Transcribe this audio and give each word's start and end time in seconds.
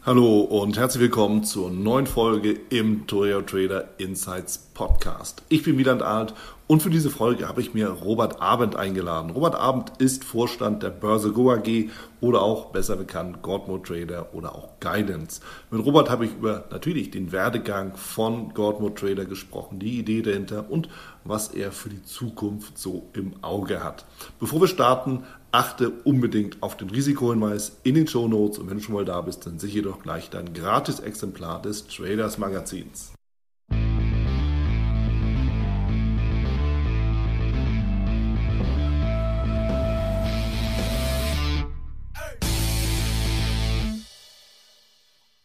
Hallo 0.00 0.40
und 0.40 0.78
herzlich 0.78 1.02
willkommen 1.02 1.44
zur 1.44 1.70
neuen 1.70 2.06
Folge 2.08 2.58
im 2.70 3.06
Toreo 3.06 3.42
Trader 3.42 3.88
Insights 3.98 4.58
Podcast. 4.74 5.42
Ich 5.48 5.62
bin 5.62 5.78
Wieland 5.78 6.02
Arndt 6.02 6.34
und 6.72 6.82
für 6.82 6.88
diese 6.88 7.10
Folge 7.10 7.48
habe 7.48 7.60
ich 7.60 7.74
mir 7.74 7.90
Robert 7.90 8.40
Abend 8.40 8.76
eingeladen. 8.76 9.28
Robert 9.28 9.56
Abend 9.56 9.92
ist 9.98 10.24
Vorstand 10.24 10.82
der 10.82 10.88
Börse 10.88 11.30
Go 11.30 11.52
AG 11.52 11.90
oder 12.22 12.40
auch 12.40 12.70
besser 12.70 12.96
bekannt 12.96 13.42
Godmode 13.42 13.82
Trader 13.82 14.28
oder 14.32 14.54
auch 14.54 14.80
Guidance. 14.80 15.42
Mit 15.70 15.84
Robert 15.84 16.08
habe 16.08 16.24
ich 16.24 16.32
über 16.32 16.64
natürlich 16.70 17.10
den 17.10 17.30
Werdegang 17.30 17.94
von 17.96 18.54
Godmode 18.54 18.94
Trader 18.94 19.26
gesprochen, 19.26 19.80
die 19.80 19.98
Idee 19.98 20.22
dahinter 20.22 20.70
und 20.70 20.88
was 21.24 21.48
er 21.48 21.72
für 21.72 21.90
die 21.90 22.04
Zukunft 22.04 22.78
so 22.78 23.06
im 23.12 23.34
Auge 23.44 23.84
hat. 23.84 24.06
Bevor 24.40 24.62
wir 24.62 24.68
starten, 24.68 25.24
achte 25.50 25.90
unbedingt 25.90 26.62
auf 26.62 26.78
den 26.78 26.88
Risikohinweis 26.88 27.76
in 27.82 27.96
den 27.96 28.08
Show 28.08 28.28
Notes 28.28 28.58
und 28.58 28.70
wenn 28.70 28.78
du 28.78 28.82
schon 28.82 28.94
mal 28.94 29.04
da 29.04 29.20
bist, 29.20 29.44
dann 29.44 29.58
sichere 29.58 29.82
doch 29.82 30.02
gleich 30.02 30.30
dein 30.30 30.54
gratis 30.54 31.00
Exemplar 31.00 31.60
des 31.60 31.86
Traders 31.86 32.38
Magazins. 32.38 33.12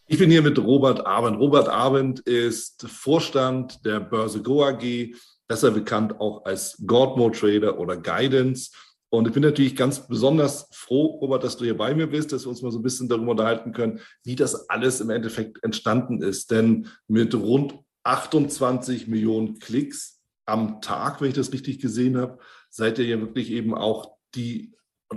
Ich 0.09 0.19
bin 0.19 0.31
hier 0.31 0.41
mit 0.41 0.58
Robert 0.58 1.05
Abend. 1.05 1.38
Robert 1.38 1.67
Abend 1.67 2.22
ist 2.22 2.88
Vorstand 2.88 3.83
der 3.86 4.00
Börse 4.00 4.41
Go 4.41 4.64
AG, 4.64 5.14
besser 5.49 5.72
bekannt 5.72 6.22
auch 6.22 6.45
als 6.45 6.81
Godmo 6.88 7.30
Trader 7.30 7.77
oder 7.77 7.97
Guidance. 7.97 8.72
Und 9.09 9.27
ich 9.27 9.33
bin 9.33 9.44
natürlich 9.44 9.75
ganz 9.75 10.08
besonders 10.08 10.69
froh, 10.72 11.17
Robert, 11.19 11.44
dass 11.44 11.58
du 11.58 11.66
hier 11.66 11.75
bei 11.75 11.94
mir 11.94 12.08
bist, 12.08 12.31
dass 12.31 12.45
wir 12.45 12.49
uns 12.52 12.61
mal 12.61 12.72
so 12.72 12.80
ein 12.80 12.83
bisschen 12.83 13.09
darüber 13.09 13.31
unterhalten 13.31 13.73
können, 13.73 13.99
wie 14.23 14.38
das 14.38 14.69
alles 14.69 15.02
im 15.02 15.09
Endeffekt 15.09 15.61
entstanden 15.61 16.21
ist. 16.21 16.52
Denn 16.52 16.88
mit 17.09 17.36
rund 17.36 17.77
28 18.03 19.09
Millionen 19.09 19.59
Klicks 19.59 20.21
am 20.45 20.80
Tag, 20.80 21.19
wenn 21.19 21.27
ich 21.27 21.36
das 21.36 21.52
richtig 21.52 21.81
gesehen 21.81 22.16
habe, 22.16 22.38
seid 22.69 22.97
ihr 22.97 23.05
ja 23.05 23.19
wirklich 23.19 23.52
eben 23.52 23.75
auch 23.75 24.16
die, 24.36 24.73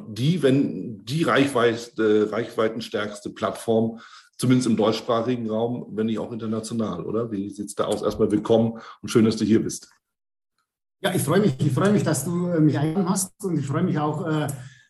die 0.08 0.42
wenn 0.42 1.04
die 1.04 1.22
Reichweite, 1.22 2.32
reichweitenstärkste 2.32 3.30
Plattform, 3.30 4.00
zumindest 4.40 4.68
im 4.68 4.76
deutschsprachigen 4.76 5.50
Raum, 5.50 5.86
wenn 5.90 6.06
nicht 6.06 6.18
auch 6.18 6.32
international, 6.32 7.04
oder? 7.04 7.30
Wie 7.30 7.50
sieht 7.50 7.66
es 7.66 7.74
da 7.74 7.84
aus? 7.84 8.02
Erstmal 8.02 8.30
willkommen 8.30 8.78
und 9.02 9.10
schön, 9.10 9.26
dass 9.26 9.36
du 9.36 9.44
hier 9.44 9.62
bist. 9.62 9.92
Ja, 11.02 11.14
ich 11.14 11.20
freue 11.20 11.40
mich. 11.40 11.60
Ich 11.60 11.72
freue 11.72 11.92
mich, 11.92 12.04
dass 12.04 12.24
du 12.24 12.46
äh, 12.46 12.58
mich 12.58 12.78
eingeladen 12.78 13.10
hast 13.10 13.32
und 13.44 13.58
ich 13.58 13.66
freue 13.66 13.82
mich 13.82 13.98
auch, 13.98 14.26
äh, 14.26 14.46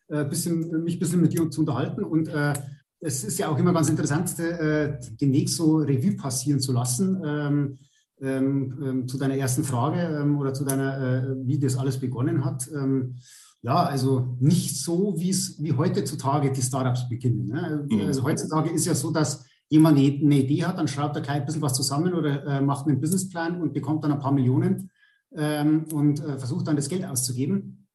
äh 0.06 0.24
bisschen, 0.24 0.84
mich 0.84 0.96
ein 0.96 0.98
bisschen 1.00 1.20
mit 1.20 1.32
dir 1.32 1.50
zu 1.50 1.62
unterhalten. 1.62 2.04
Und 2.04 2.28
äh, 2.28 2.52
es 3.00 3.24
ist 3.24 3.40
ja 3.40 3.48
auch 3.48 3.58
immer 3.58 3.72
ganz 3.72 3.88
interessant, 3.88 4.38
äh, 4.38 4.96
demnächst 5.20 5.56
so 5.56 5.78
Revue 5.78 6.16
passieren 6.16 6.60
zu 6.60 6.72
lassen. 6.72 7.20
Ähm, 7.24 7.78
ähm, 8.20 8.78
ähm 8.84 9.08
zu 9.08 9.18
deiner 9.18 9.36
ersten 9.36 9.64
Frage 9.64 10.00
ähm, 10.00 10.38
oder 10.38 10.54
zu 10.54 10.64
deiner, 10.64 11.24
äh, 11.24 11.36
wie 11.44 11.58
das 11.58 11.76
alles 11.76 11.98
begonnen 11.98 12.44
hat. 12.44 12.68
Ähm, 12.72 13.16
ja, 13.62 13.82
also 13.82 14.36
nicht 14.40 14.80
so, 14.80 15.14
wie 15.18 15.30
es 15.30 15.62
wie 15.62 15.72
heutzutage 15.72 16.50
die 16.52 16.62
Startups 16.62 17.08
beginnen. 17.08 17.48
Ne? 17.48 17.86
Mhm. 17.90 18.06
Also 18.06 18.22
heutzutage 18.22 18.70
ist 18.70 18.86
ja 18.86 18.94
so, 18.94 19.10
dass 19.10 19.44
jemand 19.68 19.98
eine 19.98 20.38
Idee 20.38 20.64
hat, 20.64 20.78
dann 20.78 20.88
schreibt 20.88 21.16
er 21.16 21.22
gleich 21.22 21.36
ein 21.36 21.46
bisschen 21.46 21.62
was 21.62 21.74
zusammen 21.74 22.14
oder 22.14 22.60
macht 22.60 22.86
einen 22.86 23.00
Businessplan 23.00 23.60
und 23.60 23.72
bekommt 23.72 24.02
dann 24.02 24.12
ein 24.12 24.18
paar 24.18 24.32
Millionen 24.32 24.90
ähm, 25.32 25.84
und 25.92 26.20
äh, 26.20 26.38
versucht 26.38 26.66
dann 26.66 26.76
das 26.76 26.88
Geld 26.88 27.04
auszugeben. 27.04 27.86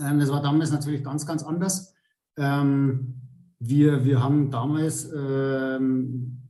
Ähm, 0.00 0.18
das 0.18 0.30
war 0.30 0.42
damals 0.42 0.70
natürlich 0.70 1.04
ganz, 1.04 1.26
ganz 1.26 1.42
anders. 1.42 1.94
Ähm, 2.36 3.20
wir, 3.58 4.04
wir 4.04 4.22
haben 4.22 4.50
damals 4.50 5.10
ähm, 5.12 6.48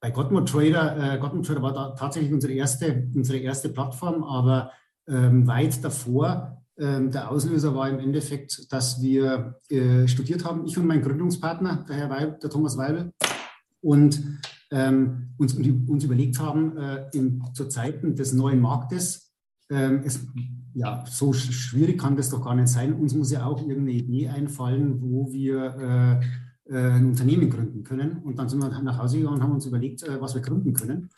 bei 0.00 0.10
Gottmut 0.10 0.48
Trader, 0.48 1.14
äh, 1.14 1.18
Gottmut 1.18 1.46
Trader 1.46 1.62
war 1.62 1.94
tatsächlich 1.96 2.32
unsere 2.32 2.54
erste, 2.54 3.08
unsere 3.14 3.38
erste 3.38 3.68
Plattform, 3.68 4.24
aber 4.24 4.72
ähm, 5.06 5.46
weit 5.46 5.84
davor, 5.84 6.61
der 6.78 7.30
Auslöser 7.30 7.74
war 7.74 7.90
im 7.90 7.98
Endeffekt, 7.98 8.72
dass 8.72 9.02
wir 9.02 9.60
äh, 9.68 10.08
studiert 10.08 10.44
haben, 10.44 10.64
ich 10.64 10.78
und 10.78 10.86
mein 10.86 11.02
Gründungspartner, 11.02 11.84
der 11.86 11.96
Herr 11.96 12.10
Weib, 12.10 12.40
der 12.40 12.48
Thomas 12.48 12.78
Weibel, 12.78 13.12
und 13.82 14.40
ähm, 14.70 15.34
uns, 15.36 15.54
uns 15.54 16.04
überlegt 16.04 16.40
haben, 16.40 16.76
äh, 16.78 17.10
in, 17.12 17.42
zu 17.52 17.68
Zeiten 17.68 18.16
des 18.16 18.32
neuen 18.32 18.60
Marktes 18.60 19.32
ähm, 19.72 20.02
es, 20.04 20.26
ja, 20.74 21.04
so 21.06 21.32
schwierig 21.32 21.98
kann 21.98 22.16
das 22.16 22.30
doch 22.30 22.44
gar 22.44 22.54
nicht 22.54 22.68
sein. 22.68 22.92
Uns 22.94 23.14
muss 23.14 23.32
ja 23.32 23.46
auch 23.46 23.60
irgendeine 23.60 23.92
Idee 23.92 24.28
einfallen, 24.28 25.00
wo 25.00 25.32
wir 25.32 26.20
äh, 26.68 26.74
äh, 26.74 26.90
ein 26.92 27.06
Unternehmen 27.06 27.50
gründen 27.50 27.82
können. 27.82 28.18
Und 28.18 28.38
dann 28.38 28.48
sind 28.48 28.60
wir 28.60 28.68
nach 28.68 28.98
Hause 28.98 29.18
gegangen 29.18 29.36
und 29.36 29.42
haben 29.42 29.52
uns 29.52 29.66
überlegt, 29.66 30.02
äh, 30.02 30.20
was 30.20 30.34
wir 30.34 30.42
gründen 30.42 30.74
können. 30.74 31.10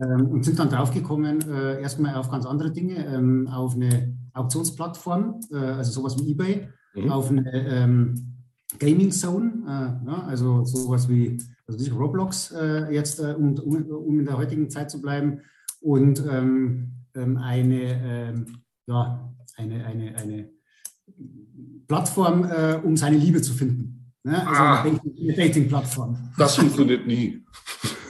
Ähm, 0.00 0.26
und 0.28 0.44
sind 0.44 0.58
dann 0.58 0.70
draufgekommen, 0.70 1.50
äh, 1.50 1.82
erstmal 1.82 2.14
auf 2.14 2.30
ganz 2.30 2.46
andere 2.46 2.70
Dinge, 2.70 3.04
ähm, 3.06 3.46
auf 3.48 3.74
eine 3.74 4.16
Auktionsplattform, 4.38 5.40
äh, 5.52 5.56
also 5.56 5.92
sowas 5.92 6.16
wie 6.18 6.30
eBay, 6.30 6.68
mhm. 6.94 7.10
auf 7.10 7.30
eine 7.30 7.50
ähm, 7.52 8.36
Gaming 8.78 9.10
Zone, 9.10 9.64
äh, 9.66 10.06
ja, 10.10 10.24
also 10.26 10.64
sowas 10.64 11.08
wie 11.08 11.38
also 11.66 11.94
Roblox 11.94 12.54
jetzt, 12.90 13.20
um, 13.20 13.58
um, 13.58 13.82
um, 13.90 14.20
in 14.20 14.24
der 14.24 14.38
heutigen 14.38 14.70
Zeit 14.70 14.90
zu 14.90 15.02
bleiben. 15.02 15.42
Und 15.80 16.24
ähm, 16.26 16.98
ähm, 17.14 17.36
eine, 17.36 17.82
ähm, 17.82 18.62
ja, 18.86 19.34
eine, 19.56 19.84
eine, 19.84 20.16
eine 20.16 20.50
Plattform, 21.86 22.44
äh, 22.44 22.80
um 22.82 22.96
seine 22.96 23.16
Liebe 23.16 23.42
zu 23.42 23.52
finden. 23.52 24.12
Ne? 24.22 24.46
Also 24.46 24.62
ah, 24.62 24.82
eine 24.82 25.34
Dating-Plattform. 25.34 26.32
Das 26.36 26.56
funktioniert 26.56 27.06
nie. 27.06 27.44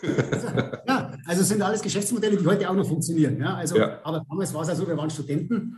ja, 0.87 1.13
also 1.27 1.43
sind 1.43 1.63
alles 1.63 1.83
Geschäftsmodelle, 1.83 2.37
die 2.37 2.47
heute 2.47 2.69
auch 2.69 2.75
noch 2.75 2.87
funktionieren. 2.87 3.41
Ja? 3.41 3.55
Also, 3.55 3.79
ja. 3.79 4.01
Aber 4.03 4.25
damals 4.29 4.53
war 4.53 4.63
es 4.63 4.69
ja 4.69 4.75
so, 4.75 4.87
wir 4.87 4.97
waren 4.97 5.11
Studenten 5.11 5.77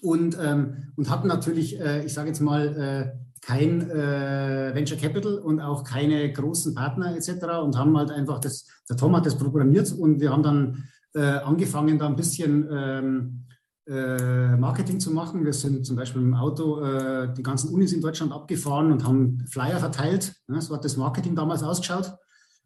und, 0.00 0.38
ähm, 0.40 0.92
und 0.96 1.10
hatten 1.10 1.28
natürlich, 1.28 1.80
äh, 1.80 2.04
ich 2.04 2.14
sage 2.14 2.28
jetzt 2.28 2.40
mal, 2.40 2.66
äh, 2.76 3.22
kein 3.42 3.90
äh, 3.90 4.72
Venture 4.74 4.96
Capital 4.96 5.34
und 5.38 5.60
auch 5.60 5.82
keine 5.82 6.32
großen 6.32 6.74
Partner 6.74 7.14
etc. 7.16 7.44
und 7.62 7.76
haben 7.76 7.96
halt 7.98 8.10
einfach 8.10 8.38
das, 8.38 8.66
der 8.88 8.96
Tom 8.96 9.16
hat 9.16 9.26
das 9.26 9.36
programmiert 9.36 9.92
und 9.92 10.20
wir 10.20 10.30
haben 10.30 10.44
dann 10.44 10.84
äh, 11.14 11.20
angefangen, 11.20 11.98
da 11.98 12.06
ein 12.06 12.16
bisschen 12.16 12.68
ähm, 12.70 13.44
äh, 13.86 14.56
Marketing 14.56 15.00
zu 15.00 15.10
machen. 15.10 15.44
Wir 15.44 15.52
sind 15.52 15.84
zum 15.84 15.96
Beispiel 15.96 16.22
im 16.22 16.34
Auto 16.34 16.80
äh, 16.80 17.34
die 17.34 17.42
ganzen 17.42 17.74
Unis 17.74 17.92
in 17.92 18.00
Deutschland 18.00 18.32
abgefahren 18.32 18.92
und 18.92 19.04
haben 19.04 19.44
Flyer 19.50 19.78
verteilt. 19.78 20.32
Ja, 20.48 20.60
so 20.60 20.74
hat 20.74 20.84
das 20.84 20.96
Marketing 20.96 21.34
damals 21.34 21.64
ausgeschaut. 21.64 22.14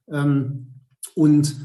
Ähm, 0.09 0.75
und 1.15 1.57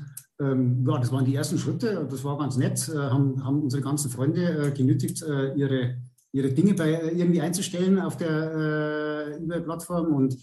ähm, 0.42 0.86
ja, 0.88 0.98
das 0.98 1.12
waren 1.12 1.26
die 1.26 1.36
ersten 1.36 1.58
Schritte. 1.58 2.08
Das 2.10 2.24
war 2.24 2.38
ganz 2.38 2.58
nett. 2.58 2.90
Äh, 2.90 2.98
haben, 2.98 3.44
haben 3.44 3.62
unsere 3.62 3.84
ganzen 3.84 4.10
Freunde 4.10 4.68
äh, 4.68 4.72
genötigt, 4.72 5.22
äh, 5.22 5.54
ihre, 5.54 5.98
ihre 6.32 6.50
Dinge 6.52 6.74
bei, 6.74 7.14
irgendwie 7.14 7.42
einzustellen 7.42 8.00
auf 8.00 8.18
der 8.18 9.38
eBay-Plattform 9.42 10.14
und 10.14 10.38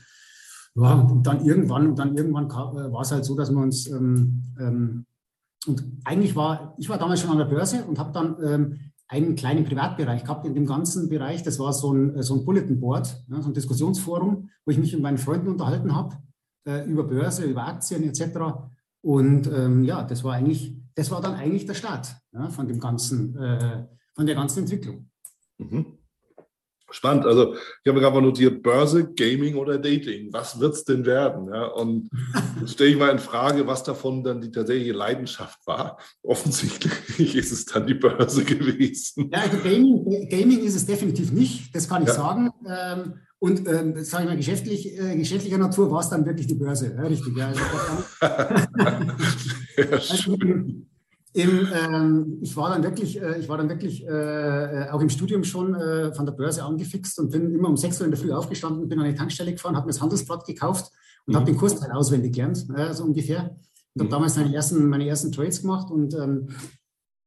ja, 0.75 0.95
und 0.95 1.27
dann 1.27 1.45
irgendwann, 1.45 1.97
dann 1.97 2.17
irgendwann 2.17 2.49
war 2.49 3.01
es 3.01 3.11
halt 3.11 3.25
so, 3.25 3.35
dass 3.35 3.51
wir 3.51 3.59
uns 3.59 3.89
ähm, 3.89 4.45
ähm, 4.61 5.07
und 5.67 5.85
eigentlich 6.05 6.37
war, 6.37 6.75
ich 6.79 6.89
war 6.89 6.99
damals 6.99 7.21
schon 7.21 7.31
an 7.31 7.39
der 7.39 7.47
Börse 7.47 7.85
und 7.85 7.99
habe 7.99 8.13
dann 8.13 8.37
ähm, 8.45 8.79
einen 9.09 9.35
kleinen 9.35 9.65
Privatbereich 9.65 10.23
gehabt 10.23 10.47
in 10.47 10.55
dem 10.55 10.67
ganzen 10.67 11.09
Bereich. 11.09 11.43
Das 11.43 11.59
war 11.59 11.73
so 11.73 11.93
ein, 11.93 12.23
so 12.23 12.35
ein 12.35 12.45
Bulletin 12.45 12.79
Board, 12.79 13.25
ja, 13.29 13.41
so 13.41 13.49
ein 13.49 13.55
Diskussionsforum, 13.55 14.51
wo 14.65 14.71
ich 14.71 14.79
mich 14.79 14.93
mit 14.93 15.03
meinen 15.03 15.19
Freunden 15.19 15.49
unterhalten 15.49 15.95
habe 15.95 16.17
äh, 16.65 16.85
über 16.89 17.05
Börse, 17.05 17.45
über 17.45 17.67
Aktien 17.67 18.05
etc. 18.05 18.23
Und 19.09 19.47
ähm, 19.47 19.85
ja, 19.85 20.03
das 20.03 20.23
war 20.23 20.35
eigentlich, 20.35 20.75
das 20.95 21.11
war 21.11 21.23
dann 21.23 21.35
eigentlich 21.35 21.65
der 21.65 21.73
Start 21.73 22.15
ja, 22.31 22.51
von 22.51 22.69
dem 22.69 22.79
ganzen, 22.79 23.35
äh, 23.39 23.87
von 24.15 24.27
der 24.27 24.35
ganzen 24.35 24.65
Entwicklung. 24.65 25.09
Mhm. 25.57 25.97
Spannend. 26.91 27.25
Also 27.25 27.55
ich 27.55 27.89
habe 27.89 28.01
gerade 28.01 28.15
mal 28.15 28.21
notiert, 28.21 28.63
Börse, 28.63 29.15
Gaming 29.15 29.57
oder 29.57 29.79
Dating. 29.79 30.31
Was 30.31 30.61
wird 30.61 30.75
es 30.75 30.85
denn 30.85 31.07
werden? 31.07 31.49
Ja, 31.49 31.69
und 31.69 32.11
jetzt 32.61 32.73
stelle 32.73 32.91
ich 32.91 32.99
mal 32.99 33.09
in 33.09 33.19
Frage, 33.19 33.67
was 33.67 33.83
davon 33.83 34.23
dann 34.23 34.43
die 34.43 34.51
tatsächliche 34.51 34.93
Leidenschaft 34.93 35.67
war. 35.67 35.99
Offensichtlich 36.23 37.35
ist 37.35 37.51
es 37.51 37.65
dann 37.65 37.87
die 37.87 37.95
Börse 37.95 38.45
gewesen. 38.45 39.31
Ja, 39.33 39.41
also 39.41 39.57
Gaming, 39.57 40.29
Gaming 40.29 40.61
ist 40.61 40.77
es 40.77 40.85
definitiv 40.85 41.33
nicht, 41.33 41.75
das 41.75 41.89
kann 41.89 42.03
ich 42.03 42.09
ja. 42.09 42.15
sagen. 42.15 42.51
Ähm, 42.69 43.15
und 43.41 43.69
ähm, 43.69 43.95
sage 44.05 44.25
ich 44.25 44.29
mal, 44.29 44.37
geschäftlich, 44.37 44.99
äh, 44.99 45.17
geschäftlicher 45.17 45.59
Natur 45.59 45.91
war 45.91 46.01
es 46.01 46.09
dann 46.09 46.27
wirklich 46.27 46.47
die 46.49 46.55
Börse. 46.55 46.95
Ja, 46.97 47.03
richtig, 47.03 47.37
ja. 47.37 47.49
Also, 47.49 47.61
also, 49.93 50.37
Im, 51.35 51.69
ähm, 51.73 52.39
ich 52.41 52.57
war 52.57 52.71
dann 52.71 52.83
wirklich, 52.83 53.21
äh, 53.21 53.39
ich 53.39 53.49
war 53.49 53.59
dann 53.59 53.69
wirklich 53.69 54.05
äh, 54.05 54.11
äh, 54.11 54.91
auch 54.91 55.01
im 55.01 55.09
Studium 55.09 55.45
schon 55.45 55.75
äh, 55.75 56.13
von 56.13 56.27
der 56.27 56.33
Börse 56.33 56.65
angefixt 56.65 57.19
und 57.21 57.31
bin 57.31 57.55
immer 57.55 57.69
um 57.69 57.77
6 57.77 58.01
Uhr 58.01 58.07
in 58.07 58.11
der 58.11 58.19
Früh 58.19 58.33
aufgestanden, 58.33 58.89
bin 58.89 58.99
an 58.99 59.07
die 59.07 59.15
Tankstelle 59.15 59.53
gefahren, 59.53 59.77
habe 59.77 59.87
mir 59.87 59.93
das 59.93 60.01
Handelsblatt 60.01 60.45
gekauft 60.45 60.91
und 61.27 61.35
mhm. 61.35 61.37
habe 61.37 61.47
den 61.47 61.57
Kursteil 61.57 61.93
auswendig 61.93 62.33
gelernt, 62.33 62.67
äh, 62.75 62.93
so 62.93 63.05
ungefähr. 63.05 63.57
Und 63.95 64.01
habe 64.01 64.07
mhm. 64.07 64.11
damals 64.11 64.37
meine 64.37 64.55
ersten, 64.55 64.89
meine 64.89 65.07
ersten 65.07 65.31
Trades 65.31 65.61
gemacht 65.61 65.91
und 65.93 66.15
ähm, 66.15 66.49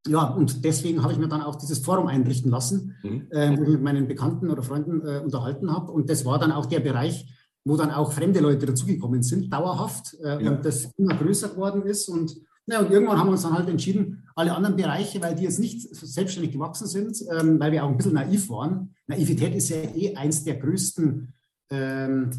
ja, 0.07 0.23
und 0.23 0.65
deswegen 0.65 1.03
habe 1.03 1.13
ich 1.13 1.19
mir 1.19 1.27
dann 1.27 1.43
auch 1.43 1.55
dieses 1.55 1.79
Forum 1.79 2.07
einrichten 2.07 2.49
lassen, 2.49 2.95
mhm. 3.03 3.27
äh, 3.29 3.57
wo 3.57 3.63
ich 3.63 3.69
mit 3.69 3.83
meinen 3.83 4.07
Bekannten 4.07 4.49
oder 4.49 4.63
Freunden 4.63 5.05
äh, 5.05 5.19
unterhalten 5.19 5.71
habe. 5.71 5.91
Und 5.91 6.09
das 6.09 6.25
war 6.25 6.39
dann 6.39 6.51
auch 6.51 6.65
der 6.65 6.79
Bereich, 6.79 7.27
wo 7.63 7.77
dann 7.77 7.91
auch 7.91 8.11
fremde 8.11 8.39
Leute 8.39 8.65
dazugekommen 8.65 9.21
sind, 9.21 9.53
dauerhaft, 9.53 10.17
äh, 10.23 10.43
ja. 10.43 10.51
und 10.51 10.65
das 10.65 10.91
immer 10.97 11.15
größer 11.15 11.49
geworden 11.49 11.83
ist. 11.83 12.09
Und, 12.09 12.35
ja, 12.65 12.79
und 12.79 12.91
irgendwann 12.91 13.19
haben 13.19 13.27
wir 13.27 13.33
uns 13.33 13.43
dann 13.43 13.53
halt 13.53 13.69
entschieden, 13.69 14.27
alle 14.35 14.55
anderen 14.55 14.75
Bereiche, 14.75 15.21
weil 15.21 15.35
die 15.35 15.43
jetzt 15.43 15.59
nicht 15.59 15.95
selbstständig 15.95 16.53
gewachsen 16.53 16.87
sind, 16.87 17.17
ähm, 17.31 17.59
weil 17.59 17.71
wir 17.71 17.83
auch 17.83 17.89
ein 17.89 17.97
bisschen 17.97 18.13
naiv 18.13 18.49
waren. 18.49 18.95
Naivität 19.05 19.53
ist 19.53 19.69
ja 19.69 19.77
eh 19.77 20.15
eins 20.15 20.43
der 20.43 20.55
größten 20.55 21.31
ähm, 21.69 22.31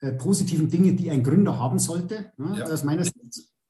äh, 0.00 0.12
positiven 0.12 0.70
Dinge, 0.70 0.94
die 0.94 1.10
ein 1.10 1.22
Gründer 1.22 1.58
haben 1.58 1.78
sollte, 1.78 2.32
ne, 2.38 2.56
ja. 2.58 2.64
aus 2.64 2.84
meiner 2.84 3.04
Sicht. 3.04 3.16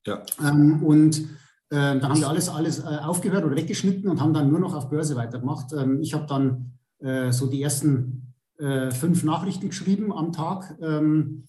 Ja. 0.07 0.25
Ähm, 0.41 0.85
und 0.85 1.27
ähm, 1.73 2.01
dann 2.01 2.11
haben 2.11 2.21
wir 2.21 2.29
alles, 2.29 2.49
alles 2.49 2.81
äh, 2.81 2.99
aufgehört 3.03 3.45
oder 3.45 3.55
weggeschnitten 3.55 4.11
und 4.11 4.21
haben 4.21 4.35
dann 4.35 4.51
nur 4.51 4.59
noch 4.59 4.75
auf 4.75 4.91
Börse 4.91 5.15
weitergemacht. 5.15 5.73
Ähm, 5.73 6.01
ich 6.01 6.15
habe 6.15 6.27
dann 6.27 6.73
äh, 6.99 7.31
so 7.31 7.47
die 7.47 7.63
ersten 7.63 8.35
äh, 8.59 8.91
fünf 8.91 9.23
Nachrichten 9.23 9.69
geschrieben 9.69 10.13
am 10.13 10.33
Tag. 10.33 10.77
Ähm, 10.83 11.45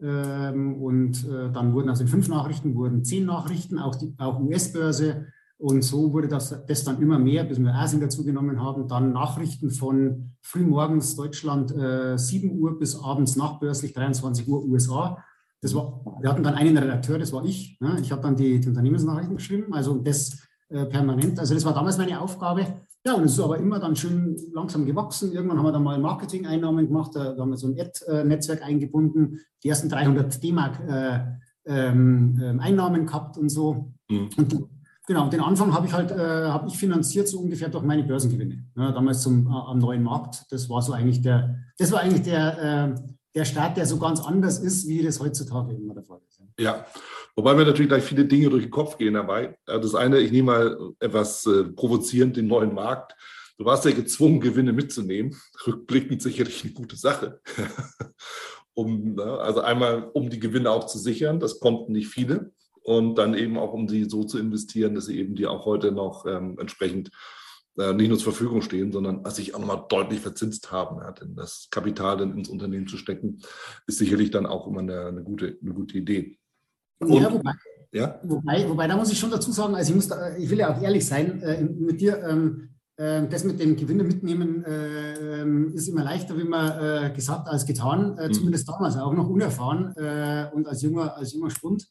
ähm 0.00 0.80
und 0.80 1.24
äh, 1.28 1.50
dann 1.50 1.74
wurden 1.74 1.90
aus 1.90 1.98
den 1.98 2.08
fünf 2.08 2.28
Nachrichten 2.28 2.76
wurden 2.76 3.04
zehn 3.04 3.26
Nachrichten, 3.26 3.78
auch, 3.80 3.96
auch 4.18 4.40
US-Börse. 4.40 5.26
Und 5.56 5.82
so 5.82 6.12
wurde 6.12 6.28
das, 6.28 6.64
das 6.66 6.84
dann 6.84 7.00
immer 7.02 7.18
mehr, 7.18 7.42
bis 7.44 7.58
wir 7.58 7.74
Asien 7.74 8.00
dazu 8.00 8.24
genommen 8.24 8.60
haben. 8.60 8.86
Dann 8.86 9.12
Nachrichten 9.12 9.70
von 9.70 10.32
frühmorgens 10.40 11.16
Deutschland 11.16 11.74
äh, 11.74 12.16
7 12.16 12.58
Uhr 12.60 12.78
bis 12.78 12.96
abends 12.96 13.34
nachbörslich 13.34 13.92
23 13.92 14.46
Uhr 14.46 14.64
USA. 14.64 15.24
Das 15.64 15.74
war, 15.74 16.02
wir 16.20 16.28
hatten 16.28 16.42
dann 16.42 16.56
einen 16.56 16.76
Redakteur, 16.76 17.18
das 17.18 17.32
war 17.32 17.42
ich. 17.42 17.78
Ne? 17.80 17.96
Ich 18.02 18.12
habe 18.12 18.20
dann 18.20 18.36
die, 18.36 18.60
die, 18.60 18.68
Unternehmensnachrichten 18.68 19.34
geschrieben, 19.34 19.72
also 19.72 19.94
das 19.94 20.46
äh, 20.68 20.84
permanent. 20.84 21.40
Also 21.40 21.54
das 21.54 21.64
war 21.64 21.72
damals 21.72 21.96
meine 21.96 22.20
Aufgabe. 22.20 22.66
Ja, 23.06 23.14
und 23.14 23.24
es 23.24 23.32
ist 23.32 23.40
aber 23.40 23.56
immer 23.56 23.78
dann 23.78 23.96
schön 23.96 24.36
langsam 24.52 24.84
gewachsen. 24.84 25.32
Irgendwann 25.32 25.56
haben 25.56 25.64
wir 25.64 25.72
dann 25.72 25.82
mal 25.82 25.98
Marketing-Einnahmen 25.98 26.86
gemacht, 26.86 27.12
da, 27.14 27.32
da 27.32 27.40
haben 27.40 27.48
wir 27.48 27.56
so 27.56 27.68
ein 27.68 27.80
Ad-Netzwerk 27.80 28.62
eingebunden, 28.62 29.40
die 29.62 29.70
ersten 29.70 29.88
300 29.88 30.42
D-Mark 30.42 30.80
äh, 30.86 31.20
ähm, 31.64 32.38
ähm, 32.42 32.60
Einnahmen 32.60 33.06
gehabt 33.06 33.38
und 33.38 33.48
so. 33.48 33.94
Mhm. 34.10 34.28
Und 34.36 34.68
genau, 35.06 35.30
den 35.30 35.40
Anfang 35.40 35.72
habe 35.72 35.86
ich 35.86 35.94
halt 35.94 36.10
äh, 36.10 36.48
habe 36.48 36.68
ich 36.68 36.76
finanziert 36.76 37.26
so 37.26 37.40
ungefähr 37.40 37.70
durch 37.70 37.84
meine 37.84 38.04
Börsengewinne. 38.04 38.66
Ja, 38.76 38.92
damals 38.92 39.22
zum, 39.22 39.46
äh, 39.46 39.50
am 39.50 39.78
neuen 39.78 40.02
Markt. 40.02 40.44
Das 40.50 40.68
war 40.68 40.82
so 40.82 40.92
eigentlich 40.92 41.22
der, 41.22 41.56
das 41.78 41.90
war 41.90 42.00
eigentlich 42.00 42.24
der, 42.24 42.58
äh, 42.62 43.14
der 43.34 43.44
Staat, 43.44 43.76
der 43.76 43.86
so 43.86 43.98
ganz 43.98 44.20
anders 44.20 44.58
ist, 44.58 44.86
wie 44.86 45.02
das 45.02 45.20
heutzutage 45.20 45.74
immer 45.74 45.94
der 45.94 46.04
Fall 46.04 46.20
ist. 46.28 46.40
Ja, 46.58 46.86
wobei 47.34 47.54
mir 47.54 47.64
natürlich 47.64 47.88
gleich 47.88 48.04
viele 48.04 48.24
Dinge 48.24 48.48
durch 48.48 48.64
den 48.64 48.70
Kopf 48.70 48.96
gehen 48.96 49.14
dabei. 49.14 49.58
Das 49.66 49.94
eine, 49.94 50.20
ich 50.20 50.30
nehme 50.30 50.52
mal 50.52 50.92
etwas 51.00 51.44
äh, 51.46 51.64
provozierend 51.64 52.36
den 52.36 52.46
neuen 52.46 52.72
Markt. 52.72 53.16
Du 53.58 53.64
warst 53.64 53.84
ja 53.84 53.90
gezwungen, 53.90 54.40
Gewinne 54.40 54.72
mitzunehmen. 54.72 55.36
Rückblickend 55.66 56.22
sicherlich 56.22 56.62
eine 56.62 56.72
gute 56.72 56.96
Sache. 56.96 57.40
um, 58.74 59.14
ne, 59.14 59.24
also 59.24 59.60
einmal, 59.60 60.10
um 60.12 60.30
die 60.30 60.40
Gewinne 60.40 60.70
auch 60.70 60.86
zu 60.86 60.98
sichern, 60.98 61.40
das 61.40 61.58
konnten 61.58 61.92
nicht 61.92 62.08
viele. 62.08 62.52
Und 62.82 63.16
dann 63.16 63.34
eben 63.34 63.58
auch, 63.58 63.72
um 63.72 63.88
sie 63.88 64.04
so 64.04 64.24
zu 64.24 64.38
investieren, 64.38 64.94
dass 64.94 65.06
sie 65.06 65.18
eben 65.18 65.34
die 65.34 65.46
auch 65.46 65.64
heute 65.64 65.90
noch 65.90 66.26
ähm, 66.26 66.58
entsprechend 66.60 67.10
nicht 67.76 68.08
nur 68.08 68.18
zur 68.18 68.32
Verfügung 68.32 68.62
stehen, 68.62 68.92
sondern 68.92 69.24
sich 69.30 69.54
auch 69.54 69.58
nochmal 69.58 69.84
deutlich 69.88 70.20
verzinst 70.20 70.70
haben. 70.70 70.98
Ja, 70.98 71.12
denn 71.12 71.34
das 71.34 71.68
Kapital 71.70 72.18
dann 72.18 72.38
ins 72.38 72.48
Unternehmen 72.48 72.86
zu 72.86 72.96
stecken, 72.96 73.40
ist 73.86 73.98
sicherlich 73.98 74.30
dann 74.30 74.46
auch 74.46 74.66
immer 74.66 74.80
eine, 74.80 75.06
eine 75.06 75.22
gute, 75.22 75.58
eine 75.60 75.74
gute 75.74 75.98
Idee. 75.98 76.38
Und, 77.00 77.12
ja, 77.14 77.32
wobei, 77.32 77.52
ja? 77.92 78.20
Wobei, 78.22 78.68
wobei, 78.68 78.86
da 78.86 78.96
muss 78.96 79.10
ich 79.10 79.18
schon 79.18 79.30
dazu 79.30 79.52
sagen, 79.52 79.74
also 79.74 79.90
ich, 79.90 79.96
muss 79.96 80.08
da, 80.08 80.36
ich 80.36 80.48
will 80.50 80.58
ja 80.58 80.74
auch 80.74 80.80
ehrlich 80.80 81.06
sein 81.06 81.42
äh, 81.42 81.62
mit 81.62 82.00
dir, 82.00 82.22
ähm, 82.22 82.68
äh, 82.96 83.26
das 83.28 83.44
mit 83.44 83.58
dem 83.58 83.76
Gewinne 83.76 84.04
mitnehmen 84.04 84.64
äh, 84.64 85.40
ähm, 85.42 85.74
ist 85.74 85.88
immer 85.88 86.04
leichter, 86.04 86.38
wie 86.38 86.44
man 86.44 86.78
äh, 86.78 87.12
gesagt, 87.12 87.48
als 87.48 87.66
getan, 87.66 88.16
äh, 88.18 88.28
mhm. 88.28 88.32
zumindest 88.32 88.68
damals 88.68 88.96
auch 88.96 89.12
noch 89.12 89.28
unerfahren 89.28 89.92
und 90.52 90.68
als 90.68 90.82
junger, 90.82 91.16
als 91.16 91.32
junger 91.32 91.50
Spund. 91.50 91.88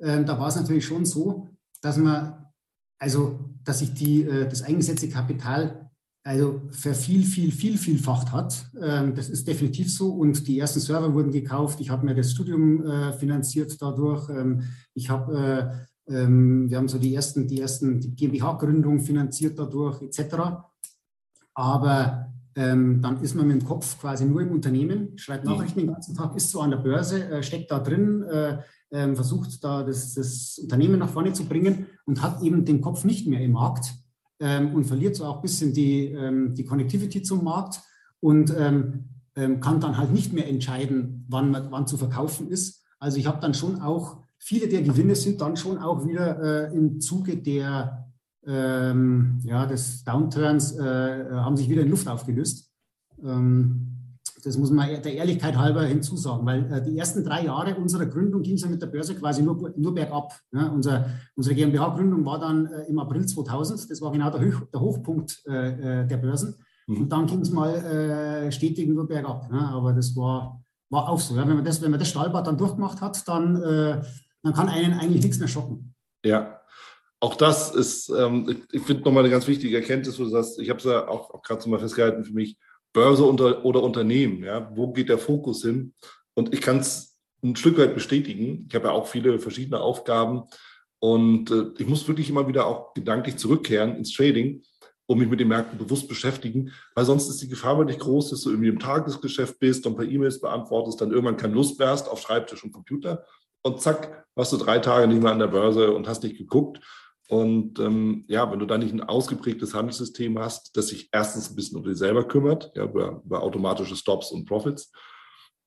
Ähm, 0.00 0.26
da 0.26 0.38
war 0.38 0.48
es 0.48 0.56
natürlich 0.56 0.84
schon 0.84 1.04
so, 1.04 1.48
dass 1.80 1.96
man 1.96 2.45
also 2.98 3.38
dass 3.64 3.80
sich 3.80 3.92
die, 3.94 4.22
äh, 4.22 4.48
das 4.48 4.62
eingesetzte 4.62 5.08
Kapital 5.08 5.86
also 6.26 6.60
für 6.70 6.92
viel, 6.92 7.22
viel, 7.22 7.52
viel, 7.52 7.78
vielfacht 7.78 8.32
hat. 8.32 8.66
Ähm, 8.82 9.14
das 9.14 9.28
ist 9.28 9.46
definitiv 9.46 9.92
so. 9.92 10.10
Und 10.10 10.48
die 10.48 10.58
ersten 10.58 10.80
Server 10.80 11.14
wurden 11.14 11.30
gekauft. 11.30 11.80
Ich 11.80 11.88
habe 11.88 12.04
mir 12.04 12.16
das 12.16 12.32
Studium 12.32 12.84
äh, 12.84 13.12
finanziert 13.12 13.80
dadurch. 13.80 14.28
Ähm, 14.30 14.64
ich 14.92 15.08
habe, 15.08 15.86
äh, 16.08 16.12
ähm, 16.12 16.68
wir 16.68 16.78
haben 16.78 16.88
so 16.88 16.98
die 16.98 17.14
ersten, 17.14 17.46
die 17.46 17.60
ersten 17.60 18.00
die 18.00 18.16
GmbH-Gründung 18.16 18.98
finanziert 19.02 19.56
dadurch, 19.56 20.02
etc. 20.02 20.34
Aber 21.54 22.32
dann 22.58 23.18
ist 23.20 23.34
man 23.34 23.48
mit 23.48 23.60
dem 23.60 23.66
Kopf 23.66 24.00
quasi 24.00 24.24
nur 24.24 24.40
im 24.40 24.50
Unternehmen, 24.50 25.18
schreibt 25.18 25.44
mhm. 25.44 25.50
Nachrichten 25.50 25.80
den 25.80 25.92
ganzen 25.92 26.16
Tag, 26.16 26.34
ist 26.34 26.50
so 26.50 26.62
an 26.62 26.70
der 26.70 26.78
Börse, 26.78 27.42
steckt 27.42 27.70
da 27.70 27.80
drin, 27.80 28.24
ähm, 28.90 29.14
versucht 29.14 29.62
da 29.62 29.82
das, 29.82 30.14
das, 30.14 30.58
Unternehmen 30.62 30.98
nach 30.98 31.10
vorne 31.10 31.32
zu 31.32 31.44
bringen 31.44 31.86
und 32.06 32.22
hat 32.22 32.42
eben 32.42 32.64
den 32.64 32.80
Kopf 32.80 33.04
nicht 33.04 33.26
mehr 33.26 33.40
im 33.40 33.52
Markt 33.52 33.94
ähm, 34.40 34.74
und 34.74 34.84
verliert 34.84 35.16
so 35.16 35.24
auch 35.24 35.36
ein 35.36 35.42
bisschen 35.42 35.72
die, 35.72 36.06
ähm, 36.06 36.54
die 36.54 36.64
Connectivity 36.64 37.22
zum 37.22 37.44
Markt 37.44 37.80
und 38.20 38.54
ähm, 38.56 39.04
ähm, 39.34 39.60
kann 39.60 39.80
dann 39.80 39.98
halt 39.98 40.12
nicht 40.12 40.32
mehr 40.32 40.48
entscheiden, 40.48 41.26
wann, 41.28 41.52
wann 41.70 41.86
zu 41.86 41.96
verkaufen 41.96 42.48
ist. 42.48 42.84
Also 42.98 43.18
ich 43.18 43.26
habe 43.26 43.40
dann 43.40 43.54
schon 43.54 43.80
auch, 43.82 44.22
viele 44.38 44.68
der 44.68 44.82
Gewinne 44.82 45.14
sind 45.14 45.40
dann 45.40 45.56
schon 45.56 45.78
auch 45.78 46.06
wieder 46.06 46.70
äh, 46.70 46.74
im 46.74 47.00
Zuge 47.00 47.36
der, 47.36 48.05
ähm, 48.46 49.40
ja, 49.44 49.66
des 49.66 50.04
Downturns, 50.04 50.76
äh, 50.76 51.30
haben 51.30 51.56
sich 51.56 51.68
wieder 51.68 51.82
in 51.82 51.90
Luft 51.90 52.08
aufgelöst. 52.08 52.70
Ähm, 53.22 53.96
das 54.44 54.56
muss 54.56 54.70
man 54.70 55.02
der 55.02 55.14
Ehrlichkeit 55.14 55.56
halber 55.56 55.82
hinzusagen, 55.84 56.46
weil 56.46 56.72
äh, 56.72 56.80
die 56.80 56.96
ersten 56.96 57.24
drei 57.24 57.44
Jahre 57.44 57.74
unserer 57.74 58.06
Gründung 58.06 58.42
ging 58.42 58.54
es 58.54 58.62
ja 58.62 58.68
mit 58.68 58.80
der 58.80 58.86
Börse 58.86 59.16
quasi 59.16 59.42
nur, 59.42 59.72
nur 59.76 59.92
bergab. 59.92 60.32
Ne? 60.52 60.70
Unser, 60.70 61.06
unsere 61.34 61.56
GmbH-Gründung 61.56 62.24
war 62.24 62.38
dann 62.38 62.66
äh, 62.66 62.82
im 62.82 62.98
April 63.00 63.26
2000, 63.26 63.90
das 63.90 64.00
war 64.00 64.12
genau 64.12 64.30
der, 64.30 64.40
Hoch, 64.40 64.66
der 64.72 64.80
Hochpunkt 64.80 65.42
äh, 65.48 66.02
äh 66.02 66.06
der 66.06 66.16
Börsen. 66.18 66.54
Mhm. 66.86 67.02
Und 67.02 67.08
dann 67.12 67.26
ging 67.26 67.40
es 67.40 67.50
mal 67.50 67.74
äh, 67.74 68.52
stetig 68.52 68.88
nur 68.88 69.08
bergab. 69.08 69.50
Ne? 69.50 69.58
Aber 69.58 69.92
das 69.92 70.14
war, 70.14 70.62
war 70.90 71.08
auch 71.08 71.18
so. 71.18 71.34
Ja? 71.34 71.48
Wenn, 71.48 71.56
man 71.56 71.64
das, 71.64 71.82
wenn 71.82 71.90
man 71.90 71.98
das 71.98 72.08
Stahlbad 72.08 72.46
dann 72.46 72.56
durchgemacht 72.58 73.00
hat, 73.00 73.26
dann, 73.26 73.54
dann 73.54 74.54
kann 74.54 74.68
einen 74.68 74.92
eigentlich 74.92 75.24
nichts 75.24 75.40
mehr 75.40 75.48
schocken. 75.48 75.94
Ja, 76.24 76.55
auch 77.20 77.34
das 77.34 77.74
ist, 77.74 78.08
ähm, 78.10 78.64
ich, 78.70 78.82
finde 78.82 79.02
nochmal 79.02 79.24
eine 79.24 79.30
ganz 79.30 79.46
wichtige 79.46 79.76
Erkenntnis, 79.76 80.18
wo 80.18 80.24
du 80.24 80.30
sagst, 80.30 80.58
ich 80.58 80.68
habe 80.68 80.78
es 80.78 80.84
ja 80.84 81.08
auch, 81.08 81.30
auch 81.30 81.42
gerade 81.42 81.62
so 81.62 81.70
mal 81.70 81.78
festgehalten 81.78 82.24
für 82.24 82.32
mich, 82.32 82.56
Börse 82.92 83.24
unter, 83.24 83.64
oder 83.64 83.82
Unternehmen. 83.82 84.44
Ja? 84.44 84.70
Wo 84.74 84.92
geht 84.92 85.08
der 85.08 85.18
Fokus 85.18 85.62
hin? 85.62 85.94
Und 86.34 86.52
ich 86.52 86.60
kann 86.60 86.78
es 86.78 87.18
ein 87.42 87.56
Stück 87.56 87.78
weit 87.78 87.94
bestätigen. 87.94 88.66
Ich 88.68 88.74
habe 88.74 88.88
ja 88.88 88.92
auch 88.92 89.06
viele 89.06 89.38
verschiedene 89.38 89.80
Aufgaben 89.80 90.44
und 90.98 91.50
äh, 91.50 91.66
ich 91.78 91.86
muss 91.86 92.08
wirklich 92.08 92.28
immer 92.28 92.48
wieder 92.48 92.66
auch 92.66 92.94
gedanklich 92.94 93.36
zurückkehren 93.36 93.96
ins 93.96 94.12
Trading, 94.12 94.62
um 95.06 95.18
mich 95.18 95.28
mit 95.28 95.40
den 95.40 95.48
Märkten 95.48 95.78
bewusst 95.78 96.08
beschäftigen, 96.08 96.72
weil 96.94 97.04
sonst 97.04 97.28
ist 97.28 97.40
die 97.40 97.48
Gefahr 97.48 97.78
wirklich 97.78 97.98
groß, 97.98 98.30
dass 98.30 98.42
du 98.42 98.50
irgendwie 98.50 98.70
im 98.70 98.78
Tagesgeschäft 98.78 99.58
bist 99.58 99.86
und 99.86 99.96
per 99.96 100.06
E-Mails 100.06 100.40
beantwortest, 100.40 101.00
dann 101.00 101.12
irgendwann 101.12 101.36
kein 101.36 101.52
Lust 101.52 101.78
mehr 101.78 101.88
hast 101.88 102.08
auf 102.08 102.20
Schreibtisch 102.20 102.64
und 102.64 102.72
Computer 102.72 103.24
und 103.62 103.80
zack, 103.80 104.26
warst 104.34 104.52
du 104.52 104.56
drei 104.56 104.78
Tage 104.78 105.06
nicht 105.06 105.22
mehr 105.22 105.32
an 105.32 105.38
der 105.38 105.46
Börse 105.48 105.92
und 105.92 106.08
hast 106.08 106.22
nicht 106.22 106.38
geguckt 106.38 106.80
und 107.28 107.78
ähm, 107.80 108.24
ja, 108.28 108.50
wenn 108.50 108.58
du 108.58 108.66
da 108.66 108.78
nicht 108.78 108.92
ein 108.92 109.02
ausgeprägtes 109.02 109.74
Handelssystem 109.74 110.38
hast, 110.38 110.76
das 110.76 110.88
sich 110.88 111.08
erstens 111.12 111.50
ein 111.50 111.56
bisschen 111.56 111.78
um 111.78 111.84
dich 111.84 111.98
selber 111.98 112.26
kümmert, 112.26 112.70
ja, 112.74 112.84
über, 112.84 113.22
über 113.24 113.42
automatische 113.42 113.96
Stops 113.96 114.30
und 114.30 114.46
Profits, 114.46 114.92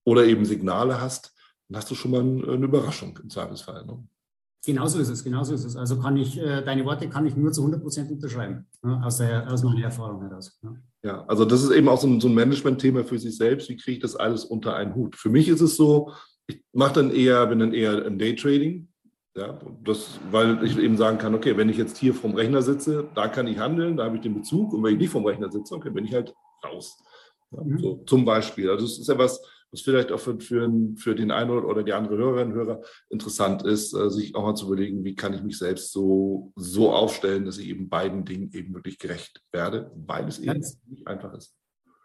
oder 0.06 0.26
eben 0.26 0.46
Signale 0.46 1.02
hast, 1.02 1.34
dann 1.68 1.78
hast 1.78 1.92
du 1.92 1.96
schon 1.96 2.12
mal 2.12 2.22
eine 2.22 2.66
Überraschung 2.66 3.18
im 3.22 3.30
Zweifelsfall. 3.30 3.86
Ne? 3.86 4.08
Genauso 4.66 5.00
ist 5.00 5.10
es, 5.10 5.24
genauso 5.24 5.54
ist 5.54 5.64
es. 5.64 5.76
Also 5.76 6.00
kann 6.00 6.18
ich, 6.18 6.38
äh, 6.38 6.62
deine 6.64 6.84
Worte 6.84 7.08
kann 7.10 7.26
ich 7.26 7.36
nur 7.36 7.52
zu 7.52 7.62
100 7.62 7.82
Prozent 7.82 8.12
unterschreiben, 8.12 8.68
ne, 8.82 9.02
aus, 9.04 9.18
der, 9.18 9.52
aus 9.52 9.64
meiner 9.64 9.84
Erfahrung 9.84 10.22
heraus. 10.22 10.60
Ne? 10.62 10.82
Ja, 11.04 11.24
also 11.28 11.46
das 11.46 11.64
ist 11.64 11.72
eben 11.72 11.88
auch 11.88 12.00
so 12.00 12.08
ein, 12.08 12.20
so 12.20 12.28
ein 12.28 12.34
Management-Thema 12.34 13.06
für 13.06 13.18
sich 13.20 13.38
selbst. 13.38 13.70
Wie 13.70 13.78
kriege 13.78 13.98
ich 13.98 14.02
das 14.02 14.16
alles 14.16 14.44
unter 14.44 14.76
einen 14.76 14.96
Hut? 14.96 15.16
Für 15.16 15.30
mich 15.30 15.48
ist 15.48 15.62
es 15.62 15.78
so, 15.78 16.12
ich 16.48 16.62
mache 16.74 16.96
dann 16.96 17.12
eher, 17.12 17.46
bin 17.48 17.60
dann 17.60 17.74
eher 17.74 18.06
im 18.06 18.18
Daytrading, 18.18 18.89
ja, 19.40 19.58
das, 19.84 20.20
weil 20.32 20.64
ich 20.64 20.78
eben 20.78 20.98
sagen 20.98 21.18
kann, 21.18 21.34
okay, 21.34 21.56
wenn 21.56 21.70
ich 21.70 21.78
jetzt 21.78 21.98
hier 21.98 22.14
vom 22.14 22.36
Rechner 22.36 22.62
sitze, 22.62 23.08
da 23.16 23.28
kann 23.28 23.48
ich 23.48 23.58
handeln, 23.58 23.96
da 23.96 24.06
habe 24.06 24.18
ich 24.18 24.22
den 24.22 24.34
Bezug 24.34 24.74
und 24.74 24.84
wenn 24.84 24.94
ich 24.94 25.00
nicht 25.00 25.12
vom 25.12 25.26
Rechner 25.26 25.50
sitze, 25.50 25.76
okay, 25.76 25.90
bin 25.90 26.06
ich 26.06 26.14
halt 26.14 26.34
raus. 26.64 26.98
Ja, 27.52 27.64
mhm. 27.64 27.80
so, 27.80 28.04
zum 28.06 28.26
Beispiel. 28.26 28.70
Also 28.70 28.86
es 28.86 29.00
ist 29.00 29.08
ja 29.08 29.18
was, 29.18 29.42
was 29.72 29.82
vielleicht 29.82 30.12
auch 30.12 30.20
für, 30.20 30.40
für, 30.40 30.70
für 30.98 31.16
den 31.16 31.32
einen 31.32 31.52
oder 31.52 31.84
die 31.84 31.94
andere 31.94 32.18
Hörerin 32.18 32.50
und 32.50 32.56
Hörer 32.56 32.82
interessant 33.10 33.64
ist, 33.64 33.94
äh, 33.94 34.10
sich 34.10 34.36
auch 34.36 34.44
mal 34.44 34.56
zu 34.56 34.66
überlegen, 34.66 35.06
wie 35.06 35.16
kann 35.16 35.34
ich 35.34 35.42
mich 35.42 35.58
selbst 35.58 35.94
so, 35.94 36.52
so 36.56 36.92
aufstellen, 36.92 37.46
dass 37.46 37.58
ich 37.58 37.70
eben 37.70 37.88
beiden 37.88 38.26
Dingen 38.26 38.52
eben 38.54 38.74
wirklich 38.74 38.98
gerecht 38.98 39.42
werde, 39.54 39.92
weil 39.96 40.28
es 40.28 40.40
eben 40.40 40.60
nicht 40.88 41.08
einfach 41.08 41.34
ist. 41.34 41.56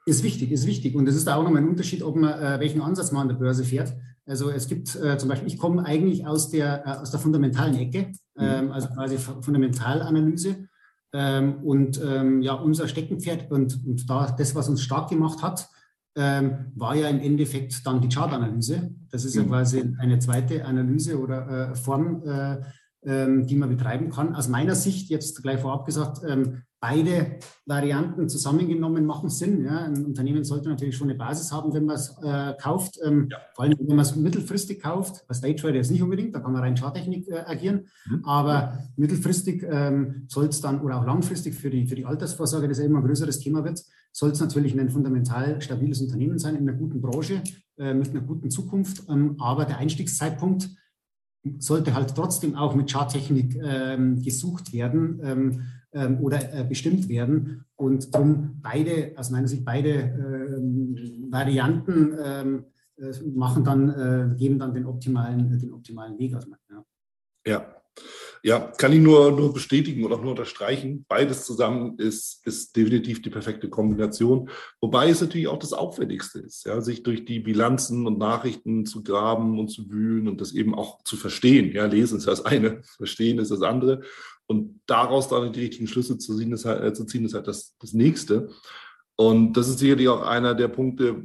Ist 0.06 0.22
wichtig, 0.22 0.52
ist 0.52 0.66
wichtig. 0.66 0.94
Und 0.94 1.08
es 1.08 1.16
ist 1.16 1.26
da 1.26 1.36
auch 1.36 1.42
nochmal 1.42 1.62
ein 1.62 1.68
Unterschied, 1.68 2.02
ob 2.02 2.14
man 2.14 2.40
äh, 2.40 2.60
welchen 2.60 2.82
Ansatz 2.82 3.10
man 3.10 3.22
an 3.22 3.28
der 3.28 3.36
Börse 3.36 3.64
fährt. 3.64 3.94
Also 4.26 4.50
es 4.50 4.68
gibt 4.68 4.94
äh, 4.96 5.18
zum 5.18 5.28
Beispiel, 5.28 5.48
ich 5.48 5.58
komme 5.58 5.84
eigentlich 5.84 6.26
aus 6.26 6.50
der, 6.50 6.86
äh, 6.86 6.90
aus 7.00 7.10
der 7.10 7.20
fundamentalen 7.20 7.76
Ecke, 7.76 8.12
mhm. 8.36 8.42
ähm, 8.42 8.72
also 8.72 8.88
quasi 8.88 9.18
Fundamentalanalyse. 9.18 10.68
Ähm, 11.12 11.62
und 11.62 12.00
ähm, 12.02 12.42
ja, 12.42 12.54
unser 12.54 12.88
Steckenpferd 12.88 13.50
und, 13.50 13.84
und 13.86 14.08
da 14.10 14.34
das, 14.36 14.54
was 14.54 14.68
uns 14.68 14.82
stark 14.82 15.10
gemacht 15.10 15.42
hat, 15.42 15.68
ähm, 16.16 16.72
war 16.74 16.94
ja 16.94 17.08
im 17.08 17.20
Endeffekt 17.20 17.86
dann 17.86 18.00
die 18.00 18.08
Chartanalyse. 18.08 18.90
Das 19.10 19.24
ist 19.24 19.34
ja 19.34 19.42
mhm. 19.42 19.48
quasi 19.48 19.94
eine 19.98 20.18
zweite 20.18 20.64
Analyse 20.64 21.18
oder 21.18 21.70
äh, 21.70 21.74
Form, 21.76 22.22
äh, 22.24 22.56
ähm, 23.04 23.46
die 23.46 23.56
man 23.56 23.68
betreiben 23.68 24.10
kann. 24.10 24.34
Aus 24.34 24.48
meiner 24.48 24.74
Sicht, 24.74 25.10
jetzt 25.10 25.42
gleich 25.42 25.60
vorab 25.60 25.86
gesagt, 25.86 26.18
ähm, 26.26 26.62
beide 26.84 27.38
Varianten 27.64 28.28
zusammengenommen 28.28 29.06
machen 29.06 29.30
Sinn. 29.30 29.64
Ja. 29.64 29.84
Ein 29.84 30.04
Unternehmen 30.04 30.44
sollte 30.44 30.68
natürlich 30.68 30.94
schon 30.94 31.08
eine 31.08 31.18
Basis 31.18 31.50
haben, 31.50 31.72
wenn 31.72 31.86
man 31.86 31.96
es 31.96 32.14
äh, 32.22 32.52
kauft. 32.60 32.98
Ähm, 33.02 33.28
ja. 33.30 33.38
Vor 33.54 33.64
allem, 33.64 33.78
wenn 33.78 33.96
man 33.96 34.04
es 34.04 34.14
mittelfristig 34.14 34.82
kauft. 34.82 35.26
Bei 35.26 35.32
Stage 35.32 35.56
Trader 35.56 35.80
ist 35.80 35.90
nicht 35.90 36.02
unbedingt, 36.02 36.34
da 36.34 36.40
kann 36.40 36.52
man 36.52 36.60
rein 36.60 36.76
Charttechnik 36.76 37.26
äh, 37.28 37.38
agieren. 37.46 37.86
Mhm. 38.06 38.24
Aber 38.26 38.80
mittelfristig 38.96 39.64
ähm, 39.66 40.26
soll 40.28 40.46
es 40.46 40.60
dann, 40.60 40.82
oder 40.82 41.00
auch 41.00 41.06
langfristig 41.06 41.54
für 41.54 41.70
die, 41.70 41.86
für 41.86 41.94
die 41.94 42.04
Altersvorsorge, 42.04 42.68
das 42.68 42.78
ja 42.78 42.84
immer 42.84 42.98
ein 42.98 43.06
größeres 43.06 43.38
Thema 43.38 43.64
wird, 43.64 43.82
soll 44.12 44.32
es 44.32 44.40
natürlich 44.40 44.78
ein 44.78 44.90
fundamental 44.90 45.62
stabiles 45.62 46.02
Unternehmen 46.02 46.38
sein, 46.38 46.54
in 46.54 46.68
einer 46.68 46.78
guten 46.78 47.00
Branche, 47.00 47.42
äh, 47.78 47.94
mit 47.94 48.10
einer 48.10 48.20
guten 48.20 48.50
Zukunft. 48.50 49.08
Ähm, 49.08 49.36
aber 49.38 49.64
der 49.64 49.78
Einstiegszeitpunkt 49.78 50.68
sollte 51.58 51.94
halt 51.94 52.14
trotzdem 52.14 52.56
auch 52.56 52.74
mit 52.74 52.90
Charttechnik 52.90 53.58
ähm, 53.62 54.22
gesucht 54.22 54.72
werden 54.72 55.62
ähm, 55.94 56.20
oder 56.20 56.52
äh, 56.52 56.64
bestimmt 56.64 57.08
werden. 57.08 57.64
Und 57.76 58.12
darum 58.14 58.58
beide, 58.62 59.12
aus 59.16 59.30
meiner 59.30 59.48
Sicht 59.48 59.64
beide 59.64 59.90
ähm, 59.90 61.28
Varianten 61.30 62.12
ähm, 62.22 62.64
äh, 62.96 63.12
machen 63.34 63.64
dann, 63.64 63.88
äh, 63.88 64.36
geben 64.36 64.58
dann 64.58 64.74
den 64.74 64.86
optimalen, 64.86 65.58
den 65.58 65.72
optimalen 65.72 66.18
Weg 66.18 66.34
aus. 66.34 66.46
Ja. 66.70 66.84
ja. 67.46 67.74
Ja, 68.42 68.58
kann 68.58 68.92
ich 68.92 69.00
nur, 69.00 69.32
nur 69.32 69.54
bestätigen 69.54 70.04
und 70.04 70.12
auch 70.12 70.20
nur 70.20 70.32
unterstreichen. 70.32 71.06
Beides 71.08 71.46
zusammen 71.46 71.96
ist, 71.98 72.46
ist 72.46 72.76
definitiv 72.76 73.22
die 73.22 73.30
perfekte 73.30 73.70
Kombination. 73.70 74.50
Wobei 74.82 75.08
es 75.08 75.22
natürlich 75.22 75.48
auch 75.48 75.58
das 75.58 75.72
Aufwendigste 75.72 76.40
ist, 76.40 76.66
ja, 76.66 76.82
sich 76.82 77.02
durch 77.02 77.24
die 77.24 77.40
Bilanzen 77.40 78.06
und 78.06 78.18
Nachrichten 78.18 78.84
zu 78.84 79.02
graben 79.02 79.58
und 79.58 79.68
zu 79.68 79.88
wühlen 79.90 80.28
und 80.28 80.42
das 80.42 80.52
eben 80.52 80.74
auch 80.74 81.02
zu 81.04 81.16
verstehen. 81.16 81.72
Ja, 81.72 81.86
lesen 81.86 82.18
ist 82.18 82.26
das 82.26 82.44
eine, 82.44 82.82
verstehen 82.82 83.38
ist 83.38 83.50
das 83.50 83.62
andere. 83.62 84.02
Und 84.46 84.80
daraus 84.86 85.28
dann 85.28 85.52
die 85.52 85.60
richtigen 85.60 85.86
Schlüsse 85.86 86.18
zu 86.18 86.36
ziehen, 86.36 86.52
ist 86.52 86.64
halt, 86.64 86.82
äh, 86.82 86.92
zu 86.92 87.04
ziehen, 87.04 87.24
ist 87.24 87.34
halt 87.34 87.46
das, 87.46 87.76
das 87.78 87.92
nächste. 87.92 88.50
Und 89.16 89.54
das 89.54 89.68
ist 89.68 89.78
sicherlich 89.78 90.08
auch 90.08 90.22
einer 90.22 90.54
der 90.54 90.68
Punkte, 90.68 91.24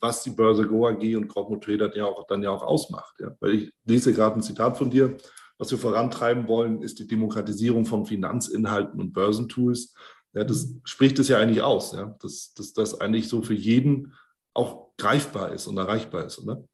was 0.00 0.22
die 0.22 0.30
Börse 0.30 0.66
Go 0.66 0.86
AG 0.86 1.16
und 1.16 1.28
Corporate 1.28 1.64
Trader 1.66 1.96
ja 1.96 2.06
auch, 2.06 2.26
dann 2.26 2.42
ja 2.42 2.50
auch 2.50 2.62
ausmacht. 2.62 3.16
Ja. 3.20 3.36
Weil 3.40 3.54
ich 3.54 3.72
lese 3.84 4.12
gerade 4.12 4.36
ein 4.36 4.42
Zitat 4.42 4.78
von 4.78 4.90
dir, 4.90 5.16
was 5.58 5.70
wir 5.70 5.78
vorantreiben 5.78 6.48
wollen, 6.48 6.80
ist 6.80 6.98
die 6.98 7.06
Demokratisierung 7.06 7.84
von 7.84 8.06
Finanzinhalten 8.06 8.98
und 8.98 9.12
Börsentools. 9.12 9.94
Ja, 10.32 10.44
das 10.44 10.74
spricht 10.84 11.18
es 11.18 11.28
ja 11.28 11.38
eigentlich 11.38 11.60
aus, 11.62 11.92
ja, 11.92 12.16
dass, 12.20 12.54
dass 12.54 12.72
das 12.72 12.98
eigentlich 13.00 13.28
so 13.28 13.42
für 13.42 13.54
jeden 13.54 14.14
auch 14.54 14.88
greifbar 14.96 15.52
ist 15.52 15.66
und 15.66 15.76
erreichbar 15.76 16.24
ist, 16.24 16.38
oder? 16.38 16.64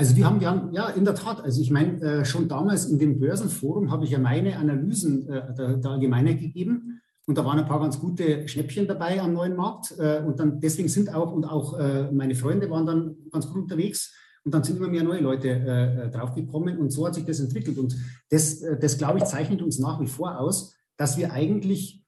Also 0.00 0.14
wir 0.14 0.26
haben, 0.26 0.40
wir 0.40 0.70
ja, 0.70 0.90
in 0.90 1.04
der 1.04 1.16
Tat, 1.16 1.42
also 1.42 1.60
ich 1.60 1.72
meine, 1.72 2.00
äh, 2.00 2.24
schon 2.24 2.48
damals 2.48 2.86
in 2.86 3.00
dem 3.00 3.18
Börsenforum 3.18 3.90
habe 3.90 4.04
ich 4.04 4.12
ja 4.12 4.18
meine 4.20 4.56
Analysen 4.56 5.28
äh, 5.28 5.52
der, 5.54 5.76
der 5.76 5.90
Allgemeinheit 5.90 6.38
gegeben. 6.38 7.00
Und 7.26 7.36
da 7.36 7.44
waren 7.44 7.58
ein 7.58 7.66
paar 7.66 7.80
ganz 7.80 7.98
gute 7.98 8.46
Schnäppchen 8.46 8.86
dabei 8.86 9.20
am 9.20 9.32
neuen 9.32 9.56
Markt. 9.56 9.98
Äh, 9.98 10.22
und 10.24 10.38
dann 10.38 10.60
deswegen 10.60 10.88
sind 10.88 11.12
auch, 11.12 11.32
und 11.32 11.44
auch 11.44 11.76
äh, 11.80 12.12
meine 12.12 12.36
Freunde 12.36 12.70
waren 12.70 12.86
dann 12.86 13.16
ganz 13.32 13.48
gut 13.48 13.62
unterwegs. 13.62 14.14
Und 14.44 14.54
dann 14.54 14.62
sind 14.62 14.76
immer 14.76 14.86
mehr 14.86 15.02
neue 15.02 15.20
Leute 15.20 15.48
äh, 15.48 16.06
äh, 16.06 16.10
draufgekommen. 16.10 16.78
Und 16.78 16.90
so 16.90 17.04
hat 17.04 17.16
sich 17.16 17.24
das 17.24 17.40
entwickelt. 17.40 17.76
Und 17.76 17.96
das, 18.30 18.62
das, 18.80 18.98
glaube 18.98 19.18
ich, 19.18 19.24
zeichnet 19.24 19.62
uns 19.62 19.80
nach 19.80 20.00
wie 20.00 20.06
vor 20.06 20.38
aus, 20.38 20.76
dass 20.96 21.18
wir 21.18 21.32
eigentlich 21.32 22.04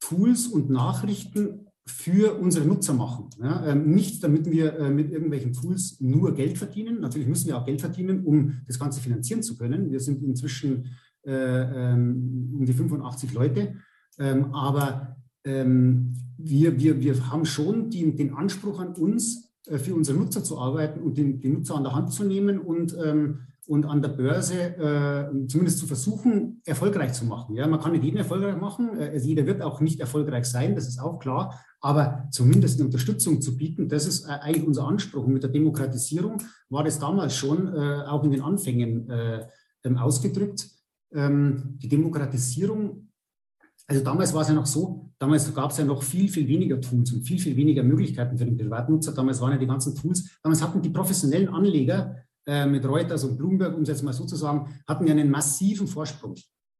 Tools 0.00 0.46
und 0.46 0.70
Nachrichten 0.70 1.63
für 1.86 2.38
unsere 2.38 2.66
Nutzer 2.66 2.94
machen. 2.94 3.28
Ja, 3.40 3.66
ähm, 3.66 3.94
nicht, 3.94 4.24
damit 4.24 4.50
wir 4.50 4.78
äh, 4.78 4.90
mit 4.90 5.10
irgendwelchen 5.10 5.52
Tools 5.52 6.00
nur 6.00 6.34
Geld 6.34 6.56
verdienen. 6.56 7.00
Natürlich 7.00 7.28
müssen 7.28 7.46
wir 7.46 7.58
auch 7.58 7.66
Geld 7.66 7.80
verdienen, 7.80 8.24
um 8.24 8.62
das 8.66 8.78
Ganze 8.78 9.00
finanzieren 9.00 9.42
zu 9.42 9.56
können. 9.56 9.90
Wir 9.90 10.00
sind 10.00 10.22
inzwischen 10.22 10.96
äh, 11.26 11.32
ähm, 11.32 12.54
um 12.58 12.64
die 12.64 12.72
85 12.72 13.34
Leute. 13.34 13.76
Ähm, 14.18 14.54
aber 14.54 15.16
ähm, 15.44 16.14
wir, 16.38 16.78
wir, 16.78 17.00
wir 17.00 17.30
haben 17.30 17.44
schon 17.44 17.90
die, 17.90 18.14
den 18.16 18.34
Anspruch 18.34 18.80
an 18.80 18.94
uns, 18.94 19.53
für 19.66 19.94
unsere 19.94 20.18
Nutzer 20.18 20.44
zu 20.44 20.58
arbeiten 20.58 21.00
und 21.00 21.16
den, 21.16 21.40
den 21.40 21.54
Nutzer 21.54 21.76
an 21.76 21.84
der 21.84 21.94
Hand 21.94 22.12
zu 22.12 22.24
nehmen 22.24 22.58
und, 22.58 22.96
ähm, 23.02 23.46
und 23.66 23.86
an 23.86 24.02
der 24.02 24.10
Börse 24.10 24.76
äh, 24.76 25.46
zumindest 25.48 25.78
zu 25.78 25.86
versuchen, 25.86 26.60
erfolgreich 26.66 27.14
zu 27.14 27.24
machen. 27.24 27.56
Ja, 27.56 27.66
man 27.66 27.80
kann 27.80 27.92
nicht 27.92 28.04
jeden 28.04 28.18
erfolgreich 28.18 28.60
machen, 28.60 28.98
äh, 28.98 29.08
also 29.08 29.26
jeder 29.26 29.46
wird 29.46 29.62
auch 29.62 29.80
nicht 29.80 30.00
erfolgreich 30.00 30.44
sein, 30.44 30.74
das 30.74 30.86
ist 30.86 31.00
auch 31.00 31.18
klar, 31.18 31.60
aber 31.80 32.28
zumindest 32.30 32.78
eine 32.78 32.86
Unterstützung 32.86 33.40
zu 33.40 33.56
bieten, 33.56 33.88
das 33.88 34.06
ist 34.06 34.26
äh, 34.26 34.32
eigentlich 34.32 34.66
unser 34.66 34.86
Anspruch. 34.86 35.24
Und 35.24 35.32
mit 35.32 35.42
der 35.42 35.50
Demokratisierung 35.50 36.42
war 36.68 36.84
das 36.84 36.98
damals 36.98 37.34
schon 37.36 37.74
äh, 37.74 38.02
auch 38.06 38.22
in 38.24 38.32
den 38.32 38.42
Anfängen 38.42 39.08
äh, 39.08 39.46
ähm, 39.84 39.96
ausgedrückt. 39.96 40.68
Ähm, 41.12 41.78
die 41.78 41.88
Demokratisierung 41.88 43.08
also 43.86 44.02
damals 44.02 44.32
war 44.32 44.42
es 44.42 44.48
ja 44.48 44.54
noch 44.54 44.66
so, 44.66 45.03
damals 45.24 45.54
gab 45.54 45.70
es 45.70 45.78
ja 45.78 45.86
noch 45.86 46.02
viel, 46.02 46.28
viel 46.28 46.46
weniger 46.46 46.78
Tools 46.78 47.10
und 47.12 47.22
viel, 47.22 47.38
viel 47.38 47.56
weniger 47.56 47.82
Möglichkeiten 47.82 48.36
für 48.36 48.44
den 48.44 48.58
Privatnutzer. 48.58 49.12
Damals 49.12 49.40
waren 49.40 49.52
ja 49.52 49.58
die 49.58 49.66
ganzen 49.66 49.94
Tools, 49.94 50.38
damals 50.42 50.62
hatten 50.62 50.82
die 50.82 50.90
professionellen 50.90 51.48
Anleger 51.48 52.16
äh, 52.46 52.66
mit 52.66 52.84
Reuters 52.84 53.24
und 53.24 53.38
Bloomberg, 53.38 53.74
um 53.74 53.82
es 53.82 53.88
jetzt 53.88 54.02
mal 54.02 54.12
so 54.12 54.26
zu 54.26 54.36
sagen, 54.36 54.68
hatten 54.86 55.06
ja 55.06 55.12
einen 55.12 55.30
massiven 55.30 55.86
Vorsprung 55.86 56.34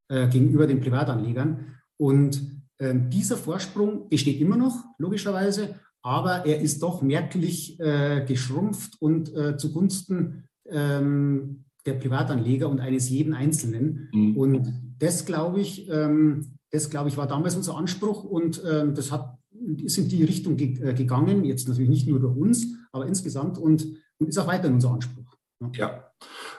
äh, 0.09 0.29
gegenüber 0.29 0.67
den 0.67 0.81
Privatanlegern. 0.81 1.79
Und 1.97 2.63
äh, 2.77 2.95
dieser 3.09 3.39
Vorsprung 3.39 4.11
besteht 4.11 4.39
immer 4.43 4.59
noch, 4.59 4.85
logischerweise, 4.99 5.77
aber 6.03 6.45
er 6.45 6.61
ist 6.61 6.83
doch 6.83 7.01
merklich 7.01 7.81
äh, 7.81 8.27
geschrumpft 8.29 9.01
und 9.01 9.35
äh, 9.35 9.57
zugunsten 9.57 10.45
ähm, 10.69 11.65
der 11.87 11.95
Privatanleger 11.95 12.69
und 12.69 12.81
eines 12.81 13.09
jeden 13.09 13.33
Einzelnen. 13.33 14.11
Mhm. 14.13 14.37
Und 14.37 14.73
das, 14.99 15.25
glaube 15.25 15.63
ich, 15.63 15.89
ähm, 15.89 16.59
das, 16.75 16.91
glaube 16.91 17.09
ich, 17.09 17.17
war 17.17 17.29
damals 17.29 17.55
unser 17.55 17.77
Anspruch 17.77 18.25
und 18.25 18.63
äh, 18.65 18.93
das 18.93 19.13
hat, 19.13 19.39
ist 19.83 19.97
in 19.97 20.09
die 20.09 20.25
Richtung 20.25 20.57
ge 20.57 20.77
äh, 20.83 20.93
gegangen, 20.93 21.45
jetzt 21.45 21.69
natürlich 21.69 21.89
nicht 21.89 22.09
nur 22.09 22.19
durch 22.19 22.37
uns, 22.37 22.67
aber 22.91 23.07
insgesamt 23.07 23.59
und, 23.59 23.87
und 24.19 24.29
ist 24.29 24.39
auch 24.39 24.49
weiterhin 24.49 24.75
unser 24.75 24.91
Anspruch. 24.91 25.37
Ja. 25.61 25.71
ja. 25.77 26.13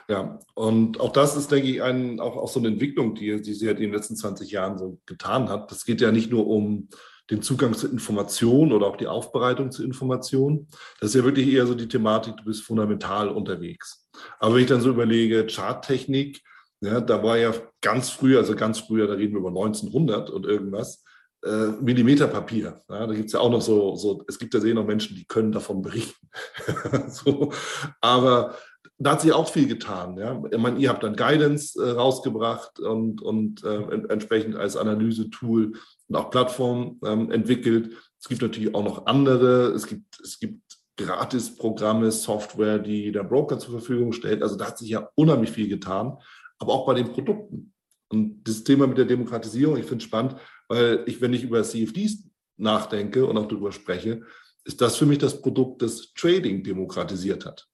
ja. 0.08 0.38
und 0.54 1.00
auch 1.00 1.12
das 1.12 1.36
ist, 1.36 1.52
denke 1.52 1.68
ich, 1.68 1.82
ein, 1.82 2.18
auch, 2.18 2.36
auch 2.36 2.48
so 2.48 2.58
eine 2.58 2.68
Entwicklung, 2.68 3.14
die, 3.14 3.42
die 3.42 3.52
sie 3.52 3.66
halt 3.66 3.76
in 3.76 3.84
den 3.84 3.92
letzten 3.92 4.16
20 4.16 4.50
Jahren 4.50 4.78
so 4.78 4.98
getan 5.04 5.50
hat. 5.50 5.70
Das 5.70 5.84
geht 5.84 6.00
ja 6.00 6.10
nicht 6.10 6.30
nur 6.30 6.46
um 6.46 6.88
den 7.30 7.42
Zugang 7.42 7.74
zu 7.74 7.86
Informationen 7.86 8.72
oder 8.72 8.86
auch 8.86 8.96
die 8.96 9.08
Aufbereitung 9.08 9.70
zu 9.70 9.84
Informationen. 9.84 10.68
Das 11.00 11.10
ist 11.10 11.16
ja 11.16 11.24
wirklich 11.24 11.48
eher 11.48 11.66
so 11.66 11.74
die 11.74 11.88
Thematik, 11.88 12.38
du 12.38 12.44
bist 12.44 12.62
fundamental 12.62 13.28
unterwegs. 13.28 14.08
Aber 14.38 14.54
wenn 14.54 14.62
ich 14.62 14.68
dann 14.68 14.80
so 14.80 14.90
überlege, 14.90 15.46
Charttechnik, 15.46 16.42
ja, 16.80 17.00
da 17.00 17.22
war 17.22 17.38
ja 17.38 17.52
ganz 17.80 18.10
früh, 18.10 18.36
also 18.36 18.54
ganz 18.54 18.80
früher, 18.80 19.06
da 19.06 19.14
reden 19.14 19.32
wir 19.32 19.40
über 19.40 19.48
1900 19.48 20.30
und 20.30 20.46
irgendwas, 20.46 21.04
äh, 21.44 21.68
Millimeterpapier. 21.80 22.82
Ja, 22.88 23.06
da 23.06 23.14
gibt 23.14 23.26
es 23.26 23.32
ja 23.32 23.40
auch 23.40 23.50
noch 23.50 23.62
so, 23.62 23.94
so, 23.96 24.24
es 24.28 24.38
gibt 24.38 24.54
ja 24.54 24.60
sehr 24.60 24.74
noch 24.74 24.86
Menschen, 24.86 25.16
die 25.16 25.26
können 25.26 25.52
davon 25.52 25.82
berichten. 25.82 26.28
so, 27.08 27.52
aber 28.00 28.56
da 28.98 29.12
hat 29.12 29.20
sich 29.20 29.32
auch 29.32 29.50
viel 29.50 29.68
getan. 29.68 30.16
Ja. 30.16 30.42
Ich 30.50 30.58
meine, 30.58 30.78
ihr 30.78 30.88
habt 30.88 31.02
dann 31.02 31.16
Guidance 31.16 31.80
äh, 31.80 31.90
rausgebracht 31.90 32.80
und, 32.80 33.20
und 33.20 33.62
äh, 33.62 33.82
entsprechend 34.08 34.56
als 34.56 34.76
Analyse-Tool 34.76 35.72
und 36.08 36.16
auch 36.16 36.30
Plattform 36.30 36.98
ähm, 37.04 37.30
entwickelt. 37.30 37.92
Es 38.18 38.28
gibt 38.28 38.42
natürlich 38.42 38.74
auch 38.74 38.84
noch 38.84 39.06
andere. 39.06 39.72
Es 39.72 39.86
gibt, 39.86 40.20
es 40.20 40.38
gibt 40.38 40.62
Gratis-Programme, 40.96 42.10
Software, 42.10 42.78
die 42.78 43.12
der 43.12 43.24
Broker 43.24 43.58
zur 43.58 43.72
Verfügung 43.72 44.12
stellt. 44.12 44.42
Also 44.42 44.56
da 44.56 44.66
hat 44.68 44.78
sich 44.78 44.88
ja 44.88 45.10
unheimlich 45.14 45.50
viel 45.50 45.68
getan 45.68 46.16
aber 46.58 46.72
auch 46.72 46.86
bei 46.86 46.94
den 46.94 47.12
Produkten. 47.12 47.72
Und 48.08 48.44
das 48.44 48.64
Thema 48.64 48.86
mit 48.86 48.98
der 48.98 49.04
Demokratisierung, 49.04 49.76
ich 49.76 49.86
finde 49.86 50.02
es 50.02 50.04
spannend, 50.04 50.36
weil 50.68 51.02
ich, 51.06 51.20
wenn 51.20 51.32
ich 51.32 51.42
über 51.42 51.62
CFDs 51.62 52.24
nachdenke 52.56 53.26
und 53.26 53.36
auch 53.36 53.46
darüber 53.46 53.72
spreche, 53.72 54.22
ist 54.64 54.80
das 54.80 54.96
für 54.96 55.06
mich 55.06 55.18
das 55.18 55.40
Produkt, 55.40 55.82
das 55.82 56.12
Trading 56.14 56.62
demokratisiert 56.62 57.46
hat. 57.46 57.68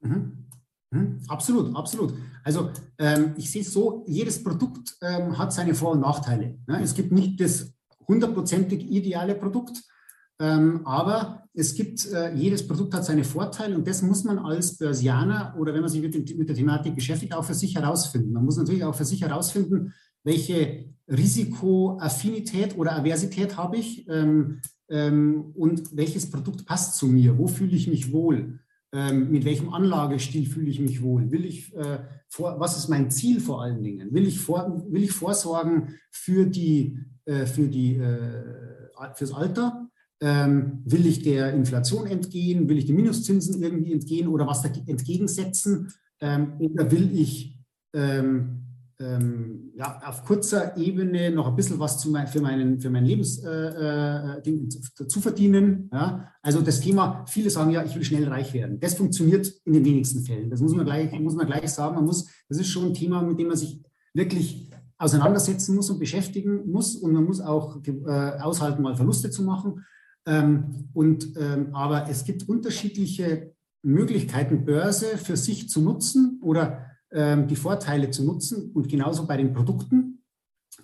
Mhm. 0.00 0.48
Mhm. 0.90 1.20
Absolut, 1.28 1.74
absolut. 1.76 2.14
Also 2.44 2.70
ähm, 2.98 3.34
ich 3.36 3.50
sehe 3.50 3.62
es 3.62 3.72
so, 3.72 4.04
jedes 4.06 4.42
Produkt 4.42 4.96
ähm, 5.02 5.36
hat 5.36 5.52
seine 5.52 5.74
Vor- 5.74 5.92
und 5.92 6.00
Nachteile. 6.00 6.58
Ne? 6.66 6.80
Es 6.82 6.94
gibt 6.94 7.12
nicht 7.12 7.40
das 7.40 7.72
hundertprozentig 8.06 8.90
ideale 8.90 9.34
Produkt, 9.34 9.82
Ähm, 10.40 10.86
aber 10.86 11.48
es 11.52 11.74
gibt, 11.74 12.06
äh, 12.12 12.32
jedes 12.34 12.66
Produkt 12.66 12.94
hat 12.94 13.04
seine 13.04 13.24
Vorteile 13.24 13.74
und 13.74 13.86
das 13.88 14.02
muss 14.02 14.22
man 14.22 14.38
als 14.38 14.76
Börsianer 14.78 15.56
oder 15.58 15.74
wenn 15.74 15.80
man 15.80 15.90
sich 15.90 16.00
mit, 16.00 16.14
dem, 16.14 16.38
mit 16.38 16.48
der 16.48 16.54
Thematik 16.54 16.94
beschäftigt, 16.94 17.34
auch 17.34 17.44
für 17.44 17.54
sich 17.54 17.74
herausfinden. 17.74 18.32
Man 18.32 18.44
muss 18.44 18.56
natürlich 18.56 18.84
auch 18.84 18.94
für 18.94 19.04
sich 19.04 19.22
herausfinden, 19.22 19.92
welche 20.22 20.94
Risikoaffinität 21.08 22.78
oder 22.78 22.96
Aversität 22.96 23.56
habe 23.56 23.78
ich 23.78 24.06
ähm, 24.08 24.60
ähm, 24.88 25.52
und 25.54 25.96
welches 25.96 26.30
Produkt 26.30 26.66
passt 26.66 26.96
zu 26.96 27.06
mir, 27.06 27.36
wo 27.36 27.48
fühle 27.48 27.74
ich 27.74 27.88
mich 27.88 28.12
wohl, 28.12 28.60
ähm, 28.92 29.30
mit 29.30 29.44
welchem 29.44 29.72
Anlagestil 29.72 30.46
fühle 30.46 30.70
ich 30.70 30.80
mich 30.80 31.02
wohl, 31.02 31.30
will 31.30 31.44
ich, 31.44 31.74
äh, 31.74 31.98
vor, 32.28 32.58
was 32.60 32.76
ist 32.76 32.88
mein 32.88 33.10
Ziel 33.10 33.40
vor 33.40 33.62
allen 33.62 33.82
Dingen, 33.82 34.12
will 34.12 34.26
ich, 34.26 34.40
vor, 34.40 34.84
will 34.88 35.02
ich 35.02 35.12
vorsorgen 35.12 35.94
für 36.10 36.46
die, 36.46 36.98
äh, 37.24 37.46
für 37.46 37.68
die, 37.68 37.96
äh, 37.96 38.44
fürs 39.14 39.32
Alter, 39.32 39.88
ähm, 40.20 40.82
will 40.84 41.06
ich 41.06 41.22
der 41.22 41.52
Inflation 41.52 42.06
entgehen? 42.06 42.68
Will 42.68 42.78
ich 42.78 42.86
den 42.86 42.96
Minuszinsen 42.96 43.62
irgendwie 43.62 43.92
entgehen 43.92 44.28
oder 44.28 44.46
was 44.46 44.62
da 44.62 44.68
entgegensetzen? 44.86 45.92
Ähm, 46.20 46.54
oder 46.58 46.90
will 46.90 47.10
ich 47.12 47.58
ähm, 47.94 48.68
ähm, 49.00 49.70
ja, 49.76 50.00
auf 50.04 50.24
kurzer 50.24 50.76
Ebene 50.76 51.30
noch 51.30 51.46
ein 51.46 51.54
bisschen 51.54 51.78
was 51.78 52.00
zu 52.00 52.10
mein, 52.10 52.26
für, 52.26 52.40
meinen, 52.40 52.80
für 52.80 52.90
mein 52.90 53.04
Lebens 53.04 53.38
äh, 53.44 54.38
äh, 54.38 54.68
dazu 54.98 55.20
verdienen? 55.20 55.88
Ja? 55.92 56.32
Also 56.42 56.60
das 56.60 56.80
Thema, 56.80 57.24
viele 57.28 57.50
sagen 57.50 57.70
ja, 57.70 57.84
ich 57.84 57.94
will 57.94 58.02
schnell 58.02 58.26
reich 58.28 58.52
werden. 58.52 58.80
Das 58.80 58.94
funktioniert 58.94 59.52
in 59.64 59.72
den 59.72 59.84
wenigsten 59.84 60.22
Fällen. 60.22 60.50
Das 60.50 60.60
muss 60.60 60.74
man 60.74 60.84
gleich, 60.84 61.12
muss 61.20 61.36
man 61.36 61.46
gleich 61.46 61.68
sagen. 61.70 61.94
Man 61.94 62.06
muss, 62.06 62.28
das 62.48 62.58
ist 62.58 62.68
schon 62.68 62.86
ein 62.86 62.94
Thema, 62.94 63.22
mit 63.22 63.38
dem 63.38 63.48
man 63.48 63.56
sich 63.56 63.80
wirklich 64.14 64.68
auseinandersetzen 64.98 65.76
muss 65.76 65.90
und 65.90 66.00
beschäftigen 66.00 66.68
muss. 66.68 66.96
Und 66.96 67.12
man 67.12 67.24
muss 67.24 67.40
auch 67.40 67.80
äh, 67.86 68.40
aushalten, 68.40 68.82
mal 68.82 68.96
Verluste 68.96 69.30
zu 69.30 69.44
machen. 69.44 69.84
Ähm, 70.26 70.88
und, 70.92 71.36
ähm, 71.36 71.74
aber 71.74 72.08
es 72.08 72.24
gibt 72.24 72.48
unterschiedliche 72.48 73.54
Möglichkeiten, 73.82 74.64
Börse 74.64 75.18
für 75.18 75.36
sich 75.36 75.68
zu 75.68 75.80
nutzen 75.80 76.40
oder 76.42 76.86
ähm, 77.10 77.46
die 77.48 77.56
Vorteile 77.56 78.10
zu 78.10 78.24
nutzen 78.24 78.72
und 78.72 78.88
genauso 78.88 79.26
bei 79.26 79.36
den 79.36 79.52
Produkten, 79.52 80.24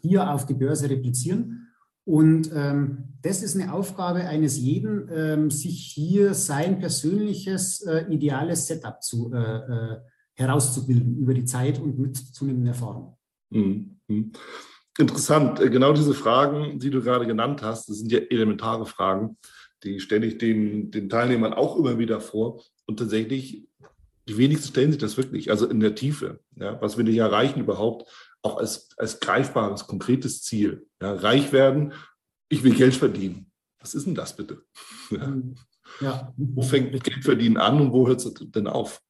hier 0.01 0.31
auf 0.31 0.47
die 0.47 0.55
Börse 0.55 0.89
replizieren. 0.89 1.69
Und 2.07 2.51
ähm, 2.55 3.15
das 3.23 3.43
ist 3.43 3.57
eine 3.57 3.73
Aufgabe 3.73 4.21
eines 4.21 4.59
jeden, 4.59 5.09
ähm, 5.11 5.51
sich 5.51 5.93
hier 5.95 6.35
sein 6.35 6.79
persönliches 6.79 7.81
äh, 7.83 8.05
ideales 8.11 8.67
Setup 8.67 9.03
zu, 9.03 9.33
äh, 9.33 9.39
äh, 9.39 10.01
herauszubilden 10.35 11.17
über 11.17 11.33
die 11.33 11.47
Zeit 11.47 11.81
und 11.81 11.99
mit 11.99 12.17
zunehmender 12.17 12.73
Erfahrung. 12.73 13.17
Mhm. 13.51 14.33
Interessant. 14.99 15.61
Äh, 15.61 15.71
genau 15.71 15.93
diese 15.93 16.15
Fragen, 16.15 16.79
die 16.79 16.91
du 16.91 17.03
gerade 17.03 17.27
genannt 17.27 17.63
hast, 17.63 17.89
das 17.89 17.99
sind 17.99 18.13
ja 18.13 18.19
elementare 18.19 18.87
Fragen, 18.87 19.37
die 19.83 20.01
stelle 20.01 20.27
ich 20.27 20.39
den, 20.39 20.91
den 20.91 21.09
Teilnehmern 21.09 21.53
auch 21.53 21.77
immer 21.77 21.99
wieder 21.99 22.21
vor. 22.21 22.63
Und 22.87 22.99
tatsächlich, 22.99 23.67
die 24.29 24.39
wenigsten 24.39 24.69
stellen 24.69 24.93
sich 24.93 25.01
das 25.01 25.17
wirklich, 25.17 25.51
also 25.51 25.67
in 25.67 25.81
der 25.81 25.95
Tiefe. 25.95 26.41
Ja, 26.57 26.81
was 26.81 26.97
will 26.97 27.09
ich 27.09 27.19
erreichen 27.19 27.61
überhaupt, 27.61 28.11
auch 28.43 28.59
als, 28.59 28.91
als 28.97 29.21
greifbares, 29.21 29.87
konkretes 29.87 30.43
Ziel. 30.43 30.87
Ja, 31.01 31.15
reich 31.15 31.53
werden, 31.53 31.93
ich 32.49 32.63
will 32.63 32.75
Geld 32.75 32.95
verdienen. 32.95 33.51
Was 33.81 33.95
ist 33.95 34.07
denn 34.07 34.15
das 34.15 34.37
bitte? 34.37 34.63
Ja. 35.11 35.35
ja. 36.01 36.35
Wo 36.37 36.63
fängt 36.63 36.91
Geld 37.05 37.23
verdienen 37.23 37.59
an 37.59 37.79
und 37.79 37.93
wo 37.93 38.09
hört 38.09 38.25
es 38.25 38.33
denn 38.35 38.67
auf? 38.67 39.01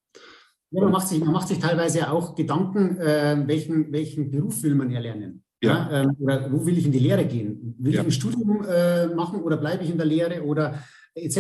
Ja, 0.73 0.83
man, 0.83 0.91
macht 0.91 1.07
sich, 1.07 1.21
man 1.21 1.33
macht 1.33 1.47
sich 1.47 1.61
teilweise 1.61 2.11
auch 2.11 2.35
Gedanken, 2.35 2.99
äh, 2.99 3.41
welchen, 3.47 3.93
welchen 3.93 4.31
Beruf 4.33 4.61
will 4.65 4.75
man 4.75 4.91
erlernen. 4.91 5.44
Ja. 5.65 5.91
ja 5.91 6.03
ähm, 6.03 6.17
oder 6.19 6.53
wo 6.53 6.65
will 6.67 6.79
ich 6.79 6.87
in 6.87 6.93
die 6.93 6.99
Lehre 6.99 7.25
gehen? 7.25 7.75
Will 7.79 7.95
ja. 7.95 8.01
ich 8.01 8.07
ein 8.07 8.13
Studium 8.13 8.65
äh, 8.69 9.07
machen 9.09 9.43
oder 9.43 9.57
bleibe 9.57 9.85
ich 9.85 9.91
in 9.91 9.97
der 9.97 10.07
Lehre 10.07 10.43
oder 10.45 10.79
etc. 11.15 11.39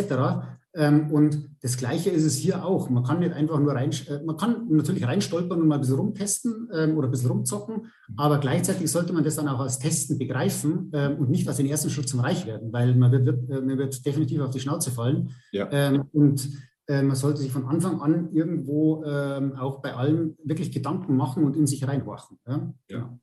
Ähm, 0.77 1.11
und 1.13 1.51
das 1.63 1.77
Gleiche 1.77 2.11
ist 2.11 2.25
es 2.25 2.37
hier 2.37 2.65
auch. 2.65 2.91
Man 2.91 3.05
kann 3.05 3.21
nicht 3.21 3.33
einfach 3.33 3.61
nur 3.61 3.75
rein, 3.75 3.91
äh, 4.09 4.23
man 4.25 4.37
kann 4.37 4.67
natürlich 4.69 5.07
reinstolpern 5.07 5.61
und 5.61 5.69
mal 5.69 5.77
ein 5.77 5.81
bisschen 5.81 5.97
rumtesten 5.97 6.69
ähm, 6.75 6.97
oder 6.97 7.09
ein 7.09 7.11
bisschen 7.13 7.31
rumzocken, 7.31 7.93
aber 8.17 8.39
gleichzeitig 8.39 8.91
sollte 8.91 9.13
man 9.13 9.23
das 9.23 9.37
dann 9.37 9.49
auch 9.49 9.61
als 9.61 9.79
Testen 9.79 10.19
begreifen 10.19 10.91
ähm, 10.93 11.19
und 11.19 11.31
nicht 11.31 11.47
als 11.47 11.59
den 11.59 11.67
ersten 11.67 11.91
Schritt 11.91 12.09
zum 12.09 12.21
Reich 12.21 12.47
werden, 12.47 12.73
weil 12.73 12.95
man 12.97 13.13
wird, 13.13 13.51
äh, 13.51 13.61
man 13.61 13.79
wird 13.79 14.05
definitiv 14.05 14.41
auf 14.41 14.51
die 14.51 14.61
Schnauze 14.61 14.91
fallen. 14.91 15.31
Ja. 15.53 15.69
Ähm, 15.71 16.05
und 16.13 16.49
äh, 16.89 17.03
man 17.03 17.17
sollte 17.17 17.41
sich 17.41 17.53
von 17.53 17.67
Anfang 17.67 18.01
an 18.01 18.31
irgendwo 18.33 19.05
ähm, 19.05 19.55
auch 19.57 19.81
bei 19.81 19.95
allem 19.95 20.37
wirklich 20.45 20.73
Gedanken 20.73 21.17
machen 21.17 21.45
und 21.45 21.57
in 21.57 21.67
sich 21.67 21.87
reinhorchen. 21.87 22.39
Ja? 22.47 22.75
ja. 22.89 23.19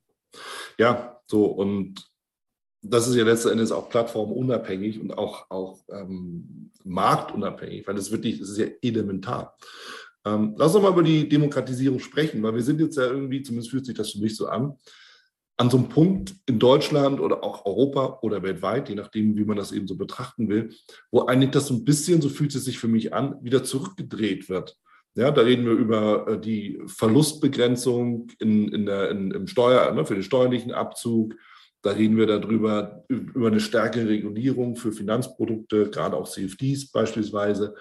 Ja, 0.78 1.20
so 1.26 1.46
und 1.46 2.12
das 2.82 3.06
ist 3.06 3.14
ja 3.14 3.24
letzten 3.24 3.50
Endes 3.50 3.70
auch 3.70 3.88
plattformunabhängig 3.88 5.00
und 5.00 5.16
auch, 5.16 5.50
auch 5.50 5.80
ähm, 5.90 6.72
marktunabhängig, 6.84 7.86
weil 7.86 7.94
das 7.94 8.10
wirklich, 8.10 8.40
das 8.40 8.50
ist 8.50 8.58
ja 8.58 8.66
elementar. 8.82 9.56
Ähm, 10.24 10.54
lass 10.56 10.74
uns 10.74 10.82
mal 10.82 10.92
über 10.92 11.02
die 11.02 11.28
Demokratisierung 11.28 12.00
sprechen, 12.00 12.42
weil 12.42 12.54
wir 12.54 12.62
sind 12.62 12.80
jetzt 12.80 12.96
ja 12.96 13.04
irgendwie, 13.04 13.42
zumindest 13.42 13.70
fühlt 13.70 13.86
sich 13.86 13.96
das 13.96 14.10
für 14.10 14.20
mich 14.20 14.36
so 14.36 14.46
an, 14.48 14.76
an 15.56 15.70
so 15.70 15.76
einem 15.76 15.88
Punkt 15.88 16.34
in 16.46 16.58
Deutschland 16.58 17.20
oder 17.20 17.44
auch 17.44 17.64
Europa 17.66 18.18
oder 18.22 18.42
weltweit, 18.42 18.88
je 18.88 18.96
nachdem, 18.96 19.36
wie 19.36 19.44
man 19.44 19.56
das 19.56 19.70
eben 19.70 19.86
so 19.86 19.96
betrachten 19.96 20.48
will, 20.48 20.74
wo 21.10 21.26
eigentlich 21.26 21.50
das 21.50 21.68
so 21.68 21.74
ein 21.74 21.84
bisschen, 21.84 22.20
so 22.20 22.28
fühlt 22.28 22.54
es 22.54 22.64
sich 22.64 22.78
für 22.78 22.88
mich 22.88 23.12
an, 23.14 23.36
wieder 23.42 23.62
zurückgedreht 23.62 24.48
wird. 24.48 24.76
Ja, 25.14 25.30
da 25.30 25.42
reden 25.42 25.66
wir 25.66 25.72
über 25.72 26.26
äh, 26.26 26.40
die 26.40 26.80
Verlustbegrenzung 26.86 28.28
in, 28.38 28.68
in 28.68 28.86
der, 28.86 29.10
in, 29.10 29.30
im 29.30 29.46
Steuer, 29.46 29.92
ne, 29.92 30.06
für 30.06 30.14
den 30.14 30.22
steuerlichen 30.22 30.72
Abzug. 30.72 31.34
Da 31.82 31.90
reden 31.90 32.16
wir 32.16 32.26
darüber, 32.26 33.04
über 33.08 33.48
eine 33.48 33.60
stärkere 33.60 34.08
Regulierung 34.08 34.76
für 34.76 34.92
Finanzprodukte, 34.92 35.90
gerade 35.90 36.16
auch 36.16 36.28
CFDs 36.28 36.90
beispielsweise. 36.92 37.74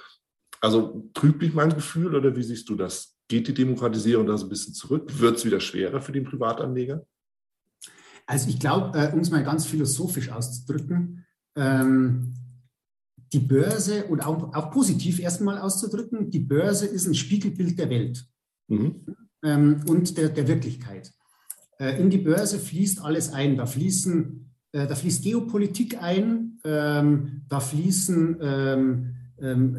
Also 0.59 1.09
trübt 1.13 1.41
mich 1.41 1.53
mein 1.53 1.73
Gefühl 1.73 2.15
oder 2.15 2.35
wie 2.35 2.43
siehst 2.43 2.67
du 2.67 2.75
das? 2.75 3.15
Geht 3.27 3.47
die 3.47 3.53
Demokratisierung 3.53 4.25
da 4.25 4.37
so 4.37 4.47
ein 4.47 4.49
bisschen 4.49 4.73
zurück? 4.73 5.19
Wird 5.19 5.37
es 5.37 5.45
wieder 5.45 5.59
schwerer 5.59 6.01
für 6.01 6.11
den 6.11 6.25
Privatanleger? 6.25 7.05
Also 8.25 8.49
ich 8.49 8.59
glaube, 8.59 8.97
äh, 8.97 9.13
um 9.13 9.19
es 9.19 9.29
mal 9.29 9.43
ganz 9.43 9.65
philosophisch 9.65 10.29
auszudrücken, 10.29 11.25
ähm, 11.55 12.33
die 13.33 13.39
Börse 13.39 14.05
und 14.05 14.25
auch, 14.25 14.53
auch 14.53 14.71
positiv 14.71 15.19
erstmal 15.19 15.57
auszudrücken, 15.57 16.29
die 16.29 16.39
Börse 16.39 16.85
ist 16.85 17.07
ein 17.07 17.15
Spiegelbild 17.15 17.79
der 17.79 17.89
Welt 17.89 18.25
mhm. 18.67 19.05
ähm, 19.43 19.81
und 19.87 20.17
der, 20.17 20.29
der 20.29 20.47
Wirklichkeit. 20.47 21.11
Äh, 21.79 21.99
in 22.01 22.09
die 22.09 22.17
Börse 22.17 22.59
fließt 22.59 23.01
alles 23.01 23.31
ein. 23.31 23.55
Da, 23.55 23.65
fließen, 23.65 24.53
äh, 24.73 24.87
da 24.87 24.95
fließt 24.95 25.23
Geopolitik 25.23 26.01
ein, 26.01 26.59
ähm, 26.65 27.43
da 27.47 27.59
fließen 27.59 28.37
ähm, 28.41 29.15
ähm 29.39 29.77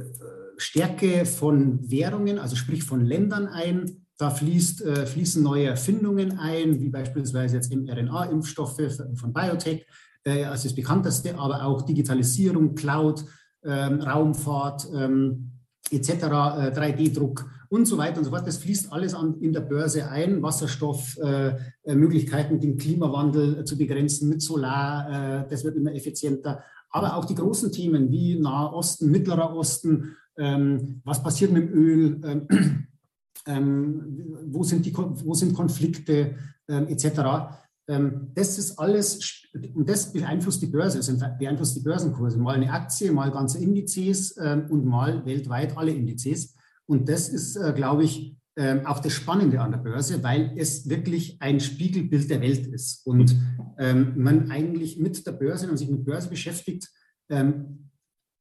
Stärke 0.58 1.26
von 1.26 1.90
Währungen, 1.90 2.38
also 2.38 2.54
sprich 2.54 2.84
von 2.84 3.04
Ländern 3.04 3.48
ein. 3.48 4.06
Da 4.16 4.30
fließt, 4.30 4.82
äh, 4.82 5.06
fließen 5.06 5.42
neue 5.42 5.66
Erfindungen 5.66 6.38
ein, 6.38 6.78
wie 6.78 6.88
beispielsweise 6.88 7.56
jetzt 7.56 7.74
mRNA-Impfstoffe 7.74 8.80
von 9.14 9.32
Biotech 9.32 9.84
äh, 10.24 10.44
als 10.44 10.62
das 10.62 10.74
bekannteste, 10.74 11.36
aber 11.36 11.64
auch 11.64 11.82
Digitalisierung, 11.82 12.76
Cloud, 12.76 13.24
Raumfahrt 13.70 14.88
ähm, 14.94 15.52
etc., 15.90 16.10
äh, 16.10 16.24
3D-Druck 16.72 17.46
und 17.68 17.86
so 17.86 17.96
weiter 17.96 18.18
und 18.18 18.24
so 18.24 18.30
fort. 18.30 18.46
Das 18.46 18.58
fließt 18.58 18.92
alles 18.92 19.14
an, 19.14 19.40
in 19.40 19.52
der 19.52 19.60
Börse 19.60 20.08
ein. 20.08 20.42
Wasserstoff, 20.42 21.16
äh, 21.22 21.56
äh 21.84 21.94
den 21.94 22.76
Klimawandel 22.76 23.60
äh, 23.60 23.64
zu 23.64 23.78
begrenzen 23.78 24.28
mit 24.28 24.42
Solar, 24.42 25.42
äh, 25.42 25.48
das 25.48 25.64
wird 25.64 25.76
immer 25.76 25.94
effizienter. 25.94 26.62
Aber 26.90 27.16
auch 27.16 27.24
die 27.24 27.34
großen 27.34 27.72
Themen 27.72 28.10
wie 28.10 28.38
Nahe 28.38 28.72
Osten, 28.74 29.10
Mittlerer 29.10 29.56
Osten, 29.56 30.16
ähm, 30.36 31.00
was 31.04 31.22
passiert 31.22 31.52
mit 31.52 31.62
dem 31.62 31.72
Öl, 31.72 32.20
ähm, 32.24 32.86
ähm, 33.46 34.38
wo, 34.48 34.62
sind 34.62 34.84
die, 34.84 34.94
wo 34.94 35.32
sind 35.34 35.54
Konflikte 35.54 36.34
ähm, 36.68 36.88
etc. 36.88 37.56
Ähm, 37.88 38.30
das 38.34 38.58
ist 38.58 38.78
alles, 38.78 39.42
und 39.74 39.88
das 39.88 40.12
beeinflusst 40.12 40.62
die 40.62 40.66
Börse, 40.66 40.98
also 40.98 41.16
beeinflusst 41.38 41.76
die 41.76 41.80
Börsenkurse. 41.80 42.38
Mal 42.38 42.54
eine 42.54 42.72
Aktie, 42.72 43.10
mal 43.10 43.30
ganze 43.30 43.58
Indizes 43.58 44.36
ähm, 44.40 44.66
und 44.70 44.84
mal 44.84 45.24
weltweit 45.26 45.76
alle 45.76 45.92
Indizes. 45.92 46.54
Und 46.86 47.08
das 47.08 47.28
ist, 47.28 47.56
äh, 47.56 47.72
glaube 47.74 48.04
ich, 48.04 48.36
ähm, 48.56 48.86
auch 48.86 49.00
das 49.00 49.12
Spannende 49.12 49.60
an 49.60 49.72
der 49.72 49.78
Börse, 49.78 50.22
weil 50.22 50.52
es 50.56 50.88
wirklich 50.88 51.40
ein 51.40 51.58
Spiegelbild 51.58 52.30
der 52.30 52.40
Welt 52.40 52.66
ist. 52.66 53.06
Und 53.06 53.34
man 53.78 54.50
eigentlich 54.50 54.98
mit 54.98 55.26
der 55.26 55.32
Börse, 55.32 55.62
wenn 55.62 55.70
man 55.70 55.78
sich 55.78 55.88
mit 55.88 56.04
Börse 56.04 56.28
beschäftigt, 56.28 56.88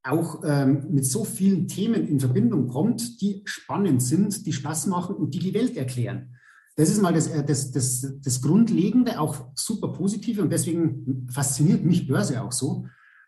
auch 0.04 0.43
mit 0.67 1.06
so 1.06 1.23
vielen 1.23 1.67
Themen 1.67 2.06
in 2.08 2.19
Verbindung 2.19 2.67
kommt, 2.67 3.21
die 3.21 3.41
spannend 3.45 4.04
sind, 4.04 4.45
die 4.45 4.54
Spaß 4.54 4.88
machen 4.88 5.15
und 5.15 5.34
die 5.34 5.39
die 5.39 5.54
Welt 5.54 5.77
erklären. 5.77 6.36
Das 6.75 6.89
ist 6.89 7.01
mal 7.01 7.13
das, 7.13 7.27
äh, 7.27 7.43
das, 7.43 7.71
das, 7.71 8.07
das 8.21 8.41
Grundlegende, 8.41 9.19
auch 9.19 9.49
super 9.55 9.89
positive 9.89 10.41
und 10.41 10.51
deswegen 10.51 11.27
fasziniert 11.31 11.84
mich 11.84 12.07
Börse 12.07 12.41
auch 12.41 12.51
so. 12.51 12.86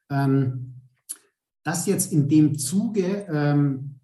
Ähm, 0.09 0.73
dass 1.63 1.85
jetzt 1.85 2.11
in 2.11 2.27
dem 2.27 2.57
Zuge, 2.57 3.25
ähm, 3.29 3.99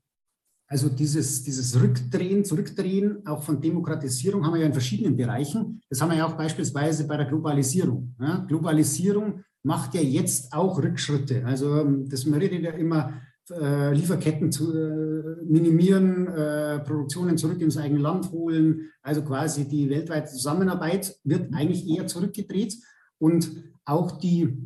also 0.67 0.87
dieses, 0.87 1.43
dieses 1.43 1.79
Rückdrehen, 1.79 2.45
Zurückdrehen 2.45 3.25
auch 3.25 3.43
von 3.43 3.59
Demokratisierung 3.59 4.45
haben 4.45 4.53
wir 4.53 4.61
ja 4.61 4.67
in 4.67 4.73
verschiedenen 4.73 5.17
Bereichen. 5.17 5.81
Das 5.89 6.01
haben 6.01 6.09
wir 6.09 6.17
ja 6.17 6.25
auch 6.25 6.37
beispielsweise 6.37 7.07
bei 7.07 7.17
der 7.17 7.25
Globalisierung. 7.25 8.15
Ja? 8.19 8.45
Globalisierung 8.47 9.43
macht 9.63 9.93
ja 9.95 10.01
jetzt 10.01 10.53
auch 10.53 10.81
Rückschritte. 10.81 11.45
Also 11.45 11.79
ähm, 11.81 12.07
das 12.07 12.25
man 12.25 12.39
redet 12.39 12.61
ja 12.61 12.71
immer, 12.71 13.13
äh, 13.51 13.93
Lieferketten 13.93 14.51
zu 14.51 14.73
äh, 14.73 15.08
minimieren, 15.45 16.27
äh, 16.27 16.79
Produktionen 16.79 17.37
zurück 17.37 17.61
ins 17.61 17.77
eigene 17.77 17.99
Land 17.99 18.31
holen. 18.31 18.89
Also 19.01 19.21
quasi 19.23 19.67
die 19.67 19.89
weltweite 19.89 20.31
Zusammenarbeit 20.31 21.15
wird 21.23 21.53
eigentlich 21.53 21.87
eher 21.87 22.07
zurückgedreht 22.07 22.75
und 23.17 23.51
auch 23.85 24.19
die, 24.19 24.57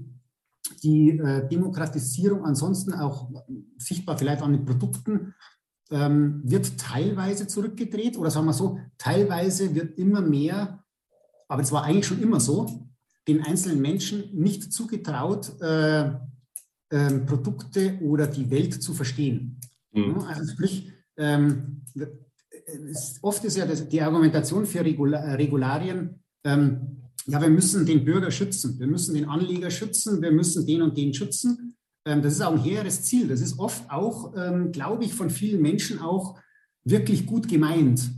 die 0.84 1.18
äh, 1.20 1.48
Demokratisierung 1.48 2.46
ansonsten 2.46 2.94
auch 2.94 3.30
sichtbar 3.78 4.18
vielleicht 4.18 4.42
an 4.42 4.54
den 4.54 4.66
Produkten 4.66 5.34
ähm, 5.92 6.42
wird 6.44 6.78
teilweise 6.78 7.48
zurückgedreht 7.48 8.18
oder 8.18 8.32
sagen 8.32 8.48
wir 8.48 8.54
so, 8.54 8.80
teilweise 8.98 9.76
wird 9.76 9.98
immer 9.98 10.22
mehr, 10.22 10.84
aber 11.48 11.62
es 11.62 11.72
war 11.72 11.84
eigentlich 11.84 12.08
schon 12.08 12.22
immer 12.22 12.40
so, 12.40 12.90
den 13.28 13.44
einzelnen 13.44 13.82
Menschen 13.82 14.34
nicht 14.34 14.74
zugetraut, 14.74 15.54
äh, 15.62 16.12
äh, 16.90 17.20
Produkte 17.26 18.00
oder 18.02 18.28
die 18.28 18.50
Welt 18.50 18.82
zu 18.82 18.94
verstehen. 18.94 19.60
Mhm. 19.94 20.20
Also 20.28 20.52
sprich, 20.52 20.92
ähm, 21.18 21.82
oft 23.22 23.44
ist 23.46 23.58
ja 23.58 23.66
das, 23.66 23.88
die 23.88 24.02
Argumentation 24.02 24.66
für 24.66 24.84
Regula 24.84 25.36
Regularien, 25.36 26.22
ähm, 26.44 26.98
ja, 27.26 27.42
wir 27.42 27.50
müssen 27.50 27.86
den 27.86 28.04
Bürger 28.04 28.32
schützen, 28.32 28.78
wir 28.80 28.88
müssen 28.88 29.16
den 29.16 29.30
Anleger 29.30 29.72
schützen, 29.72 30.22
wir 30.22 30.32
müssen 30.32 30.66
den 30.66 30.82
und 30.82 30.98
den 30.98 31.14
schützen. 31.14 31.76
Ähm, 32.06 32.22
das 32.22 32.34
ist 32.34 32.42
auch 32.42 32.54
ein 32.54 32.64
hehres 32.64 33.04
Ziel. 33.04 33.28
Das 33.28 33.40
ist 33.40 33.60
oft 33.60 33.90
auch, 33.90 34.34
ähm, 34.36 34.72
glaube 34.72 35.06
ich, 35.06 35.14
von 35.14 35.30
vielen 35.30 35.62
Menschen 35.62 36.00
auch 36.00 36.38
wirklich 36.84 37.26
gut 37.26 37.48
gemeint. 37.48 38.10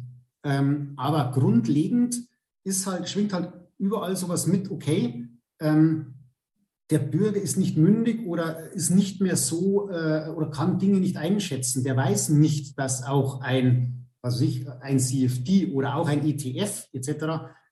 Ähm, 0.43 0.93
aber 0.97 1.31
grundlegend 1.31 2.19
ist 2.63 2.87
halt, 2.87 3.07
schwingt 3.07 3.33
halt 3.33 3.53
überall 3.77 4.15
sowas 4.15 4.47
mit, 4.47 4.71
okay, 4.71 5.27
ähm, 5.59 6.14
der 6.91 6.99
Bürger 6.99 7.41
ist 7.41 7.57
nicht 7.57 7.77
mündig 7.77 8.25
oder 8.25 8.71
ist 8.71 8.91
nicht 8.91 9.21
mehr 9.21 9.37
so 9.37 9.89
äh, 9.89 10.29
oder 10.29 10.51
kann 10.51 10.77
Dinge 10.77 10.99
nicht 10.99 11.17
einschätzen. 11.17 11.83
Der 11.83 11.97
weiß 11.97 12.29
nicht, 12.29 12.77
dass 12.77 13.03
auch 13.03 13.41
ein, 13.41 14.07
was 14.21 14.39
ich, 14.41 14.69
ein 14.81 14.99
CFD 14.99 15.71
oder 15.71 15.95
auch 15.95 16.07
ein 16.07 16.25
ETF 16.25 16.87
etc. 16.93 17.09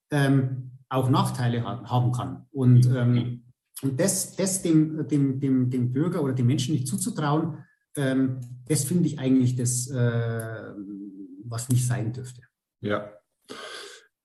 Ähm, 0.10 0.72
auch 0.90 1.10
Nachteile 1.10 1.64
ha 1.64 1.84
haben 1.90 2.12
kann. 2.12 2.46
Und, 2.52 2.86
ähm, 2.88 3.44
und 3.82 4.00
das, 4.00 4.36
das 4.36 4.62
dem, 4.62 5.08
dem, 5.08 5.40
dem, 5.40 5.70
dem 5.70 5.94
Bürger 5.94 6.24
oder 6.24 6.34
dem 6.34 6.48
Menschen 6.48 6.74
nicht 6.74 6.88
zuzutrauen, 6.88 7.64
ähm, 7.96 8.40
das 8.68 8.86
finde 8.86 9.08
ich 9.08 9.20
eigentlich 9.20 9.56
das, 9.56 9.90
äh, 9.92 10.74
was 11.46 11.70
nicht 11.70 11.86
sein 11.86 12.14
dürfte. 12.14 12.42
Ja, 12.82 13.12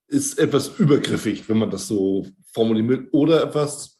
ist 0.07 0.39
etwas 0.39 0.79
übergriffig, 0.79 1.47
wenn 1.47 1.59
man 1.59 1.69
das 1.69 1.87
so 1.87 2.25
formulieren 2.51 2.89
will, 2.89 3.09
oder 3.11 3.43
etwas 3.43 3.98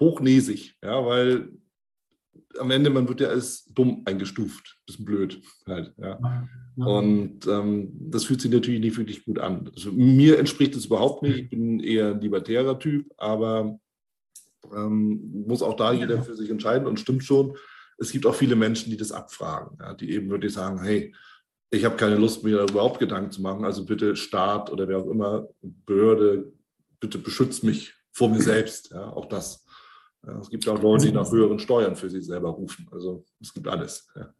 hochnäsig, 0.00 0.76
ja, 0.82 1.04
weil 1.04 1.48
am 2.58 2.70
Ende 2.70 2.90
man 2.90 3.08
wird 3.08 3.20
ja 3.20 3.28
als 3.28 3.64
dumm 3.66 4.02
eingestuft, 4.04 4.78
bisschen 4.86 5.04
blöd 5.04 5.42
halt, 5.66 5.92
ja. 5.98 6.48
Und 6.76 7.46
ähm, 7.46 7.92
das 8.10 8.24
fühlt 8.24 8.40
sich 8.40 8.50
natürlich 8.50 8.80
nicht 8.80 8.96
wirklich 8.96 9.24
gut 9.24 9.38
an. 9.38 9.70
Also, 9.74 9.92
mir 9.92 10.38
entspricht 10.38 10.74
es 10.74 10.86
überhaupt 10.86 11.22
nicht. 11.22 11.38
Ich 11.38 11.50
bin 11.50 11.78
eher 11.78 12.10
ein 12.10 12.20
libertärer 12.20 12.78
Typ, 12.78 13.12
aber 13.16 13.78
ähm, 14.74 15.44
muss 15.46 15.62
auch 15.62 15.76
da 15.76 15.92
jeder 15.92 16.22
für 16.22 16.34
sich 16.34 16.50
entscheiden 16.50 16.86
und 16.86 16.98
stimmt 16.98 17.24
schon. 17.24 17.56
Es 17.98 18.10
gibt 18.10 18.26
auch 18.26 18.34
viele 18.34 18.56
Menschen, 18.56 18.90
die 18.90 18.96
das 18.96 19.12
abfragen, 19.12 19.78
ja, 19.80 19.94
die 19.94 20.10
eben 20.10 20.30
wirklich 20.30 20.52
sagen, 20.52 20.82
hey, 20.82 21.14
ich 21.70 21.84
habe 21.84 21.96
keine 21.96 22.16
Lust, 22.16 22.42
mir 22.44 22.58
da 22.58 22.64
überhaupt 22.64 22.98
Gedanken 22.98 23.30
zu 23.30 23.42
machen. 23.42 23.64
Also 23.64 23.84
bitte 23.84 24.16
Staat 24.16 24.70
oder 24.70 24.88
wer 24.88 24.98
auch 24.98 25.08
immer, 25.08 25.48
Behörde, 25.62 26.52
bitte 27.00 27.18
beschützt 27.18 27.64
mich 27.64 27.94
vor 28.14 28.30
mir 28.30 28.40
selbst. 28.40 28.90
Ja, 28.90 29.12
auch 29.12 29.26
das. 29.26 29.64
Es 30.40 30.48
gibt 30.48 30.66
auch 30.68 30.80
Leute, 30.80 31.06
die 31.06 31.12
nach 31.12 31.30
höheren 31.30 31.58
Steuern 31.58 31.96
für 31.96 32.08
sich 32.08 32.24
selber 32.24 32.48
rufen. 32.50 32.88
Also 32.90 33.24
es 33.40 33.52
gibt 33.52 33.68
alles. 33.68 34.08
Ja. 34.16 34.32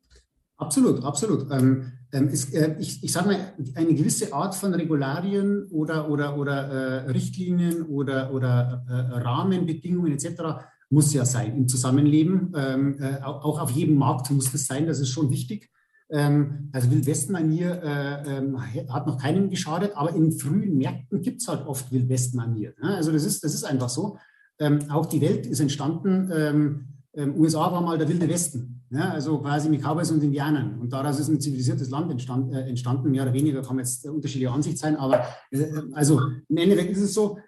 Absolut, 0.56 1.04
absolut. 1.04 1.50
Ähm, 1.50 1.92
ähm, 2.12 2.28
ist, 2.28 2.54
äh, 2.54 2.76
ich 2.78 3.02
ich 3.02 3.12
sage 3.12 3.26
mal, 3.28 3.54
eine 3.74 3.94
gewisse 3.94 4.32
Art 4.32 4.54
von 4.54 4.72
Regularien 4.72 5.66
oder, 5.70 6.08
oder, 6.08 6.38
oder 6.38 6.68
äh, 6.68 7.10
Richtlinien 7.10 7.82
oder, 7.82 8.32
oder 8.32 8.84
äh, 8.88 9.18
Rahmenbedingungen 9.18 10.12
etc. 10.12 10.64
muss 10.90 11.12
ja 11.12 11.24
sein 11.24 11.56
im 11.56 11.68
Zusammenleben. 11.68 12.52
Ähm, 12.56 12.98
äh, 13.00 13.20
auch 13.22 13.60
auf 13.60 13.70
jedem 13.72 13.96
Markt 13.96 14.30
muss 14.30 14.52
das 14.52 14.66
sein, 14.66 14.86
das 14.86 15.00
ist 15.00 15.10
schon 15.10 15.30
wichtig. 15.30 15.70
Ähm, 16.10 16.68
also 16.72 16.90
Wildwestmanier 16.90 17.82
äh, 17.82 18.38
ähm, 18.38 18.60
hat 18.88 19.06
noch 19.06 19.18
keinem 19.18 19.48
geschadet, 19.48 19.92
aber 19.94 20.14
in 20.14 20.32
frühen 20.32 20.76
Märkten 20.76 21.22
gibt 21.22 21.40
es 21.40 21.48
halt 21.48 21.66
oft 21.66 21.90
Wildwestmanier. 21.92 22.74
Ne? 22.80 22.94
Also 22.96 23.10
das 23.10 23.24
ist, 23.24 23.42
das 23.42 23.54
ist 23.54 23.64
einfach 23.64 23.88
so. 23.88 24.18
Ähm, 24.58 24.90
auch 24.90 25.06
die 25.06 25.20
Welt 25.20 25.46
ist 25.46 25.60
entstanden. 25.60 26.30
Ähm, 26.32 26.88
USA 27.36 27.70
war 27.70 27.80
mal 27.80 27.96
der 27.96 28.08
wilde 28.08 28.28
Westen, 28.28 28.82
ja? 28.90 29.10
also 29.10 29.38
quasi 29.38 29.68
mit 29.68 29.82
Cowboys 29.82 30.10
und 30.10 30.22
Indianern. 30.22 30.80
Und 30.80 30.92
daraus 30.92 31.18
ist 31.20 31.28
ein 31.28 31.40
zivilisiertes 31.40 31.88
Land 31.90 32.10
äh, 32.10 32.68
entstanden, 32.68 33.10
mehr 33.10 33.22
oder 33.22 33.32
weniger, 33.32 33.62
kann 33.62 33.78
jetzt 33.78 34.06
unterschiedliche 34.06 34.50
Ansicht 34.52 34.78
sein, 34.78 34.96
aber 34.96 35.24
äh, 35.52 35.64
also 35.92 36.20
im 36.48 36.56
Endeffekt 36.56 36.90
ist 36.92 37.02
es 37.02 37.14
so. 37.14 37.38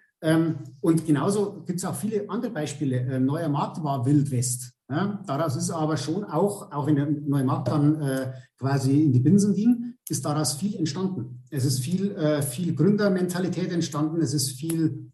Und 0.81 1.05
genauso 1.05 1.61
gibt 1.63 1.77
es 1.77 1.85
auch 1.85 1.93
viele 1.93 2.27
andere 2.27 2.51
Beispiele. 2.51 3.19
neuer 3.19 3.49
Markt 3.49 3.83
war 3.83 4.03
Wild 4.03 4.31
West. 4.31 4.76
Ja, 4.89 5.21
daraus 5.27 5.57
ist 5.57 5.69
aber 5.69 5.97
schon 5.97 6.23
auch, 6.23 6.71
auch 6.71 6.87
wenn 6.87 6.95
der 6.95 7.09
neue 7.09 7.43
Markt 7.43 7.67
dann 7.67 8.01
äh, 8.01 8.31
quasi 8.57 9.03
in 9.03 9.11
die 9.11 9.19
Binsen 9.19 9.53
ging, 9.53 9.95
ist 10.07 10.23
daraus 10.23 10.53
viel 10.53 10.75
entstanden. 10.75 11.43
Es 11.49 11.65
ist 11.65 11.79
viel, 11.79 12.11
äh, 12.11 12.41
viel 12.41 12.73
Gründermentalität 12.73 13.71
entstanden, 13.71 14.21
es 14.21 14.33
ist 14.33 14.51
viel 14.51 15.11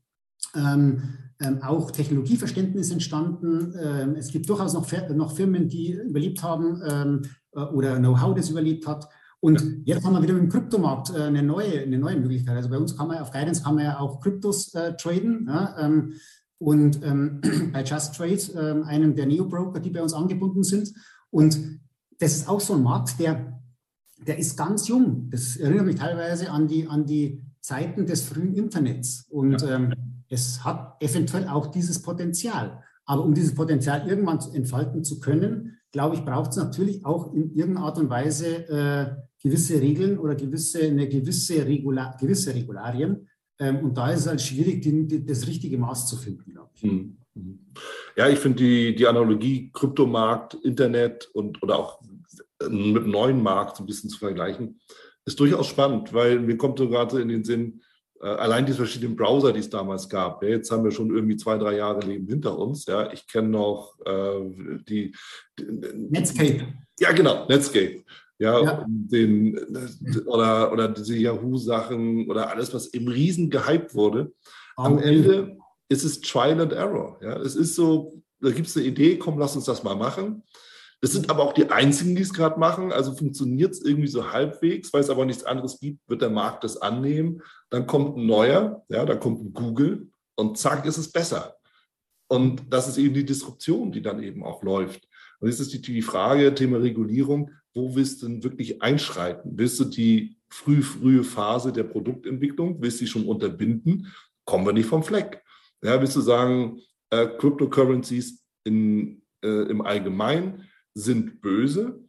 ähm, 0.56 1.02
ähm, 1.40 1.62
auch 1.64 1.90
Technologieverständnis 1.90 2.92
entstanden. 2.92 3.74
Ähm, 3.82 4.16
es 4.16 4.32
gibt 4.32 4.48
durchaus 4.48 4.74
noch, 4.74 4.88
noch 5.10 5.36
Firmen, 5.36 5.68
die 5.68 5.94
überlebt 5.94 6.44
haben 6.44 6.82
ähm, 6.88 7.22
äh, 7.54 7.62
oder 7.62 7.98
Know-how, 7.98 8.36
das 8.36 8.50
überlebt 8.50 8.86
hat. 8.88 9.10
Und 9.40 9.82
jetzt 9.86 10.06
haben 10.06 10.14
wir 10.14 10.22
wieder 10.22 10.38
im 10.38 10.48
Kryptomarkt 10.48 11.10
äh, 11.10 11.24
eine, 11.24 11.44
neue, 11.44 11.82
eine 11.82 11.98
neue 11.98 12.18
Möglichkeit. 12.18 12.56
Also 12.56 12.70
bei 12.70 12.78
uns 12.78 12.96
kann 12.96 13.08
man 13.08 13.18
auf 13.18 13.32
Guidance 13.32 13.64
kann 13.64 13.76
man 13.76 13.86
ja 13.86 14.00
auch 14.00 14.22
Kryptos 14.22 14.74
äh, 14.74 14.96
traden. 14.96 15.48
Ja, 15.50 15.76
ähm, 15.80 16.14
und 16.64 17.04
ähm, 17.04 17.42
bei 17.74 17.84
Just 17.84 18.16
Trade, 18.16 18.40
ähm, 18.58 18.84
einem 18.84 19.16
der 19.16 19.26
Neo-Broker, 19.26 19.80
die 19.80 19.90
bei 19.90 20.02
uns 20.02 20.14
angebunden 20.14 20.64
sind. 20.64 20.94
Und 21.30 21.80
das 22.20 22.36
ist 22.38 22.48
auch 22.48 22.62
so 22.62 22.74
ein 22.76 22.84
Markt, 22.84 23.20
der, 23.20 23.60
der 24.26 24.38
ist 24.38 24.58
ganz 24.58 24.88
jung. 24.88 25.30
Das 25.30 25.58
erinnert 25.58 25.86
mich 25.86 25.98
teilweise 25.98 26.50
an 26.50 26.68
die, 26.68 26.88
an 26.88 27.06
die 27.06 27.44
Zeiten 27.60 28.06
des 28.06 28.24
frühen 28.24 28.54
Internets. 28.54 29.26
Und 29.30 29.62
ja. 29.62 29.76
ähm, 29.76 29.94
es 30.30 30.64
hat 30.64 30.96
eventuell 31.02 31.50
auch 31.50 31.68
dieses 31.68 32.02
Potenzial. 32.02 32.82
Aber 33.06 33.26
um 33.26 33.34
dieses 33.34 33.54
Potenzial 33.54 34.08
irgendwann 34.08 34.40
entfalten 34.54 35.04
zu 35.04 35.20
können, 35.20 35.78
glaube 35.92 36.16
ich, 36.16 36.24
braucht 36.24 36.52
es 36.52 36.58
natürlich 36.58 37.06
auch 37.06 37.34
in 37.34 37.54
irgendeiner 37.54 37.88
Art 37.88 37.98
und 37.98 38.10
Weise 38.10 38.70
äh, 38.70 39.16
gewisse 39.42 39.82
Regeln 39.82 40.18
oder 40.18 40.36
gewisse, 40.36 40.84
eine 40.84 41.10
gewisse, 41.10 41.66
Regular, 41.66 42.16
gewisse 42.18 42.56
Regularien, 42.56 43.28
und 43.70 43.96
da 43.96 44.12
ist 44.12 44.22
es 44.22 44.28
halt 44.28 44.42
schwierig, 44.42 44.82
die, 44.82 45.26
das 45.26 45.48
richtige 45.48 45.78
Maß 45.78 46.08
zu 46.08 46.18
finden, 46.18 46.52
glaube 46.52 46.70
ich. 46.76 46.82
Hm, 46.84 47.18
hm. 47.36 47.60
Ja, 48.16 48.30
ich 48.30 48.40
finde 48.40 48.64
die, 48.64 48.96
die 48.96 49.08
Analogie 49.08 49.72
Kryptomarkt, 49.74 50.56
Internet 50.56 51.30
und 51.34 51.62
oder 51.64 51.80
auch 51.80 52.02
mit 52.70 53.08
neuen 53.08 53.42
Markt 53.42 53.80
ein 53.80 53.86
bisschen 53.86 54.10
zu 54.10 54.20
vergleichen, 54.20 54.80
ist 55.26 55.40
durchaus 55.40 55.68
spannend, 55.68 56.14
weil 56.14 56.40
mir 56.40 56.58
kommt 56.58 56.80
so 56.80 56.90
gerade 56.90 57.22
in 57.22 57.30
den 57.30 57.44
Sinn, 57.44 57.82
äh, 58.22 58.28
allein 58.28 58.66
die 58.66 58.74
verschiedenen 58.74 59.16
Browser, 59.16 59.52
die 59.52 59.60
es 59.60 59.70
damals 59.70 60.08
gab. 60.08 60.44
Ja, 60.44 60.50
jetzt 60.50 60.72
haben 60.72 60.84
wir 60.84 60.92
schon 60.92 61.14
irgendwie 61.14 61.38
zwei, 61.38 61.58
drei 61.58 61.76
Jahre 61.78 62.06
Leben 62.06 62.28
hinter 62.28 62.58
uns. 62.58 62.86
Ja, 62.86 63.12
ich 63.12 63.28
kenne 63.28 63.50
noch 63.50 63.98
äh, 64.06 64.80
die, 64.88 65.14
die, 65.60 65.66
Netscape. 66.10 66.68
Ja, 67.00 67.12
genau, 67.12 67.48
Netscape 67.48 68.04
ja, 68.44 68.62
ja. 68.62 68.86
Den, 68.88 69.58
oder, 70.26 70.72
oder 70.74 70.90
diese 70.90 71.16
Yahoo-Sachen 71.16 72.30
oder 72.30 72.50
alles, 72.50 72.74
was 72.74 72.88
im 72.88 73.08
Riesen 73.08 73.50
gehypt 73.50 73.96
wurde. 73.96 74.34
Oh, 74.76 74.84
Am 74.84 75.00
Ende 75.00 75.58
ist 75.88 76.04
es 76.04 76.20
Trial 76.20 76.60
and 76.60 76.74
Error. 76.74 77.20
Ja, 77.22 77.38
es 77.38 77.56
ist 77.56 77.76
so, 77.76 78.22
da 78.42 78.52
gibt 78.52 78.68
es 78.68 78.76
eine 78.76 78.86
Idee, 78.86 79.18
komm, 79.18 79.40
lass 79.40 79.56
uns 79.56 79.66
das 79.66 79.84
mal 79.84 79.96
machen. 79.96 80.44
Das 81.00 81.14
sind 81.14 81.30
aber 81.30 81.44
auch 81.44 81.54
die 81.54 81.70
einzigen, 81.70 82.16
die 82.16 82.22
es 82.22 82.34
gerade 82.34 82.60
machen. 82.60 82.92
Also 82.92 83.16
funktioniert 83.16 83.72
es 83.72 83.82
irgendwie 83.82 84.08
so 84.08 84.32
halbwegs, 84.32 84.92
weil 84.92 85.02
es 85.02 85.10
aber 85.10 85.26
nichts 85.26 85.46
anderes 85.46 85.80
gibt, 85.80 86.00
wird 86.10 86.22
der 86.22 86.30
Markt 86.30 86.66
das 86.66 86.78
annehmen. 86.78 87.42
Dann 87.70 87.88
kommt 87.88 88.18
ein 88.18 88.26
neuer, 88.26 88.84
ja, 88.90 89.06
dann 89.06 89.20
kommt 89.22 89.42
ein 89.42 89.54
Google 89.54 90.10
und 90.36 90.58
zack, 90.58 90.86
ist 90.86 90.98
es 90.98 91.12
besser. 91.12 91.56
Und 92.28 92.64
das 92.70 92.90
ist 92.90 92.98
eben 92.98 93.14
die 93.14 93.26
Disruption, 93.26 93.92
die 93.92 94.02
dann 94.02 94.22
eben 94.22 94.44
auch 94.44 94.64
läuft. 94.64 95.08
Und 95.40 95.50
jetzt 95.50 95.60
ist 95.60 95.74
die, 95.74 95.82
die 95.82 96.02
Frage, 96.02 96.56
Thema 96.56 96.78
Regulierung, 96.78 97.52
wo 97.74 97.96
willst 97.96 98.22
du 98.22 98.28
denn 98.28 98.44
wirklich 98.44 98.82
einschreiten? 98.82 99.52
Willst 99.56 99.80
du 99.80 99.86
die 99.86 100.38
früh, 100.50 100.82
frühe 100.82 101.24
Phase 101.24 101.74
der 101.74 101.84
Produktentwicklung, 101.84 102.82
willst 102.82 103.00
du 103.00 103.06
die 103.06 103.12
schon 103.12 103.26
unterbinden? 103.26 104.08
Kommen 104.46 104.66
wir 104.66 104.74
nicht 104.74 104.88
vom 104.88 105.04
Fleck. 105.04 105.42
Ja, 105.84 106.00
willst 106.00 106.16
du 106.16 106.22
sagen, 106.22 106.80
äh, 107.10 107.28
Cryptocurrencies 107.28 108.44
in, 108.64 109.22
äh, 109.44 109.70
im 109.70 109.82
Allgemeinen 109.82 110.70
sind 110.94 111.42
böse? 111.42 112.00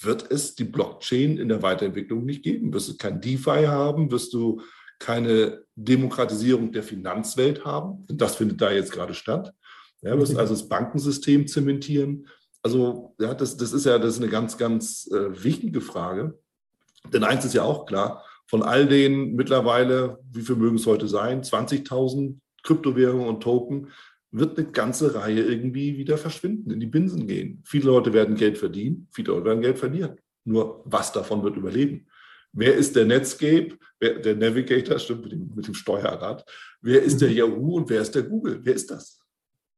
Wird 0.00 0.30
es 0.30 0.54
die 0.54 0.64
Blockchain 0.64 1.38
in 1.38 1.48
der 1.48 1.62
Weiterentwicklung 1.62 2.24
nicht 2.24 2.42
geben? 2.42 2.72
Wirst 2.72 2.88
du 2.88 2.96
kein 2.96 3.20
DeFi 3.20 3.64
haben? 3.66 4.10
Wirst 4.10 4.32
du 4.32 4.62
keine 4.98 5.64
Demokratisierung 5.76 6.72
der 6.72 6.82
Finanzwelt 6.82 7.64
haben? 7.64 8.04
Das 8.08 8.36
findet 8.36 8.60
da 8.60 8.72
jetzt 8.72 8.92
gerade 8.92 9.14
statt. 9.14 9.54
Ja, 10.00 10.12
du 10.12 10.18
musst 10.18 10.36
also 10.36 10.54
das 10.54 10.68
Bankensystem 10.68 11.46
zementieren. 11.46 12.26
Also, 12.64 13.14
ja, 13.20 13.34
das, 13.34 13.56
das 13.58 13.72
ist 13.74 13.84
ja 13.84 13.98
das 13.98 14.14
ist 14.14 14.22
eine 14.22 14.30
ganz, 14.30 14.56
ganz 14.56 15.06
äh, 15.12 15.44
wichtige 15.44 15.82
Frage. 15.82 16.38
Denn 17.12 17.22
eins 17.22 17.44
ist 17.44 17.52
ja 17.52 17.62
auch 17.62 17.84
klar, 17.84 18.24
von 18.46 18.62
all 18.62 18.86
den 18.86 19.34
mittlerweile, 19.34 20.18
wie 20.32 20.40
viel 20.40 20.56
mögen 20.56 20.76
es 20.76 20.86
heute 20.86 21.06
sein, 21.06 21.42
20.000 21.42 22.38
Kryptowährungen 22.62 23.28
und 23.28 23.42
Token, 23.42 23.92
wird 24.30 24.58
eine 24.58 24.66
ganze 24.72 25.14
Reihe 25.14 25.42
irgendwie 25.42 25.98
wieder 25.98 26.16
verschwinden, 26.16 26.70
in 26.70 26.80
die 26.80 26.86
Binsen 26.86 27.26
gehen. 27.26 27.62
Viele 27.66 27.86
Leute 27.86 28.12
werden 28.14 28.34
Geld 28.34 28.56
verdienen, 28.56 29.08
viele 29.12 29.32
Leute 29.32 29.44
werden 29.44 29.60
Geld 29.60 29.78
verlieren. 29.78 30.16
Nur 30.44 30.82
was 30.86 31.12
davon 31.12 31.42
wird 31.42 31.56
überleben? 31.56 32.06
Wer 32.52 32.74
ist 32.74 32.96
der 32.96 33.04
Netscape, 33.04 33.76
wer, 34.00 34.20
der 34.20 34.36
Navigator, 34.36 34.98
stimmt 34.98 35.24
mit 35.24 35.32
dem, 35.32 35.52
mit 35.54 35.66
dem 35.66 35.74
Steuerrad? 35.74 36.44
Wer 36.80 37.02
ist 37.02 37.20
der 37.20 37.30
Yahoo 37.30 37.76
und 37.76 37.90
wer 37.90 38.00
ist 38.00 38.14
der 38.14 38.22
Google? 38.22 38.60
Wer 38.62 38.74
ist 38.74 38.90
das? 38.90 39.20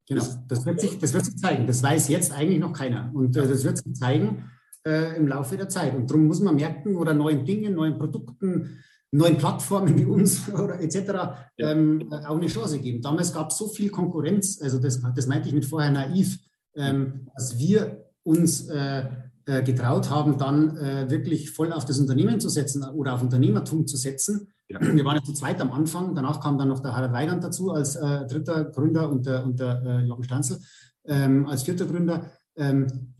Genau, 0.08 0.24
das 0.46 0.64
wird, 0.64 0.80
sich, 0.80 0.98
das 0.98 1.12
wird 1.12 1.24
sich 1.24 1.36
zeigen. 1.36 1.66
Das 1.66 1.82
weiß 1.82 2.08
jetzt 2.08 2.32
eigentlich 2.32 2.60
noch 2.60 2.72
keiner. 2.72 3.10
Und 3.12 3.36
äh, 3.36 3.46
das 3.46 3.64
wird 3.64 3.78
sich 3.78 3.94
zeigen 3.94 4.50
äh, 4.86 5.16
im 5.16 5.26
Laufe 5.26 5.56
der 5.56 5.68
Zeit. 5.68 5.94
Und 5.96 6.08
darum 6.08 6.26
muss 6.26 6.40
man 6.40 6.54
Märkten 6.54 6.96
oder 6.96 7.12
neuen 7.12 7.44
Dingen, 7.44 7.74
neuen 7.74 7.98
Produkten, 7.98 8.78
neuen 9.10 9.36
Plattformen 9.36 9.98
wie 9.98 10.04
uns 10.04 10.48
oder 10.52 10.80
etc. 10.80 11.48
Ähm, 11.58 12.08
auch 12.12 12.36
eine 12.36 12.46
Chance 12.46 12.78
geben. 12.78 13.02
Damals 13.02 13.32
gab 13.32 13.50
es 13.50 13.58
so 13.58 13.68
viel 13.68 13.90
Konkurrenz, 13.90 14.60
also 14.62 14.78
das, 14.78 15.00
das 15.14 15.26
meinte 15.26 15.48
ich 15.48 15.54
mit 15.54 15.66
vorher 15.66 15.90
naiv, 15.90 16.38
ähm, 16.76 17.28
dass 17.34 17.58
wir 17.58 18.04
uns 18.22 18.68
äh, 18.68 19.06
äh, 19.46 19.62
getraut 19.62 20.10
haben, 20.10 20.38
dann 20.38 20.76
äh, 20.76 21.08
wirklich 21.08 21.50
voll 21.50 21.72
auf 21.72 21.84
das 21.84 21.98
Unternehmen 21.98 22.40
zu 22.40 22.48
setzen 22.48 22.82
oder 22.82 23.14
auf 23.14 23.22
Unternehmertum 23.22 23.86
zu 23.86 23.96
setzen. 23.96 24.48
Ja. 24.68 24.80
Wir 24.80 25.04
waren 25.04 25.16
ja 25.16 25.22
zu 25.22 25.32
zweit 25.32 25.60
am 25.60 25.70
Anfang, 25.70 26.14
danach 26.14 26.40
kam 26.40 26.58
dann 26.58 26.68
noch 26.68 26.80
der 26.80 26.96
Harald 26.96 27.12
Weigand 27.12 27.44
dazu 27.44 27.70
als 27.70 27.94
äh, 27.94 28.26
dritter 28.26 28.64
Gründer 28.64 29.08
und 29.08 29.24
der, 29.24 29.44
und 29.44 29.60
der 29.60 29.82
äh, 29.86 30.00
Jochen 30.04 30.24
Stanzel 30.24 30.58
ähm, 31.04 31.46
als 31.46 31.62
vierter 31.62 31.86
Gründer. 31.86 32.30
Ähm, 32.56 33.14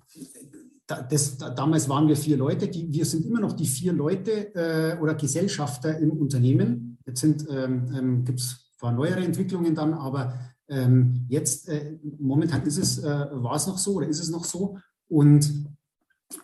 das, 0.87 1.39
damals 1.39 1.89
waren 1.89 2.07
wir 2.07 2.17
vier 2.17 2.37
Leute, 2.37 2.69
die, 2.69 2.93
wir 2.93 3.05
sind 3.05 3.27
immer 3.27 3.41
noch 3.41 3.53
die 3.53 3.67
vier 3.67 3.93
Leute 3.93 4.55
äh, 4.55 4.99
oder 5.01 5.15
Gesellschafter 5.15 5.99
im 5.99 6.11
Unternehmen. 6.11 6.99
Jetzt 7.07 7.23
ähm, 7.25 7.39
ähm, 7.95 8.25
gibt 8.25 8.41
es 8.41 8.73
zwar 8.79 8.93
neuere 8.93 9.25
Entwicklungen 9.25 9.75
dann, 9.75 9.95
aber 9.95 10.35
ähm, 10.69 11.27
jetzt 11.29 11.69
äh, 11.69 11.99
momentan 12.19 12.63
ist 12.63 12.79
es, 12.79 12.99
äh, 12.99 13.27
war 13.33 13.57
es 13.57 13.67
noch 13.67 13.79
so 13.79 13.95
oder 13.95 14.09
ist 14.09 14.21
es 14.21 14.31
noch 14.31 14.45
so. 14.45 14.79
Und 15.09 15.67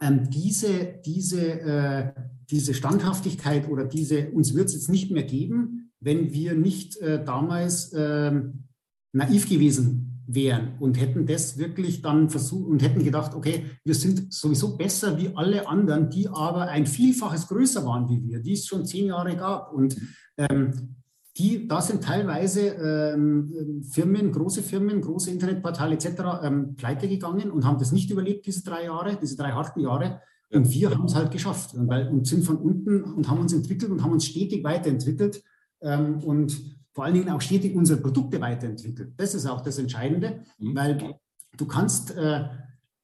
ähm, 0.00 0.30
diese, 0.30 1.00
diese, 1.04 1.60
äh, 1.60 2.12
diese 2.50 2.74
Standhaftigkeit 2.74 3.68
oder 3.68 3.84
diese, 3.84 4.30
uns 4.30 4.54
wird 4.54 4.66
es 4.66 4.74
jetzt 4.74 4.90
nicht 4.90 5.10
mehr 5.10 5.24
geben, 5.24 5.92
wenn 6.00 6.32
wir 6.32 6.54
nicht 6.54 6.96
äh, 6.98 7.24
damals 7.24 7.92
ähm, 7.94 8.64
naiv 9.12 9.48
gewesen 9.48 10.22
wären 10.26 10.78
und 10.78 11.00
hätten 11.00 11.26
das 11.26 11.58
wirklich 11.58 12.02
dann 12.02 12.30
versucht 12.30 12.68
und 12.68 12.82
hätten 12.82 13.04
gedacht, 13.04 13.34
okay, 13.34 13.66
wir 13.84 13.94
sind 13.94 14.32
sowieso 14.32 14.76
besser 14.76 15.18
wie 15.18 15.30
alle 15.34 15.68
anderen, 15.68 16.10
die 16.10 16.28
aber 16.28 16.68
ein 16.68 16.86
Vielfaches 16.86 17.48
größer 17.48 17.84
waren 17.84 18.08
wie 18.08 18.22
wir, 18.22 18.40
die 18.40 18.52
es 18.52 18.66
schon 18.66 18.86
zehn 18.86 19.06
Jahre 19.06 19.36
gab. 19.36 19.72
Und 19.72 19.96
ähm, 20.38 20.96
die, 21.38 21.66
da 21.66 21.80
sind 21.80 22.04
teilweise 22.04 22.60
ähm, 22.60 23.82
Firmen, 23.90 24.32
große 24.32 24.62
Firmen, 24.62 25.00
große 25.00 25.30
Internetportale 25.30 25.94
etc. 25.94 26.06
Ähm, 26.42 26.76
pleite 26.76 27.08
gegangen 27.08 27.50
und 27.50 27.64
haben 27.64 27.78
das 27.78 27.92
nicht 27.92 28.10
überlebt, 28.10 28.46
diese 28.46 28.62
drei 28.62 28.84
Jahre, 28.84 29.16
diese 29.20 29.36
drei 29.36 29.52
harten 29.52 29.80
Jahre. 29.80 30.20
Und 30.50 30.70
wir 30.70 30.90
haben 30.90 31.06
es 31.06 31.14
halt 31.14 31.30
geschafft 31.30 31.74
und, 31.74 31.88
weil, 31.88 32.08
und 32.08 32.26
sind 32.26 32.44
von 32.44 32.56
unten 32.56 33.02
und 33.02 33.30
haben 33.30 33.40
uns 33.40 33.54
entwickelt 33.54 33.90
und 33.90 34.02
haben 34.02 34.12
uns 34.12 34.26
stetig 34.26 34.62
weiterentwickelt. 34.62 35.42
Ähm, 35.80 36.18
und 36.22 36.76
vor 36.92 37.04
allen 37.04 37.14
Dingen 37.14 37.30
auch 37.30 37.40
stetig 37.40 37.74
unsere 37.74 38.00
Produkte 38.00 38.38
weiterentwickelt. 38.40 39.14
Das 39.16 39.34
ist 39.34 39.46
auch 39.46 39.62
das 39.62 39.78
Entscheidende, 39.78 40.42
mhm. 40.58 40.76
weil 40.76 41.18
du 41.56 41.66
kannst, 41.66 42.14
äh, 42.16 42.44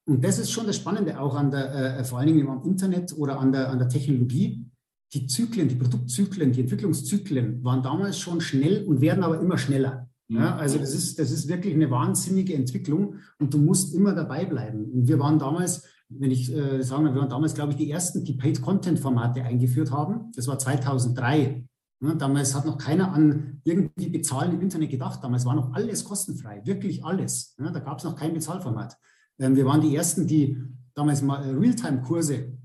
und 0.05 0.23
das 0.23 0.37
ist 0.37 0.51
schon 0.51 0.67
das 0.67 0.75
Spannende 0.75 1.19
auch 1.19 1.35
an 1.35 1.49
der, 1.49 1.97
äh, 1.97 2.03
vor 2.03 2.19
allen 2.19 2.27
Dingen 2.27 2.47
am 2.47 2.63
Internet 2.63 3.17
oder 3.17 3.39
an 3.39 3.51
der, 3.51 3.69
an 3.69 3.79
der 3.79 3.89
Technologie, 3.89 4.69
die 5.13 5.27
Zyklen, 5.27 5.67
die 5.67 5.75
Produktzyklen, 5.75 6.51
die 6.51 6.61
Entwicklungszyklen 6.61 7.63
waren 7.63 7.81
damals 7.81 8.19
schon 8.19 8.41
schnell 8.41 8.83
und 8.85 9.01
werden 9.01 9.23
aber 9.23 9.39
immer 9.39 9.57
schneller. 9.57 10.09
Mhm. 10.27 10.37
Ja, 10.37 10.55
also 10.55 10.77
das 10.77 10.93
ist, 10.93 11.17
das 11.19 11.31
ist 11.31 11.47
wirklich 11.47 11.73
eine 11.73 11.89
wahnsinnige 11.89 12.53
Entwicklung 12.53 13.15
und 13.39 13.53
du 13.53 13.57
musst 13.57 13.93
immer 13.93 14.13
dabei 14.13 14.45
bleiben. 14.45 14.85
Und 14.85 15.07
wir 15.07 15.19
waren 15.19 15.39
damals, 15.39 15.85
wenn 16.09 16.31
ich 16.31 16.53
äh, 16.53 16.81
sagen, 16.83 17.05
wir 17.05 17.15
waren 17.15 17.29
damals, 17.29 17.55
glaube 17.55 17.71
ich, 17.71 17.77
die 17.77 17.89
ersten, 17.89 18.23
die 18.23 18.33
Paid-Content-Formate 18.33 19.43
eingeführt 19.43 19.91
haben. 19.91 20.31
Das 20.35 20.47
war 20.47 20.59
2003. 20.59 21.65
Ja, 22.01 22.13
damals 22.13 22.55
hat 22.55 22.65
noch 22.65 22.77
keiner 22.77 23.11
an 23.11 23.61
irgendwie 23.65 24.09
Bezahlen 24.09 24.53
im 24.53 24.61
Internet 24.61 24.89
gedacht. 24.89 25.23
Damals 25.23 25.45
war 25.45 25.55
noch 25.55 25.73
alles 25.73 26.05
kostenfrei, 26.05 26.61
wirklich 26.65 27.03
alles. 27.03 27.55
Ja, 27.59 27.71
da 27.71 27.79
gab 27.79 27.97
es 27.97 28.05
noch 28.05 28.15
kein 28.15 28.33
Bezahlformat. 28.33 28.95
Ähm, 29.39 29.55
wir 29.55 29.65
waren 29.65 29.81
die 29.81 29.95
Ersten, 29.95 30.27
die 30.27 30.57
damals 30.93 31.21
mal 31.21 31.43
äh, 31.43 31.51
Realtime-Kurse, 31.51 32.58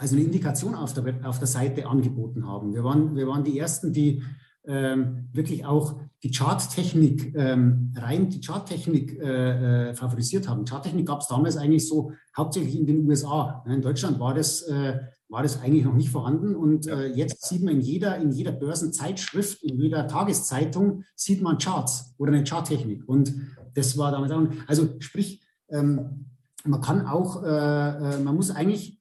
also 0.00 0.16
eine 0.16 0.24
Indikation 0.24 0.74
auf 0.74 0.94
der, 0.94 1.14
auf 1.24 1.38
der 1.38 1.46
Seite 1.46 1.86
angeboten 1.86 2.46
haben. 2.46 2.72
Wir 2.72 2.82
waren, 2.82 3.14
wir 3.16 3.28
waren 3.28 3.44
die 3.44 3.58
Ersten, 3.58 3.92
die 3.92 4.22
ähm, 4.64 5.28
wirklich 5.32 5.66
auch 5.66 6.00
die 6.22 6.30
Charttechnik, 6.30 7.34
ähm, 7.36 7.92
rein 7.96 8.30
die 8.30 8.40
Charttechnik 8.40 9.18
äh, 9.20 9.90
äh, 9.90 9.94
favorisiert 9.94 10.48
haben. 10.48 10.64
Charttechnik 10.64 11.06
gab 11.06 11.20
es 11.20 11.28
damals 11.28 11.56
eigentlich 11.56 11.86
so 11.86 12.12
hauptsächlich 12.36 12.78
in 12.78 12.86
den 12.86 13.06
USA. 13.06 13.62
In 13.66 13.82
Deutschland 13.82 14.18
war 14.20 14.32
das 14.32 14.62
äh, 14.62 15.00
war 15.28 15.42
das 15.42 15.62
eigentlich 15.62 15.84
noch 15.84 15.94
nicht 15.94 16.10
vorhanden. 16.10 16.56
Und 16.56 16.88
äh, 16.88 17.06
jetzt 17.06 17.46
sieht 17.46 17.62
man 17.62 17.74
in 17.74 17.80
jeder, 17.80 18.16
in 18.16 18.32
jeder 18.32 18.52
Börsenzeitschrift, 18.52 19.62
in 19.62 19.78
jeder 19.78 20.08
Tageszeitung, 20.08 21.04
sieht 21.14 21.40
man 21.40 21.58
Charts 21.58 22.14
oder 22.18 22.32
eine 22.32 22.44
Charttechnik. 22.44 23.08
Und 23.08 23.34
das 23.74 23.96
war 23.96 24.10
damit 24.10 24.32
auch, 24.32 24.48
also 24.66 24.88
sprich, 24.98 25.42
ähm, 25.68 26.26
man 26.64 26.80
kann 26.80 27.06
auch, 27.06 27.42
äh, 27.42 27.46
äh, 27.46 28.18
man 28.18 28.34
muss 28.34 28.50
eigentlich 28.50 28.99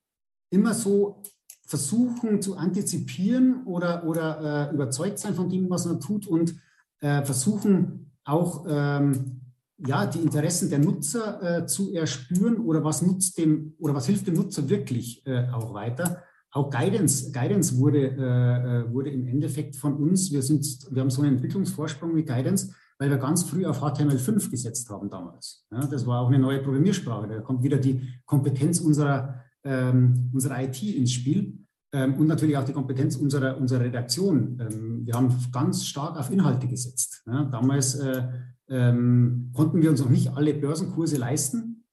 immer 0.50 0.74
so 0.74 1.22
versuchen 1.66 2.42
zu 2.42 2.58
antizipieren 2.58 3.64
oder, 3.66 4.04
oder 4.06 4.72
äh, 4.72 4.74
überzeugt 4.74 5.20
sein 5.20 5.36
von 5.36 5.50
dem, 5.50 5.70
was 5.70 5.86
man 5.86 6.00
tut 6.00 6.26
und 6.26 6.56
äh, 7.02 7.24
versuchen 7.24 8.12
auch 8.24 8.66
ähm, 8.68 9.42
ja, 9.86 10.06
die 10.06 10.20
Interessen 10.20 10.70
der 10.70 10.80
Nutzer 10.80 11.60
äh, 11.60 11.66
zu 11.66 11.94
erspüren 11.94 12.58
oder 12.58 12.84
was 12.84 13.02
nutzt 13.02 13.38
dem 13.38 13.76
oder 13.80 13.96
was 13.96 14.08
hilft 14.08 14.28
dem 14.28 14.36
Nutzer 14.36 14.68
wirklich 14.70 15.26
äh, 15.26 15.48
auch 15.50 15.74
weiter. 15.74 16.24
Auch 16.52 16.70
Guidance, 16.72 17.32
Guidance 17.32 17.78
wurde, 17.78 18.08
äh, 18.08 18.82
äh 18.82 18.92
wurde 18.92 19.12
im 19.12 19.28
Endeffekt 19.28 19.76
von 19.76 19.94
uns, 19.96 20.32
wir, 20.32 20.42
sind, 20.42 20.66
wir 20.90 21.02
haben 21.02 21.12
so 21.12 21.22
einen 21.22 21.36
Entwicklungsvorsprung 21.36 22.14
mit 22.14 22.28
Guidance, 22.28 22.74
weil 22.98 23.10
wir 23.10 23.18
ganz 23.18 23.44
früh 23.44 23.66
auf 23.66 23.82
HTML5 23.82 24.50
gesetzt 24.50 24.90
haben 24.90 25.10
damals. 25.10 25.66
Ja, 25.72 25.86
das 25.86 26.06
war 26.06 26.22
auch 26.22 26.28
eine 26.28 26.40
neue 26.40 26.62
Programmiersprache. 26.62 27.28
Da 27.28 27.40
kommt 27.40 27.64
wieder 27.64 27.78
die 27.78 28.02
Kompetenz 28.26 28.80
unserer, 28.80 29.42
ähm, 29.64 30.30
unserer 30.34 30.62
IT 30.64 30.82
ins 30.84 31.12
Spiel. 31.12 31.60
Ähm, 31.92 32.16
und 32.16 32.28
natürlich 32.28 32.56
auch 32.58 32.66
die 32.66 32.74
Kompetenz 32.74 33.16
unserer, 33.16 33.58
unserer 33.58 33.82
Redaktion. 33.82 34.60
Ähm, 34.60 35.06
wir 35.06 35.16
haben 35.16 35.34
ganz 35.52 35.86
stark 35.86 36.18
auf 36.18 36.32
Inhalte 36.32 36.68
gesetzt. 36.68 37.24
Ja, 37.26 37.46
damals 37.46 37.96
äh, 37.96 38.28
ähm, 38.70 39.52
konnten 39.54 39.82
wir 39.82 39.90
uns 39.90 40.02
noch 40.02 40.10
nicht 40.10 40.30
alle 40.36 40.54
Börsenkurse 40.54 41.18
leisten, 41.18 41.86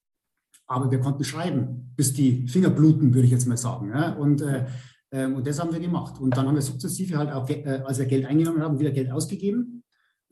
aber 0.66 0.90
wir 0.90 1.00
konnten 1.00 1.24
schreiben, 1.24 1.92
bis 1.96 2.12
die 2.12 2.46
Finger 2.48 2.70
bluten, 2.70 3.14
würde 3.14 3.24
ich 3.24 3.33
jetzt 3.33 3.46
mal 3.46 3.57
sagen. 3.57 3.90
Ja? 3.90 4.12
Und, 4.12 4.42
äh, 4.42 4.66
äh, 5.11 5.26
und 5.26 5.46
das 5.46 5.61
haben 5.61 5.72
wir 5.72 5.81
gemacht. 5.81 6.20
Und 6.20 6.37
dann 6.37 6.46
haben 6.46 6.57
wir 6.57 6.62
sukzessive 6.62 7.16
halt 7.16 7.33
auch, 7.33 7.48
äh, 7.48 7.83
als 7.85 7.98
wir 7.98 8.07
Geld 8.07 8.26
eingenommen 8.26 8.62
haben, 8.62 8.79
wieder 8.79 8.90
Geld 8.90 9.11
ausgegeben 9.11 9.83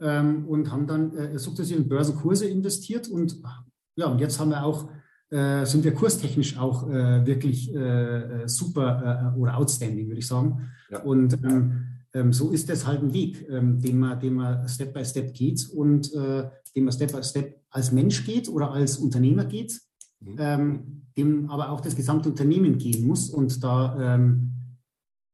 ähm, 0.01 0.47
und 0.47 0.71
haben 0.71 0.87
dann 0.87 1.17
äh, 1.17 1.39
sukzessive 1.39 1.79
in 1.79 1.89
Börsenkurse 1.89 2.47
investiert. 2.47 3.09
Und 3.09 3.41
ja, 3.97 4.07
und 4.07 4.21
jetzt 4.21 4.39
haben 4.39 4.51
wir 4.51 4.65
auch 4.65 4.91
sind 5.31 5.83
wir 5.83 5.95
kurstechnisch 5.95 6.59
auch 6.59 6.89
äh, 6.89 7.27
wirklich 7.27 7.75
äh, 7.75 8.47
super 8.47 9.33
äh, 9.35 9.39
oder 9.39 9.57
outstanding, 9.57 10.07
würde 10.07 10.21
ich 10.21 10.29
sagen. 10.29 10.71
Ja. 10.91 11.03
Und 11.03 11.35
ähm, 11.43 11.87
ähm, 12.15 12.33
so 12.33 12.51
ist 12.51 12.71
das 12.71 12.87
halt 12.87 13.03
ein 13.03 13.13
Weg, 13.13 13.47
ähm, 13.51 13.81
den, 13.81 13.99
man, 13.99 14.21
den 14.21 14.35
man 14.35 14.69
Step 14.69 14.95
by 14.95 15.05
Step 15.05 15.35
geht 15.35 15.69
und 15.75 16.13
äh, 16.15 16.49
den 16.75 16.85
man 16.85 16.93
Step 16.93 17.13
by 17.13 17.23
Step 17.23 17.61
als 17.71 17.91
Mensch 17.91 18.25
geht 18.25 18.49
oder 18.49 18.71
als 18.71 18.99
Unternehmer 18.99 19.45
geht, 19.45 19.81
mhm. 20.21 20.37
ähm, 20.39 21.03
dem 21.17 21.51
aber 21.51 21.71
auch 21.71 21.81
das 21.81 21.97
gesamte 21.97 22.29
Unternehmen 22.29 22.79
gehen 22.79 23.07
muss. 23.07 23.31
Und 23.31 23.63
da, 23.65 24.15
ähm, 24.15 24.53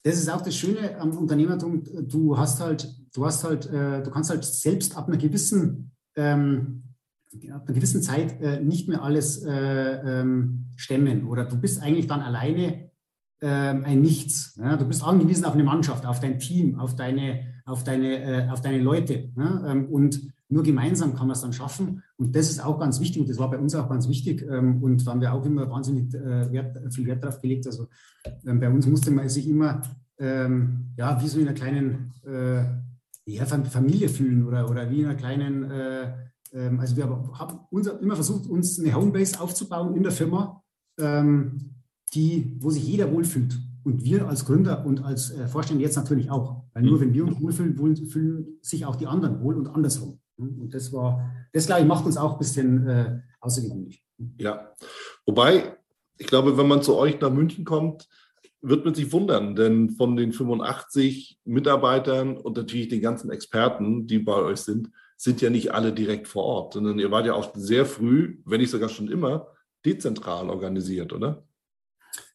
das 0.03 0.17
ist 0.17 0.31
auch 0.31 0.41
das 0.41 0.57
Schöne 0.57 0.99
am 0.99 1.11
Unternehmertum, 1.17 1.83
du 2.09 2.39
hast 2.39 2.61
halt, 2.61 2.89
du 3.13 3.27
hast 3.27 3.45
halt, 3.45 3.67
äh, 3.67 4.03
du 4.03 4.11
kannst 4.11 4.31
halt 4.31 4.45
selbst 4.45 4.97
ab 4.97 5.09
einer 5.09 5.19
gewissen, 5.19 5.93
ähm, 6.17 6.90
ab 7.53 7.65
einer 7.67 7.75
gewissen 7.75 8.03
Zeit 8.03 8.41
äh, 8.41 8.61
nicht 8.61 8.89
mehr 8.89 9.03
alles 9.03 9.45
äh, 9.45 9.51
ähm, 9.53 10.67
stemmen 10.77 11.27
oder 11.27 11.45
du 11.45 11.57
bist 11.61 11.83
eigentlich 11.83 12.07
dann 12.07 12.21
alleine 12.21 12.91
ähm, 13.41 13.85
ein 13.85 14.01
Nichts. 14.01 14.59
Ja? 14.61 14.77
Du 14.77 14.87
bist 14.87 15.03
angewiesen 15.03 15.45
auf 15.45 15.55
eine 15.55 15.65
Mannschaft, 15.65 16.07
auf 16.07 16.21
dein 16.21 16.39
Team, 16.39 16.79
auf 16.79 16.97
deine, 16.97 17.41
auf 17.65 17.85
deine, 17.85 18.23
äh, 18.23 18.49
auf 18.51 18.61
deine 18.61 18.79
Leute. 18.79 19.31
Ja? 19.37 19.65
Ähm, 19.67 19.87
und 19.87 20.21
nur 20.49 20.63
gemeinsam 20.63 21.15
kann 21.15 21.29
man 21.29 21.35
es 21.35 21.43
dann 21.43 21.53
schaffen. 21.53 22.03
Und 22.17 22.35
das 22.35 22.51
ist 22.51 22.63
auch 22.63 22.79
ganz 22.79 23.01
wichtig. 23.01 23.23
Und 23.23 23.31
das 23.31 23.39
war 23.39 23.51
bei 23.51 23.59
uns 23.59 23.75
auch 23.75 23.89
ganz 23.89 24.09
wichtig. 24.09 24.45
Ähm, 24.51 24.83
und 24.83 25.07
da 25.07 25.13
haben 25.13 25.21
wir 25.21 25.33
auch 25.33 25.47
immer 25.47 25.71
wahnsinnig 25.71 26.13
äh, 26.15 26.53
Wert, 26.53 26.93
viel 26.93 27.07
Wert 27.07 27.23
darauf 27.23 27.41
gelegt. 27.41 27.67
Also 27.67 27.87
ähm, 28.45 28.61
bei 28.61 28.69
uns 28.69 28.87
musste 28.87 29.11
man 29.11 29.29
sich 29.29 29.49
immer 29.49 29.83
ähm, 30.19 30.93
ja, 30.97 31.23
wie 31.23 31.29
so 31.29 31.39
in 31.39 31.47
einer 31.47 31.55
kleinen 31.55 32.13
äh, 32.27 32.65
Familie 33.71 34.09
fühlen 34.09 34.47
oder, 34.47 34.69
oder 34.69 34.91
wie 34.91 35.01
in 35.01 35.07
einer 35.07 35.15
kleinen, 35.15 35.71
äh, 35.71 36.13
ähm, 36.53 36.81
also 36.81 36.97
wir 36.97 37.09
haben 37.09 37.61
unser, 37.71 38.01
immer 38.01 38.15
versucht, 38.15 38.49
uns 38.49 38.79
eine 38.79 38.95
Homebase 38.95 39.41
aufzubauen 39.41 39.97
in 39.97 40.03
der 40.03 40.13
Firma, 40.13 40.63
ähm, 40.99 41.75
die, 42.15 42.57
wo 42.61 42.71
sich 42.71 42.87
jeder 42.87 43.11
wohlfühlt. 43.13 43.59
Und 43.83 44.05
wir 44.05 44.29
als 44.29 44.45
Gründer 44.45 44.85
und 44.85 45.05
als 45.05 45.31
äh, 45.31 45.47
Vorstände 45.47 45.83
jetzt 45.83 45.97
natürlich 45.97 46.31
auch. 46.31 46.65
Weil 46.75 46.83
nur 46.83 46.97
mhm. 46.97 47.01
wenn 47.01 47.15
wir 47.15 47.27
uns 47.27 47.41
wohlfühlen, 47.41 47.79
wohl, 47.79 47.97
fühlen 47.97 48.59
sich 48.61 48.85
auch 48.85 48.97
die 48.97 49.07
anderen 49.07 49.41
wohl 49.41 49.57
und 49.57 49.69
andersrum. 49.69 50.21
Und 50.37 50.73
das 50.75 50.93
war, 50.93 51.31
das 51.53 51.67
glaube 51.67 51.83
ich, 51.83 51.87
macht 51.87 52.07
uns 52.07 52.17
auch 52.17 52.33
ein 52.33 52.39
bisschen 52.39 52.87
äh, 52.87 53.21
außergewöhnlich. 53.41 54.03
Ja, 54.39 54.75
wobei, 55.27 55.77
ich 56.19 56.27
glaube, 56.27 56.57
wenn 56.57 56.69
man 56.69 56.83
zu 56.83 56.97
euch 56.97 57.21
nach 57.21 57.33
München 57.33 57.65
kommt, 57.65 58.09
wird 58.63 58.85
man 58.85 58.95
sich 58.95 59.13
wundern, 59.13 59.57
denn 59.57 59.91
von 59.91 60.17
den 60.17 60.33
85 60.33 61.41
Mitarbeitern 61.45 62.37
und 62.37 62.57
natürlich 62.57 62.89
den 62.89 63.01
ganzen 63.01 63.31
Experten, 63.31 64.07
die 64.07 64.19
bei 64.19 64.35
euch 64.35 64.59
sind, 64.59 64.91
sind 65.21 65.43
ja 65.43 65.51
nicht 65.51 65.75
alle 65.75 65.93
direkt 65.93 66.29
vor 66.29 66.45
Ort, 66.45 66.73
sondern 66.73 66.99
ihr 66.99 67.11
wart 67.11 67.27
ja 67.27 67.35
auch 67.35 67.51
sehr 67.55 67.85
früh, 67.85 68.39
wenn 68.47 68.59
nicht 68.59 68.71
sogar 68.71 68.89
schon 68.89 69.09
immer, 69.09 69.49
dezentral 69.85 70.49
organisiert, 70.49 71.13
oder? 71.13 71.45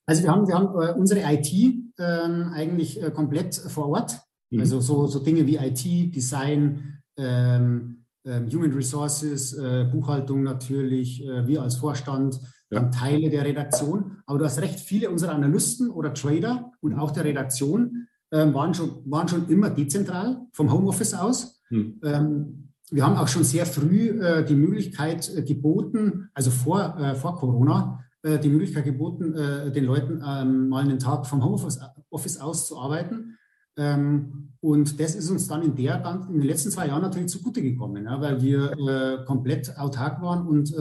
Also 0.05 0.21
wir 0.21 0.29
haben, 0.29 0.47
wir 0.47 0.53
haben 0.53 0.79
äh, 0.79 0.93
unsere 0.93 1.21
IT 1.33 1.51
ähm, 1.97 2.51
eigentlich 2.53 3.01
äh, 3.01 3.09
komplett 3.09 3.55
vor 3.55 3.89
Ort. 3.89 4.19
Mhm. 4.51 4.59
Also 4.59 4.81
so, 4.81 5.07
so 5.07 5.17
Dinge 5.17 5.47
wie 5.47 5.55
IT, 5.55 6.13
Design, 6.13 7.01
ähm, 7.17 8.05
ähm, 8.23 8.51
Human 8.53 8.71
Resources, 8.71 9.53
äh, 9.53 9.89
Buchhaltung 9.91 10.43
natürlich, 10.43 11.25
äh, 11.25 11.47
wir 11.47 11.63
als 11.63 11.77
Vorstand, 11.77 12.39
ja. 12.69 12.81
dann 12.81 12.91
Teile 12.91 13.31
der 13.31 13.45
Redaktion. 13.45 14.17
Aber 14.27 14.37
du 14.37 14.45
hast 14.45 14.61
recht, 14.61 14.79
viele 14.79 15.09
unserer 15.09 15.33
Analysten 15.33 15.89
oder 15.89 16.13
Trader 16.13 16.71
und 16.81 16.93
auch 16.93 17.09
der 17.09 17.23
Redaktion 17.25 18.07
ähm, 18.31 18.53
waren, 18.53 18.75
schon, 18.75 19.01
waren 19.09 19.27
schon 19.27 19.49
immer 19.49 19.71
dezentral 19.71 20.45
vom 20.53 20.71
Homeoffice 20.71 21.15
aus. 21.15 21.63
Mhm 21.71 22.64
wir 22.91 23.05
haben 23.05 23.17
auch 23.17 23.27
schon 23.27 23.43
sehr 23.43 23.65
früh 23.65 24.21
äh, 24.21 24.45
die 24.45 24.55
Möglichkeit 24.55 25.29
äh, 25.35 25.41
geboten, 25.41 26.29
also 26.33 26.51
vor, 26.51 26.97
äh, 26.99 27.15
vor 27.15 27.35
Corona, 27.35 28.03
äh, 28.21 28.39
die 28.39 28.49
Möglichkeit 28.49 28.85
geboten, 28.85 29.33
äh, 29.33 29.71
den 29.71 29.85
Leuten 29.85 30.21
ähm, 30.25 30.69
mal 30.69 30.83
einen 30.83 30.99
Tag 30.99 31.25
vom 31.25 31.43
Homeoffice 31.43 31.79
Office 32.09 32.39
aus 32.39 32.67
zu 32.67 32.77
arbeiten. 32.77 33.37
Ähm, 33.77 34.53
und 34.61 34.99
das 34.99 35.15
ist 35.15 35.29
uns 35.29 35.47
dann 35.47 35.63
in, 35.63 35.75
der, 35.75 36.03
in 36.29 36.39
den 36.39 36.47
letzten 36.47 36.71
zwei 36.71 36.87
Jahren 36.87 37.01
natürlich 37.01 37.29
zugute 37.29 37.61
gekommen, 37.61 38.05
ja, 38.05 38.21
weil 38.21 38.41
wir 38.41 38.71
äh, 38.71 39.25
komplett 39.25 39.77
autark 39.77 40.21
waren 40.21 40.47
und, 40.47 40.73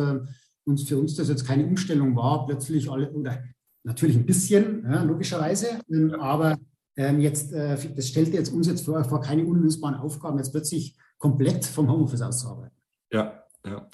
und 0.64 0.80
für 0.80 0.96
uns 0.96 1.16
das 1.16 1.28
jetzt 1.28 1.44
keine 1.44 1.66
Umstellung 1.66 2.14
war, 2.14 2.46
plötzlich 2.46 2.90
alle, 2.90 3.10
oder 3.10 3.42
natürlich 3.82 4.16
ein 4.16 4.24
bisschen, 4.24 4.84
ja, 4.88 5.02
logischerweise, 5.02 5.80
ähm, 5.90 6.14
aber 6.14 6.56
ähm, 6.96 7.18
jetzt, 7.18 7.52
das 7.52 8.06
stellte 8.06 8.32
jetzt 8.32 8.52
uns 8.52 8.68
jetzt 8.68 8.84
vor, 8.84 9.02
vor 9.04 9.20
keine 9.20 9.44
unlösbaren 9.44 9.96
Aufgaben, 9.96 10.38
jetzt 10.38 10.52
plötzlich 10.52 10.96
komplett 11.24 11.64
vom 11.64 11.90
Homeoffice 11.90 12.20
auszuarbeiten. 12.20 12.76
Ja, 13.10 13.44
ja. 13.66 13.88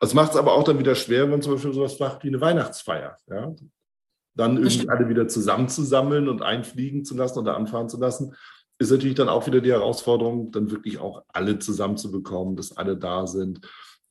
Das 0.00 0.14
macht 0.14 0.30
es 0.30 0.38
aber 0.38 0.54
auch 0.54 0.64
dann 0.64 0.78
wieder 0.78 0.94
schwer, 0.94 1.24
wenn 1.24 1.32
man 1.32 1.42
zum 1.42 1.52
Beispiel 1.52 1.74
sowas 1.74 1.98
macht 2.00 2.24
wie 2.24 2.28
eine 2.28 2.40
Weihnachtsfeier. 2.40 3.18
Ja? 3.28 3.54
Dann 4.34 4.56
irgendwie 4.56 4.88
alle 4.88 5.10
wieder 5.10 5.28
zusammenzusammeln 5.28 6.26
und 6.30 6.40
einfliegen 6.40 7.04
zu 7.04 7.14
lassen 7.14 7.38
oder 7.38 7.54
anfahren 7.54 7.90
zu 7.90 7.98
lassen, 7.98 8.34
ist 8.78 8.90
natürlich 8.90 9.14
dann 9.14 9.28
auch 9.28 9.46
wieder 9.46 9.60
die 9.60 9.72
Herausforderung, 9.72 10.52
dann 10.52 10.70
wirklich 10.70 10.98
auch 10.98 11.22
alle 11.28 11.58
zusammenzubekommen, 11.58 12.56
dass 12.56 12.74
alle 12.74 12.96
da 12.96 13.26
sind. 13.26 13.60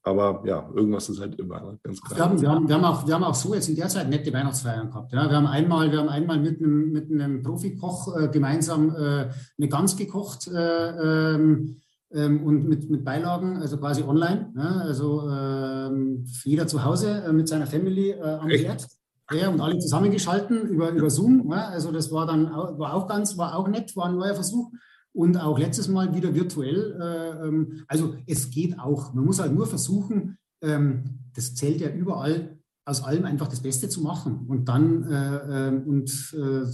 Aber 0.03 0.43
ja, 0.45 0.69
irgendwas 0.75 1.09
ist 1.09 1.19
halt 1.19 1.39
immer 1.39 1.79
ganz 1.81 1.99
klar. 2.01 2.19
Wir 2.19 2.23
haben, 2.23 2.41
wir, 2.41 2.49
haben, 2.51 2.67
wir, 2.67 2.75
haben 2.75 2.85
auch, 2.85 3.07
wir 3.07 3.15
haben 3.15 3.23
auch 3.23 3.33
so 3.33 3.55
jetzt 3.55 3.67
in 3.67 3.77
der 3.77 3.87
Zeit 3.87 4.07
nette 4.09 4.31
Weihnachtsfeiern 4.31 4.91
gehabt. 4.91 5.11
Ja. 5.11 5.27
Wir, 5.27 5.35
haben 5.35 5.47
einmal, 5.47 5.91
wir 5.91 5.97
haben 5.97 6.09
einmal 6.09 6.39
mit 6.39 6.59
einem, 6.59 6.91
mit 6.91 7.11
einem 7.11 7.41
Profikoch 7.41 8.15
äh, 8.15 8.27
gemeinsam 8.27 8.91
äh, 8.91 9.29
eine 9.57 9.69
Gans 9.69 9.97
gekocht. 9.97 10.47
Äh, 10.47 11.33
ähm, 11.33 11.81
ähm, 12.11 12.43
und 12.43 12.67
mit, 12.67 12.89
mit 12.89 13.03
Beilagen, 13.03 13.57
also 13.57 13.77
quasi 13.77 14.03
online. 14.03 14.51
Ja, 14.55 14.77
also 14.77 15.29
ähm, 15.29 16.25
jeder 16.43 16.67
zu 16.67 16.83
Hause 16.83 17.23
äh, 17.23 17.33
mit 17.33 17.47
seiner 17.47 17.67
Family 17.67 18.11
äh, 18.11 18.21
am 18.21 18.49
Herd. 18.49 18.87
Ja, 19.31 19.49
und 19.49 19.61
alle 19.61 19.77
zusammengeschalten 19.77 20.67
über, 20.69 20.89
über 20.89 21.09
Zoom. 21.09 21.51
Ja, 21.51 21.67
also 21.67 21.91
das 21.91 22.11
war 22.11 22.25
dann 22.25 22.47
auch, 22.47 22.79
war 22.79 22.95
auch 22.95 23.07
ganz, 23.07 23.37
war 23.37 23.55
auch 23.55 23.67
nett, 23.67 23.95
war 23.95 24.07
ein 24.07 24.17
neuer 24.17 24.33
Versuch. 24.33 24.71
Und 25.11 25.37
auch 25.37 25.57
letztes 25.57 25.87
Mal 25.87 26.13
wieder 26.15 26.33
virtuell. 26.33 26.97
Äh, 26.99 27.47
ähm, 27.47 27.83
also 27.87 28.15
es 28.25 28.49
geht 28.49 28.79
auch. 28.79 29.13
Man 29.13 29.25
muss 29.25 29.39
halt 29.39 29.53
nur 29.53 29.67
versuchen, 29.67 30.37
ähm, 30.61 31.19
das 31.35 31.55
zählt 31.55 31.81
ja 31.81 31.89
überall, 31.89 32.57
aus 32.85 33.03
allem 33.03 33.25
einfach 33.25 33.47
das 33.47 33.61
Beste 33.61 33.89
zu 33.89 34.01
machen. 34.01 34.45
Und 34.47 34.65
dann 34.67 35.03
äh, 35.03 35.67
ähm, 35.67 35.83
und 35.85 36.09
äh, 36.33 36.65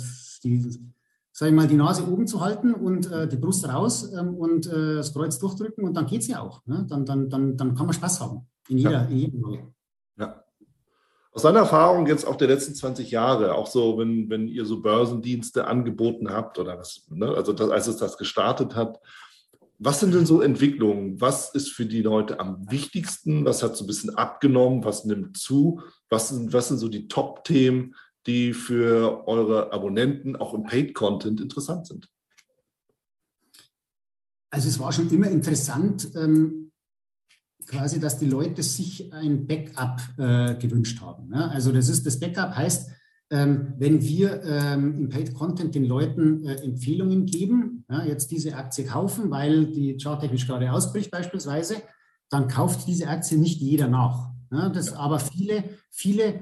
die 0.43 0.94
sage 1.37 1.49
ich 1.49 1.55
mal, 1.55 1.67
die 1.67 1.75
Nase 1.75 2.09
oben 2.09 2.27
zu 2.27 2.39
halten 2.39 2.73
und 2.73 3.11
äh, 3.11 3.27
die 3.27 3.35
Brust 3.35 3.67
raus 3.67 4.09
ähm, 4.13 4.35
und 4.35 4.67
äh, 4.67 4.95
das 4.95 5.13
Kreuz 5.13 5.37
durchdrücken 5.37 5.83
und 5.83 5.93
dann 5.93 6.05
geht 6.05 6.21
es 6.21 6.27
ja 6.27 6.39
auch. 6.39 6.65
Ne? 6.65 6.85
Dann, 6.89 7.05
dann, 7.05 7.29
dann, 7.29 7.57
dann 7.57 7.75
kann 7.75 7.87
man 7.87 7.93
Spaß 7.93 8.21
haben 8.21 8.47
in 8.69 8.77
jeder, 8.77 8.91
ja. 8.91 9.01
in 9.03 9.17
jedem 9.17 9.43
Rolle. 9.43 9.73
Ja. 10.17 10.45
Aus 11.33 11.41
deiner 11.41 11.59
Erfahrung 11.59 12.07
jetzt 12.07 12.25
auch 12.25 12.37
der 12.37 12.47
letzten 12.47 12.73
20 12.73 13.11
Jahre, 13.11 13.53
auch 13.55 13.67
so, 13.67 13.97
wenn, 13.97 14.29
wenn 14.29 14.47
ihr 14.47 14.65
so 14.65 14.81
Börsendienste 14.81 15.67
angeboten 15.67 16.29
habt 16.29 16.57
oder 16.57 16.77
was, 16.77 17.05
ne? 17.09 17.27
also 17.27 17.51
das, 17.51 17.69
als 17.69 17.87
es 17.87 17.97
das 17.97 18.17
gestartet 18.17 18.73
hat, 18.73 19.01
was 19.77 19.99
sind 19.99 20.13
denn 20.13 20.25
so 20.25 20.39
Entwicklungen? 20.39 21.19
Was 21.19 21.53
ist 21.53 21.73
für 21.73 21.85
die 21.85 22.01
Leute 22.01 22.39
am 22.39 22.71
wichtigsten? 22.71 23.43
Was 23.43 23.61
hat 23.61 23.75
so 23.75 23.83
ein 23.83 23.87
bisschen 23.87 24.15
abgenommen? 24.15 24.85
Was 24.85 25.03
nimmt 25.03 25.35
zu? 25.35 25.81
Was 26.09 26.29
sind, 26.29 26.53
was 26.53 26.69
sind 26.69 26.77
so 26.77 26.87
die 26.87 27.09
Top-Themen, 27.09 27.93
die 28.27 28.53
für 28.53 29.27
eure 29.27 29.71
Abonnenten 29.71 30.35
auch 30.35 30.53
im 30.53 30.63
Paid-Content 30.63 31.41
interessant 31.41 31.87
sind? 31.87 32.09
Also 34.49 34.69
es 34.69 34.79
war 34.79 34.91
schon 34.91 35.09
immer 35.09 35.29
interessant, 35.29 36.09
ähm, 36.15 36.71
quasi, 37.67 37.99
dass 37.99 38.17
die 38.19 38.27
Leute 38.27 38.63
sich 38.63 39.11
ein 39.13 39.47
Backup 39.47 40.01
äh, 40.17 40.55
gewünscht 40.55 41.01
haben. 41.01 41.29
Ne? 41.29 41.49
Also 41.51 41.71
das 41.71 41.89
ist 41.89 42.05
das 42.05 42.19
Backup 42.19 42.55
heißt, 42.55 42.91
ähm, 43.31 43.73
wenn 43.77 44.01
wir 44.01 44.43
ähm, 44.43 44.99
im 44.99 45.09
Paid 45.09 45.33
Content 45.33 45.73
den 45.73 45.85
Leuten 45.85 46.45
äh, 46.45 46.61
Empfehlungen 46.61 47.25
geben, 47.25 47.83
ja, 47.89 48.05
jetzt 48.05 48.29
diese 48.29 48.55
Aktie 48.55 48.85
kaufen, 48.85 49.31
weil 49.31 49.65
die 49.65 49.97
charttechnisch 49.97 50.45
gerade 50.45 50.71
ausbricht 50.71 51.09
beispielsweise, 51.09 51.77
dann 52.29 52.47
kauft 52.47 52.87
diese 52.87 53.07
Aktie 53.07 53.37
nicht 53.37 53.59
jeder 53.59 53.87
nach. 53.87 54.29
Ja, 54.51 54.69
das, 54.69 54.93
aber 54.93 55.19
viele, 55.19 55.63
viele 55.89 56.39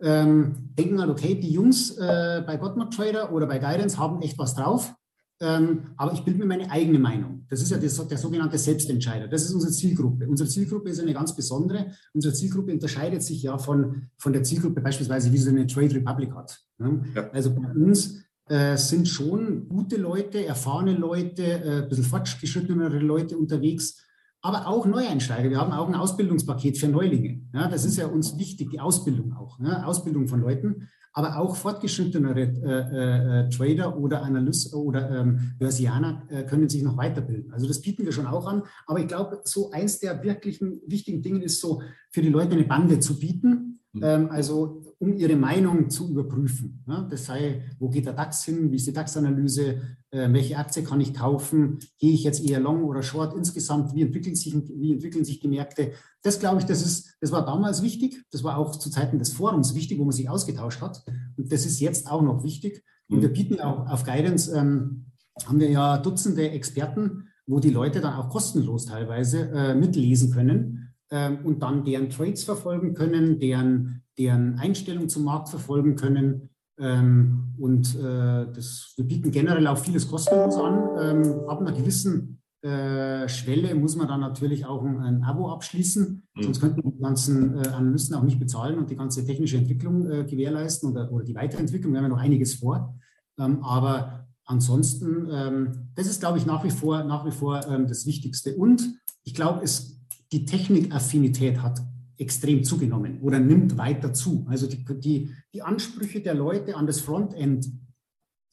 ähm, 0.00 0.70
denken 0.78 1.00
halt, 1.00 1.10
okay, 1.10 1.34
die 1.34 1.52
Jungs 1.52 1.96
äh, 1.96 2.42
bei 2.46 2.56
Godmod 2.56 2.94
Trader 2.94 3.32
oder 3.32 3.46
bei 3.46 3.58
Guidance 3.58 3.98
haben 3.98 4.20
echt 4.22 4.38
was 4.38 4.54
drauf, 4.54 4.94
ähm, 5.40 5.94
aber 5.96 6.12
ich 6.12 6.24
bilde 6.24 6.38
mir 6.38 6.46
meine 6.46 6.70
eigene 6.70 6.98
Meinung. 6.98 7.44
Das 7.50 7.60
ist 7.60 7.70
ja 7.70 7.76
das, 7.76 8.08
der 8.08 8.18
sogenannte 8.18 8.56
Selbstentscheider. 8.56 9.28
Das 9.28 9.44
ist 9.44 9.52
unsere 9.52 9.72
Zielgruppe. 9.72 10.26
Unsere 10.26 10.48
Zielgruppe 10.48 10.88
ist 10.88 11.00
eine 11.00 11.12
ganz 11.12 11.36
besondere. 11.36 11.92
Unsere 12.14 12.32
Zielgruppe 12.32 12.72
unterscheidet 12.72 13.22
sich 13.22 13.42
ja 13.42 13.58
von, 13.58 14.08
von 14.18 14.32
der 14.32 14.42
Zielgruppe 14.42 14.80
beispielsweise, 14.80 15.32
wie 15.32 15.38
sie 15.38 15.50
eine 15.50 15.66
Trade 15.66 15.94
Republic 15.94 16.34
hat. 16.34 16.58
Ne? 16.78 17.02
Ja. 17.14 17.30
Also 17.30 17.54
bei 17.54 17.70
uns 17.70 18.22
äh, 18.48 18.76
sind 18.76 19.08
schon 19.08 19.68
gute 19.68 19.96
Leute, 19.96 20.44
erfahrene 20.46 20.94
Leute, 20.94 21.42
äh, 21.42 21.82
ein 21.82 21.88
bisschen 21.88 22.04
fortgeschrittenere 22.04 22.98
Leute 22.98 23.36
unterwegs, 23.36 24.05
aber 24.46 24.68
auch 24.68 24.86
Neueinsteiger. 24.86 25.50
Wir 25.50 25.58
haben 25.58 25.72
auch 25.72 25.88
ein 25.88 25.96
Ausbildungspaket 25.96 26.78
für 26.78 26.86
Neulinge. 26.86 27.40
Ja, 27.52 27.68
das 27.68 27.84
ist 27.84 27.96
ja 27.96 28.06
uns 28.06 28.38
wichtig, 28.38 28.70
die 28.70 28.78
Ausbildung 28.78 29.32
auch, 29.32 29.58
ja, 29.58 29.82
Ausbildung 29.82 30.28
von 30.28 30.40
Leuten, 30.40 30.88
aber 31.12 31.38
auch 31.38 31.56
fortgeschrittenere 31.56 32.40
äh, 32.40 33.46
äh, 33.46 33.50
Trader 33.50 33.98
oder 33.98 34.22
Analysten 34.22 34.78
oder 34.78 35.10
ähm, 35.10 35.54
Börsianer 35.58 36.22
äh, 36.28 36.44
können 36.44 36.68
sich 36.68 36.82
noch 36.84 36.96
weiterbilden. 36.96 37.52
Also 37.52 37.66
das 37.66 37.80
bieten 37.80 38.04
wir 38.04 38.12
schon 38.12 38.26
auch 38.26 38.46
an. 38.46 38.62
Aber 38.86 39.00
ich 39.00 39.08
glaube, 39.08 39.40
so 39.42 39.70
eins 39.72 39.98
der 39.98 40.22
wirklichen 40.22 40.80
wichtigen 40.86 41.22
Dinge 41.22 41.42
ist 41.42 41.60
so, 41.60 41.82
für 42.10 42.22
die 42.22 42.28
Leute 42.28 42.52
eine 42.52 42.64
Bande 42.64 43.00
zu 43.00 43.18
bieten. 43.18 43.75
Mhm. 43.96 44.02
Ähm, 44.04 44.30
also 44.30 44.82
um 44.98 45.14
ihre 45.14 45.36
Meinung 45.36 45.90
zu 45.90 46.10
überprüfen. 46.10 46.82
Ja, 46.86 47.02
das 47.02 47.26
sei, 47.26 47.62
wo 47.78 47.88
geht 47.88 48.06
der 48.06 48.12
DAX 48.12 48.44
hin, 48.44 48.70
wie 48.70 48.76
ist 48.76 48.86
die 48.86 48.92
DAX-Analyse, 48.92 49.80
äh, 50.10 50.32
welche 50.32 50.56
Aktie 50.56 50.82
kann 50.82 51.00
ich 51.00 51.14
kaufen, 51.14 51.78
gehe 51.98 52.12
ich 52.12 52.24
jetzt 52.24 52.44
eher 52.44 52.60
long 52.60 52.84
oder 52.84 53.02
short 53.02 53.34
insgesamt, 53.34 53.94
wie 53.94 54.02
entwickeln 54.02 54.36
sich, 54.36 54.54
wie 54.54 54.92
entwickeln 54.92 55.24
sich 55.24 55.40
die 55.40 55.48
Märkte. 55.48 55.92
Das 56.22 56.38
glaube 56.38 56.60
ich, 56.60 56.66
das, 56.66 56.84
ist, 56.84 57.16
das 57.20 57.32
war 57.32 57.44
damals 57.44 57.82
wichtig, 57.82 58.22
das 58.30 58.42
war 58.42 58.58
auch 58.58 58.76
zu 58.76 58.90
Zeiten 58.90 59.18
des 59.18 59.32
Forums 59.32 59.74
wichtig, 59.74 59.98
wo 59.98 60.04
man 60.04 60.12
sich 60.12 60.28
ausgetauscht 60.28 60.80
hat. 60.80 61.04
Und 61.36 61.52
das 61.52 61.66
ist 61.66 61.80
jetzt 61.80 62.10
auch 62.10 62.22
noch 62.22 62.42
wichtig. 62.42 62.84
Und 63.08 63.22
wir 63.22 63.32
bieten 63.32 63.60
auch 63.60 63.88
auf 63.88 64.04
Guidance, 64.04 64.52
ähm, 64.56 65.06
haben 65.46 65.60
wir 65.60 65.70
ja 65.70 65.98
Dutzende 65.98 66.50
Experten, 66.50 67.28
wo 67.46 67.60
die 67.60 67.70
Leute 67.70 68.00
dann 68.00 68.14
auch 68.14 68.30
kostenlos 68.30 68.86
teilweise 68.86 69.50
äh, 69.50 69.74
mitlesen 69.74 70.32
können 70.32 70.85
ähm, 71.10 71.38
und 71.44 71.62
dann 71.62 71.84
deren 71.84 72.10
Trades 72.10 72.44
verfolgen 72.44 72.94
können, 72.94 73.38
deren 73.38 74.02
deren 74.18 74.58
Einstellung 74.58 75.08
zum 75.08 75.24
Markt 75.24 75.48
verfolgen 75.48 75.96
können. 75.96 76.50
Ähm, 76.78 77.54
und 77.58 77.94
äh, 77.96 78.46
das, 78.52 78.92
wir 78.96 79.04
bieten 79.04 79.30
generell 79.30 79.66
auch 79.66 79.78
vieles 79.78 80.08
kostenlos 80.08 80.56
an. 80.56 80.88
Ähm, 81.00 81.48
ab 81.48 81.60
einer 81.60 81.72
gewissen 81.72 82.42
äh, 82.62 83.28
Schwelle 83.28 83.74
muss 83.74 83.96
man 83.96 84.08
dann 84.08 84.20
natürlich 84.20 84.66
auch 84.66 84.84
ein, 84.84 85.00
ein 85.00 85.22
Abo 85.22 85.50
abschließen, 85.50 86.22
mhm. 86.34 86.42
sonst 86.42 86.60
könnten 86.60 86.82
die 86.82 87.00
ganzen 87.00 87.58
äh, 87.58 87.68
Analysten 87.68 88.16
auch 88.16 88.22
nicht 88.22 88.38
bezahlen 88.38 88.78
und 88.78 88.90
die 88.90 88.96
ganze 88.96 89.24
technische 89.24 89.56
Entwicklung 89.56 90.10
äh, 90.10 90.24
gewährleisten 90.24 90.90
oder, 90.90 91.10
oder, 91.12 91.24
die 91.24 91.34
Weiterentwicklung. 91.34 91.92
Wir 91.92 91.98
haben 91.98 92.10
ja 92.10 92.16
noch 92.16 92.22
einiges 92.22 92.54
vor. 92.56 92.94
Ähm, 93.38 93.62
aber 93.62 94.26
ansonsten, 94.44 95.28
ähm, 95.30 95.90
das 95.94 96.06
ist, 96.06 96.20
glaube 96.20 96.38
ich, 96.38 96.46
nach 96.46 96.64
wie 96.64 96.70
vor, 96.70 97.04
nach 97.04 97.24
wie 97.24 97.30
vor 97.30 97.66
ähm, 97.68 97.86
das 97.86 98.06
Wichtigste. 98.06 98.54
Und 98.56 98.98
ich 99.24 99.34
glaube, 99.34 99.62
es 99.62 99.95
die 100.32 100.44
Technikaffinität 100.44 101.62
hat 101.62 101.80
extrem 102.18 102.64
zugenommen 102.64 103.20
oder 103.20 103.38
nimmt 103.38 103.76
weiter 103.76 104.12
zu. 104.12 104.46
Also 104.48 104.66
die, 104.66 104.84
die, 105.00 105.34
die 105.52 105.62
Ansprüche 105.62 106.20
der 106.20 106.34
Leute 106.34 106.76
an 106.76 106.86
das 106.86 107.00
Frontend, 107.00 107.70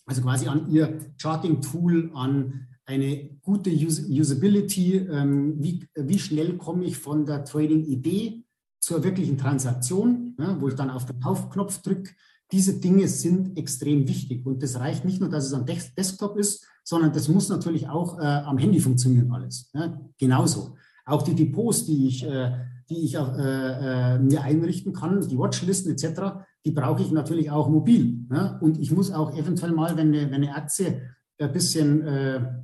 also 0.06 0.22
quasi 0.22 0.48
an 0.48 0.70
ihr 0.70 1.00
Charting-Tool, 1.18 2.12
an 2.14 2.68
eine 2.86 3.30
gute 3.42 3.70
Us 3.70 4.10
Usability, 4.10 4.98
ähm, 4.98 5.56
wie, 5.64 5.88
wie 5.96 6.20
schnell 6.20 6.58
komme 6.58 6.84
ich 6.84 6.98
von 6.98 7.26
der 7.26 7.46
Trading-Idee 7.46 8.44
zur 8.80 9.04
wirklichen 9.04 9.38
Transaktion, 9.38 10.36
ja, 10.38 10.60
wo 10.60 10.68
ich 10.68 10.76
dann 10.76 10.90
auf 10.90 11.06
den 11.06 11.22
Kaufknopf 11.22 11.82
drücke. 11.82 12.12
Diese 12.52 12.80
Dinge 12.80 13.08
sind 13.08 13.58
extrem 13.58 14.08
wichtig. 14.10 14.46
Und 14.46 14.62
das 14.62 14.78
reicht 14.78 15.06
nicht 15.06 15.22
nur, 15.22 15.30
dass 15.30 15.46
es 15.46 15.54
am 15.54 15.66
Desktop 15.66 16.38
ist, 16.38 16.68
sondern 16.84 17.14
das 17.14 17.30
muss 17.30 17.48
natürlich 17.48 17.88
auch 17.88 18.20
äh, 18.20 18.24
am 18.24 18.58
Handy 18.58 18.82
funktionieren 18.82 19.32
alles. 19.32 19.72
Ja, 19.74 19.98
genauso. 20.18 20.76
Auch 21.06 21.22
die 21.22 21.36
Depots, 21.36 21.86
die 21.86 22.08
ich, 22.08 22.24
äh, 22.26 22.52
die 22.90 23.06
ich 23.06 23.16
äh, 23.16 23.20
äh 23.20 24.20
mir 24.20 24.42
einrichten 24.42 24.94
kann, 24.94 25.28
die 25.28 25.38
Watchlisten 25.38 25.92
etc., 25.92 26.46
die 26.66 26.72
brauche 26.72 27.02
ich 27.02 27.12
natürlich 27.12 27.52
auch 27.52 27.70
mobil. 27.70 28.26
Ja? 28.32 28.58
Und 28.62 28.80
ich 28.80 28.92
muss 28.92 29.12
auch 29.12 29.36
eventuell 29.38 29.74
mal, 29.74 29.98
wenn 29.98 30.14
eine, 30.14 30.32
wenn 30.32 30.44
eine 30.44 30.56
Aktie 30.56 31.02
ein 31.40 31.52
bisschen 31.52 32.64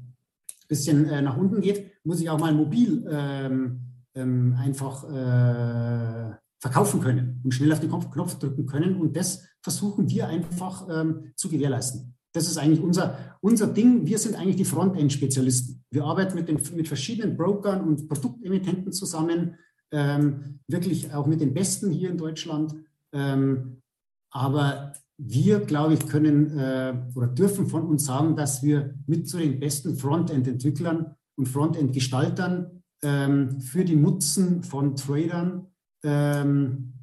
bisschen 0.68 1.24
nach 1.24 1.36
unten 1.36 1.62
geht, 1.62 1.92
muss 2.04 2.22
ich 2.22 2.30
auch 2.30 2.40
mal 2.40 2.54
mobil 2.54 3.04
ähm, 3.10 3.80
ähm, 4.14 4.56
einfach 4.58 5.04
verkaufen 6.60 7.02
können 7.02 7.42
und 7.44 7.54
schnell 7.54 7.74
auf 7.74 7.80
den 7.80 7.90
Knopf, 7.90 8.12
Knopf, 8.12 8.38
drücken 8.38 8.66
können. 8.66 8.96
Und 8.96 9.16
das 9.16 9.48
versuchen 9.62 10.10
wir 10.10 10.28
einfach 10.28 10.88
ähm, 10.90 11.32
zu 11.36 11.50
gewährleisten. 11.50 12.16
Das 12.34 12.48
ist 12.48 12.58
eigentlich 12.58 12.82
unser, 12.82 13.38
unser 13.42 13.68
Ding. 13.68 14.06
Wir 14.06 14.18
sind 14.18 14.36
eigentlich 14.36 14.58
die 14.58 14.66
Frontend-Spezialisten. 14.66 15.84
Wir 15.92 16.06
arbeiten 16.06 16.36
mit, 16.36 16.48
den, 16.48 16.60
mit 16.76 16.88
verschiedenen 16.88 17.36
Brokern 17.36 17.82
und 17.82 18.08
Produktemittenten 18.08 18.92
zusammen, 18.92 19.56
ähm, 19.92 20.60
wirklich 20.68 21.12
auch 21.14 21.26
mit 21.26 21.42
den 21.42 21.54
Besten 21.54 21.90
hier 21.90 22.12
in 22.12 22.18
Deutschland. 22.18 22.76
Ähm, 23.12 23.82
aber 24.32 24.94
wir, 25.18 25.60
glaube 25.60 25.96
ich, 25.96 26.08
können 26.08 26.58
äh, 26.58 26.94
oder 27.16 27.28
dürfen 27.28 27.68
von 27.68 27.84
uns 27.84 28.06
sagen, 28.06 28.36
dass 28.36 28.64
wir 28.64 28.94
mit 29.08 29.28
zu 29.28 29.38
den 29.38 29.60
besten 29.60 29.98
Frontend-Entwicklern 29.98 31.16
und 31.36 31.48
Frontend-Gestaltern 31.48 32.84
ähm, 33.02 33.60
für 33.60 33.84
die 33.84 33.96
Nutzen 33.96 34.64
von 34.64 34.96
Tradern 34.96 35.68
ähm, 36.04 36.94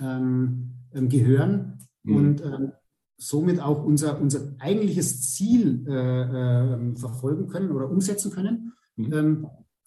ähm, 0.00 0.74
gehören 0.92 1.78
mhm. 2.04 2.16
und 2.16 2.40
ähm, 2.42 2.72
somit 3.18 3.60
auch 3.60 3.84
unser, 3.84 4.20
unser 4.20 4.54
eigentliches 4.58 5.34
Ziel 5.34 5.84
äh, 5.88 5.92
äh, 5.92 6.96
verfolgen 6.96 7.48
können 7.48 7.72
oder 7.72 7.90
umsetzen 7.90 8.30
können. 8.30 8.72
Mhm. 8.96 9.12
Ähm, 9.12 9.46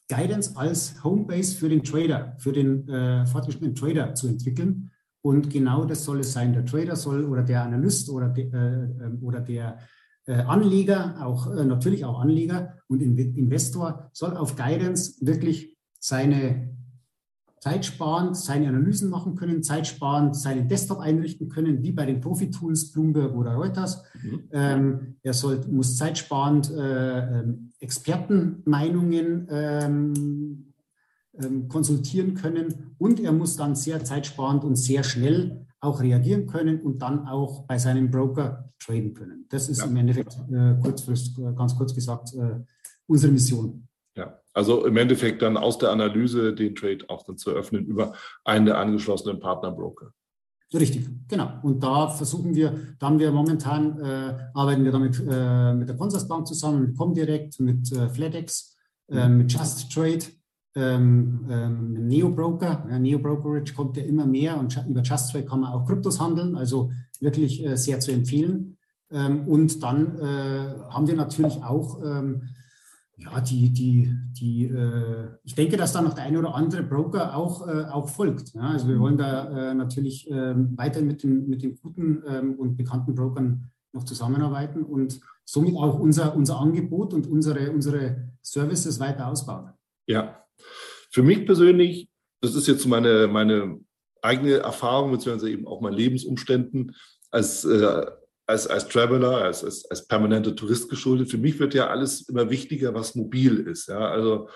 Guidance 0.09 0.57
als 0.57 1.01
Homebase 1.03 1.55
für 1.55 1.69
den 1.69 1.83
Trader, 1.83 2.35
für 2.37 2.51
den 2.51 2.87
äh, 2.89 3.25
fortgeschrittenen 3.25 3.75
Trader 3.75 4.13
zu 4.13 4.27
entwickeln 4.27 4.91
und 5.21 5.49
genau 5.49 5.85
das 5.85 6.03
soll 6.03 6.19
es 6.19 6.33
sein. 6.33 6.53
Der 6.53 6.65
Trader 6.65 6.95
soll 6.95 7.25
oder 7.25 7.43
der 7.43 7.63
Analyst 7.63 8.09
oder, 8.09 8.29
de, 8.29 8.49
äh, 8.51 9.05
ähm, 9.05 9.19
oder 9.21 9.39
der 9.39 9.77
äh, 10.25 10.33
Anleger, 10.33 11.15
auch 11.25 11.51
äh, 11.51 11.63
natürlich 11.63 12.05
auch 12.05 12.19
Anleger 12.19 12.75
und 12.87 13.01
Investor, 13.01 14.09
soll 14.13 14.35
auf 14.35 14.55
Guidance 14.55 15.25
wirklich 15.25 15.77
seine 15.99 16.75
Zeit 17.61 17.85
sparen, 17.85 18.33
seine 18.33 18.69
Analysen 18.69 19.11
machen 19.11 19.35
können, 19.35 19.61
Zeit 19.61 19.85
sparen, 19.85 20.33
seinen 20.33 20.67
Desktop 20.67 20.99
einrichten 20.99 21.47
können, 21.47 21.83
wie 21.83 21.91
bei 21.91 22.07
den 22.07 22.19
Profi-Tools 22.19 22.91
Bloomberg 22.91 23.35
oder 23.35 23.53
Reuters. 23.53 24.03
Mhm. 24.19 24.43
Ähm, 24.51 25.15
er 25.21 25.33
soll, 25.33 25.61
muss 25.69 25.95
zeitsparend 25.95 26.71
äh, 26.71 27.39
ähm, 27.39 27.71
Expertenmeinungen 27.79 29.47
ähm, 29.51 30.73
ähm, 31.39 31.67
konsultieren 31.67 32.33
können 32.33 32.95
und 32.97 33.19
er 33.19 33.31
muss 33.31 33.57
dann 33.57 33.75
sehr 33.75 34.03
zeitsparend 34.03 34.63
und 34.63 34.75
sehr 34.75 35.03
schnell 35.03 35.67
auch 35.81 36.01
reagieren 36.01 36.47
können 36.47 36.81
und 36.81 37.03
dann 37.03 37.27
auch 37.27 37.67
bei 37.67 37.77
seinem 37.77 38.09
Broker 38.09 38.71
traden 38.79 39.13
können. 39.13 39.45
Das 39.49 39.69
ist 39.69 39.81
ja. 39.81 39.85
im 39.85 39.95
Endeffekt 39.97 40.35
äh, 40.51 40.71
äh, 40.71 41.53
ganz 41.55 41.75
kurz 41.75 41.93
gesagt, 41.93 42.33
äh, 42.33 42.59
unsere 43.05 43.31
Mission. 43.31 43.87
Also 44.53 44.85
im 44.85 44.97
Endeffekt 44.97 45.41
dann 45.41 45.57
aus 45.57 45.77
der 45.77 45.91
Analyse 45.91 46.53
den 46.53 46.75
Trade 46.75 47.05
auch 47.07 47.23
dann 47.23 47.37
zu 47.37 47.51
öffnen 47.51 47.85
über 47.85 48.13
einen 48.43 48.65
der 48.65 48.77
angeschlossenen 48.77 49.39
Partnerbroker. 49.39 50.11
Richtig, 50.73 51.09
genau. 51.27 51.51
Und 51.63 51.83
da 51.83 52.07
versuchen 52.07 52.55
wir, 52.55 52.95
da 52.97 53.07
haben 53.07 53.19
wir 53.19 53.31
momentan, 53.31 53.99
äh, 53.99 54.37
arbeiten 54.53 54.85
wir 54.85 54.91
damit 54.91 55.19
äh, 55.19 55.73
mit 55.73 55.89
der 55.89 55.97
Consorsbank 55.97 56.47
zusammen, 56.47 56.81
mit 56.81 56.97
Comdirect, 56.97 57.59
mit 57.59 57.91
äh, 57.91 58.07
FlatEx, 58.09 58.77
äh, 59.09 59.27
mhm. 59.27 59.37
mit 59.37 59.51
Just 59.51 59.91
Trade 59.91 60.23
ähm, 60.75 61.45
ähm, 61.49 62.07
Neo-Broker. 62.07 62.87
Ja, 62.89 62.99
Neo-Brokerage 62.99 63.73
kommt 63.73 63.97
ja 63.97 64.03
immer 64.03 64.25
mehr 64.25 64.57
und 64.57 64.81
über 64.87 65.01
Just 65.01 65.31
Trade 65.31 65.45
kann 65.45 65.59
man 65.59 65.73
auch 65.73 65.85
Kryptos 65.85 66.21
handeln, 66.21 66.55
also 66.55 66.91
wirklich 67.19 67.65
äh, 67.65 67.75
sehr 67.75 67.99
zu 67.99 68.11
empfehlen. 68.11 68.77
Ähm, 69.11 69.47
und 69.47 69.83
dann 69.83 70.17
äh, 70.19 70.79
haben 70.89 71.07
wir 71.07 71.15
natürlich 71.15 71.61
auch 71.63 72.01
ähm, 72.01 72.43
ja, 73.23 73.39
die, 73.41 73.69
die, 73.69 74.13
die 74.33 74.65
äh, 74.65 75.29
ich 75.43 75.55
denke, 75.55 75.77
dass 75.77 75.93
da 75.93 76.01
noch 76.01 76.13
der 76.13 76.23
eine 76.23 76.39
oder 76.39 76.55
andere 76.55 76.83
Broker 76.83 77.35
auch, 77.35 77.67
äh, 77.67 77.85
auch 77.85 78.09
folgt. 78.09 78.53
Ja? 78.53 78.61
Also 78.61 78.87
wir 78.87 78.99
wollen 78.99 79.17
da 79.17 79.71
äh, 79.71 79.73
natürlich 79.73 80.29
ähm, 80.29 80.75
weiter 80.77 81.01
mit 81.01 81.23
den, 81.23 81.47
mit 81.47 81.61
den 81.61 81.75
guten 81.75 82.23
ähm, 82.27 82.55
und 82.55 82.77
bekannten 82.77 83.13
Brokern 83.13 83.71
noch 83.93 84.05
zusammenarbeiten 84.05 84.83
und 84.83 85.19
somit 85.45 85.75
auch 85.75 85.99
unser, 85.99 86.35
unser 86.35 86.59
Angebot 86.59 87.13
und 87.13 87.27
unsere, 87.27 87.71
unsere 87.71 88.29
Services 88.41 88.99
weiter 88.99 89.27
ausbauen. 89.27 89.71
Ja, 90.07 90.43
für 91.11 91.23
mich 91.23 91.45
persönlich, 91.45 92.09
das 92.41 92.55
ist 92.55 92.67
jetzt 92.67 92.85
meine, 92.87 93.27
meine 93.27 93.79
eigene 94.21 94.57
Erfahrung, 94.57 95.11
beziehungsweise 95.11 95.51
eben 95.51 95.67
auch 95.67 95.81
meine 95.81 95.95
Lebensumständen 95.95 96.95
als, 97.29 97.65
äh, 97.65 98.05
als, 98.47 98.67
als 98.67 98.87
Traveler, 98.87 99.43
als, 99.43 99.63
als, 99.63 99.89
als 99.89 100.07
permanenter 100.07 100.55
Tourist 100.55 100.89
geschuldet. 100.89 101.29
Für 101.29 101.37
mich 101.37 101.59
wird 101.59 101.73
ja 101.73 101.87
alles 101.87 102.27
immer 102.27 102.49
wichtiger, 102.49 102.93
was 102.93 103.15
mobil 103.15 103.59
ist. 103.67 103.87
Ja? 103.87 104.09
Also 104.09 104.49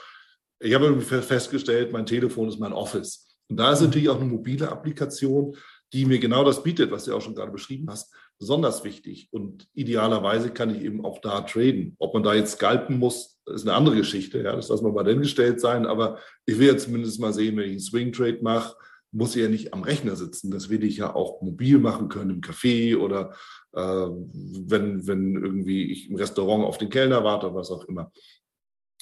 ich 0.59 0.73
habe 0.73 0.99
festgestellt, 1.01 1.91
mein 1.91 2.05
Telefon 2.05 2.49
ist 2.49 2.59
mein 2.59 2.73
Office. 2.73 3.37
Und 3.49 3.57
da 3.57 3.71
ist 3.71 3.81
natürlich 3.81 4.09
auch 4.09 4.19
eine 4.19 4.29
mobile 4.29 4.69
Applikation, 4.69 5.55
die 5.93 6.05
mir 6.05 6.19
genau 6.19 6.43
das 6.43 6.63
bietet, 6.63 6.91
was 6.91 7.05
du 7.05 7.15
auch 7.15 7.21
schon 7.21 7.35
gerade 7.35 7.51
beschrieben 7.51 7.87
hast, 7.89 8.13
besonders 8.39 8.83
wichtig. 8.83 9.29
Und 9.31 9.67
idealerweise 9.73 10.49
kann 10.49 10.73
ich 10.73 10.81
eben 10.81 11.05
auch 11.05 11.19
da 11.21 11.41
traden. 11.41 11.95
Ob 11.99 12.13
man 12.13 12.23
da 12.23 12.33
jetzt 12.33 12.53
scalpen 12.53 12.97
muss, 12.97 13.39
ist 13.45 13.67
eine 13.67 13.73
andere 13.73 13.95
Geschichte. 13.97 14.39
Ja, 14.41 14.55
das 14.55 14.69
lassen 14.69 14.85
wir 14.85 14.91
mal 14.91 15.03
dahingestellt 15.03 15.61
sein. 15.61 15.85
Aber 15.85 16.19
ich 16.45 16.57
will 16.57 16.67
ja 16.67 16.77
zumindest 16.77 17.19
mal 17.19 17.33
sehen, 17.33 17.55
wenn 17.55 17.65
ich 17.65 17.71
einen 17.71 17.79
Swing 17.79 18.11
Trade 18.11 18.39
mache, 18.41 18.75
muss 19.15 19.33
ja 19.33 19.47
nicht 19.47 19.73
am 19.73 19.83
Rechner 19.83 20.15
sitzen. 20.15 20.51
Das 20.51 20.69
will 20.69 20.83
ich 20.83 20.97
ja 20.97 21.15
auch 21.15 21.41
mobil 21.41 21.79
machen 21.79 22.09
können 22.09 22.31
im 22.31 22.41
Café 22.41 22.97
oder 22.97 23.33
äh, 23.73 23.79
wenn, 23.81 25.07
wenn 25.07 25.35
irgendwie 25.35 25.91
ich 25.91 26.09
im 26.09 26.17
Restaurant 26.17 26.65
auf 26.65 26.77
den 26.77 26.89
Kellner 26.89 27.23
warte 27.23 27.47
oder 27.47 27.55
was 27.55 27.71
auch 27.71 27.85
immer. 27.85 28.11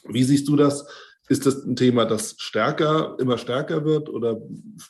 Wie 0.06 0.24
siehst 0.24 0.48
du 0.48 0.56
das? 0.56 0.86
Ist 1.30 1.46
das 1.46 1.64
ein 1.64 1.76
Thema, 1.76 2.06
das 2.06 2.36
stärker, 2.38 3.18
immer 3.20 3.38
stärker 3.38 3.86
wird 3.86 4.10
oder 4.10 4.42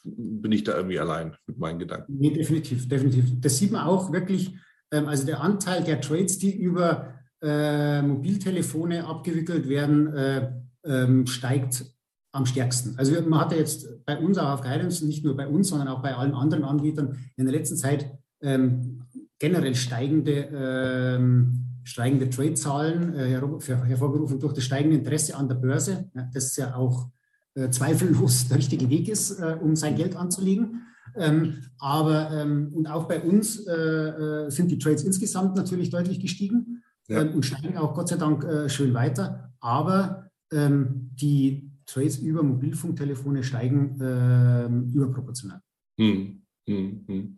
bin 0.03 0.51
ich 0.51 0.63
da 0.63 0.75
irgendwie 0.75 0.99
allein 0.99 1.35
mit 1.45 1.57
meinen 1.57 1.79
Gedanken? 1.79 2.17
Nee, 2.17 2.31
definitiv, 2.31 2.87
definitiv. 2.87 3.25
Das 3.39 3.57
sieht 3.57 3.71
man 3.71 3.85
auch 3.85 4.11
wirklich, 4.11 4.55
ähm, 4.91 5.07
also 5.07 5.25
der 5.25 5.41
Anteil 5.41 5.83
der 5.83 6.01
Trades, 6.01 6.39
die 6.39 6.55
über 6.55 7.13
äh, 7.41 8.01
Mobiltelefone 8.01 9.05
abgewickelt 9.05 9.69
werden, 9.69 10.13
äh, 10.13 10.51
ähm, 10.85 11.27
steigt 11.27 11.85
am 12.33 12.45
stärksten. 12.45 12.95
Also 12.97 13.13
man 13.21 13.39
hatte 13.39 13.55
jetzt 13.55 14.05
bei 14.05 14.17
uns 14.17 14.37
auch 14.37 14.49
auf 14.49 14.61
Guidance, 14.61 15.05
nicht 15.05 15.23
nur 15.23 15.37
bei 15.37 15.47
uns, 15.47 15.69
sondern 15.69 15.87
auch 15.87 16.01
bei 16.01 16.15
allen 16.15 16.33
anderen 16.33 16.65
Anbietern 16.65 17.17
in 17.37 17.45
der 17.45 17.53
letzten 17.53 17.77
Zeit 17.77 18.11
ähm, 18.41 19.03
generell 19.39 19.75
steigende 19.75 20.49
ähm, 20.53 21.63
steigende 21.83 22.29
Trade-Zahlen, 22.29 23.13
äh, 23.13 23.39
hervorgerufen 23.85 24.39
durch 24.39 24.53
das 24.53 24.63
steigende 24.63 24.97
Interesse 24.97 25.35
an 25.35 25.47
der 25.47 25.55
Börse, 25.55 26.09
ja, 26.15 26.29
das 26.33 26.55
ja 26.55 26.75
auch 26.75 27.09
äh, 27.55 27.69
zweifellos 27.69 28.47
der 28.47 28.57
richtige 28.57 28.89
Weg 28.89 29.09
ist, 29.09 29.39
äh, 29.39 29.57
um 29.61 29.75
sein 29.75 29.95
Geld 29.95 30.15
anzulegen. 30.15 30.87
Ähm, 31.15 31.65
aber 31.77 32.31
ähm, 32.31 32.71
und 32.73 32.87
auch 32.87 33.07
bei 33.07 33.21
uns 33.21 33.67
äh, 33.67 33.73
äh, 33.73 34.49
sind 34.49 34.71
die 34.71 34.79
Trades 34.79 35.03
insgesamt 35.03 35.55
natürlich 35.55 35.89
deutlich 35.89 36.19
gestiegen 36.19 36.81
ja. 37.07 37.21
ähm, 37.21 37.35
und 37.35 37.45
steigen 37.45 37.77
auch 37.77 37.93
Gott 37.93 38.07
sei 38.07 38.15
Dank 38.15 38.43
äh, 38.43 38.69
schön 38.69 38.93
weiter. 38.93 39.51
Aber 39.59 40.29
ähm, 40.51 41.11
die 41.13 41.72
Trades 41.85 42.17
über 42.17 42.43
Mobilfunktelefone 42.43 43.43
steigen 43.43 43.97
ähm, 44.01 44.91
überproportional. 44.93 45.61
Hm, 45.99 46.43
hm, 46.67 47.05
hm. 47.07 47.37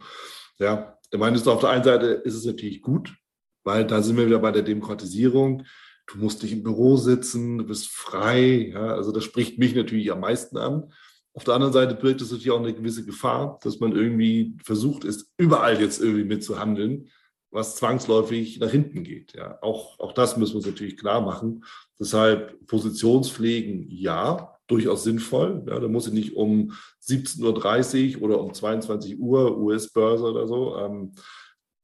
Ja, 0.58 0.98
ich 1.12 1.20
meine, 1.20 1.38
auf 1.38 1.60
der 1.60 1.70
einen 1.70 1.84
Seite 1.84 2.06
ist 2.08 2.36
es 2.36 2.46
natürlich 2.46 2.82
gut, 2.82 3.16
weil 3.64 3.86
da 3.86 4.02
sind 4.02 4.18
wir 4.18 4.26
wieder 4.26 4.40
bei 4.40 4.52
der 4.52 4.64
Demokratisierung. 4.64 5.64
Du 6.08 6.20
musst 6.20 6.44
nicht 6.44 6.54
im 6.54 6.64
Büro 6.64 6.98
sitzen, 6.98 7.58
du 7.58 7.66
bist 7.66 7.88
frei. 7.88 8.72
Ja, 8.74 8.96
also 8.96 9.12
das 9.12 9.24
spricht 9.24 9.58
mich 9.58 9.76
natürlich 9.76 10.12
am 10.12 10.20
meisten 10.20 10.58
an. 10.58 10.92
Auf 11.34 11.44
der 11.44 11.56
anderen 11.56 11.74
Seite 11.74 11.96
birgt 11.96 12.22
es 12.22 12.32
natürlich 12.32 12.52
auch 12.52 12.60
eine 12.60 12.74
gewisse 12.74 13.06
Gefahr, 13.06 13.60
dass 13.62 13.80
man 13.80 13.92
irgendwie 13.92 14.56
versucht 14.64 15.04
ist, 15.04 15.30
überall 15.38 15.82
jetzt 15.82 16.00
irgendwie 16.00 16.24
mitzuhandeln, 16.24 17.10
was 17.52 17.76
zwangsläufig 17.76 18.60
nach 18.60 18.70
hinten 18.70 19.04
geht. 19.04 19.34
Ja, 19.34 19.60
auch, 19.62 20.00
auch 20.00 20.12
das 20.12 20.38
müssen 20.38 20.54
wir 20.54 20.58
uns 20.58 20.66
natürlich 20.66 20.98
klar 20.98 21.22
machen. 21.22 21.64
Deshalb 22.00 22.66
Positionspflegen 22.68 23.90
ja, 23.90 24.58
durchaus 24.68 25.04
sinnvoll. 25.04 25.64
Ja, 25.68 25.80
da 25.80 25.88
muss 25.88 26.08
ich 26.08 26.14
nicht 26.14 26.36
um 26.36 26.74
17.30 27.04 28.18
Uhr 28.18 28.24
oder 28.24 28.42
um 28.42 28.54
22 28.54 29.20
Uhr 29.20 29.58
US-Börse 29.58 30.26
oder 30.26 30.48
so 30.48 30.78
ähm, 30.78 31.14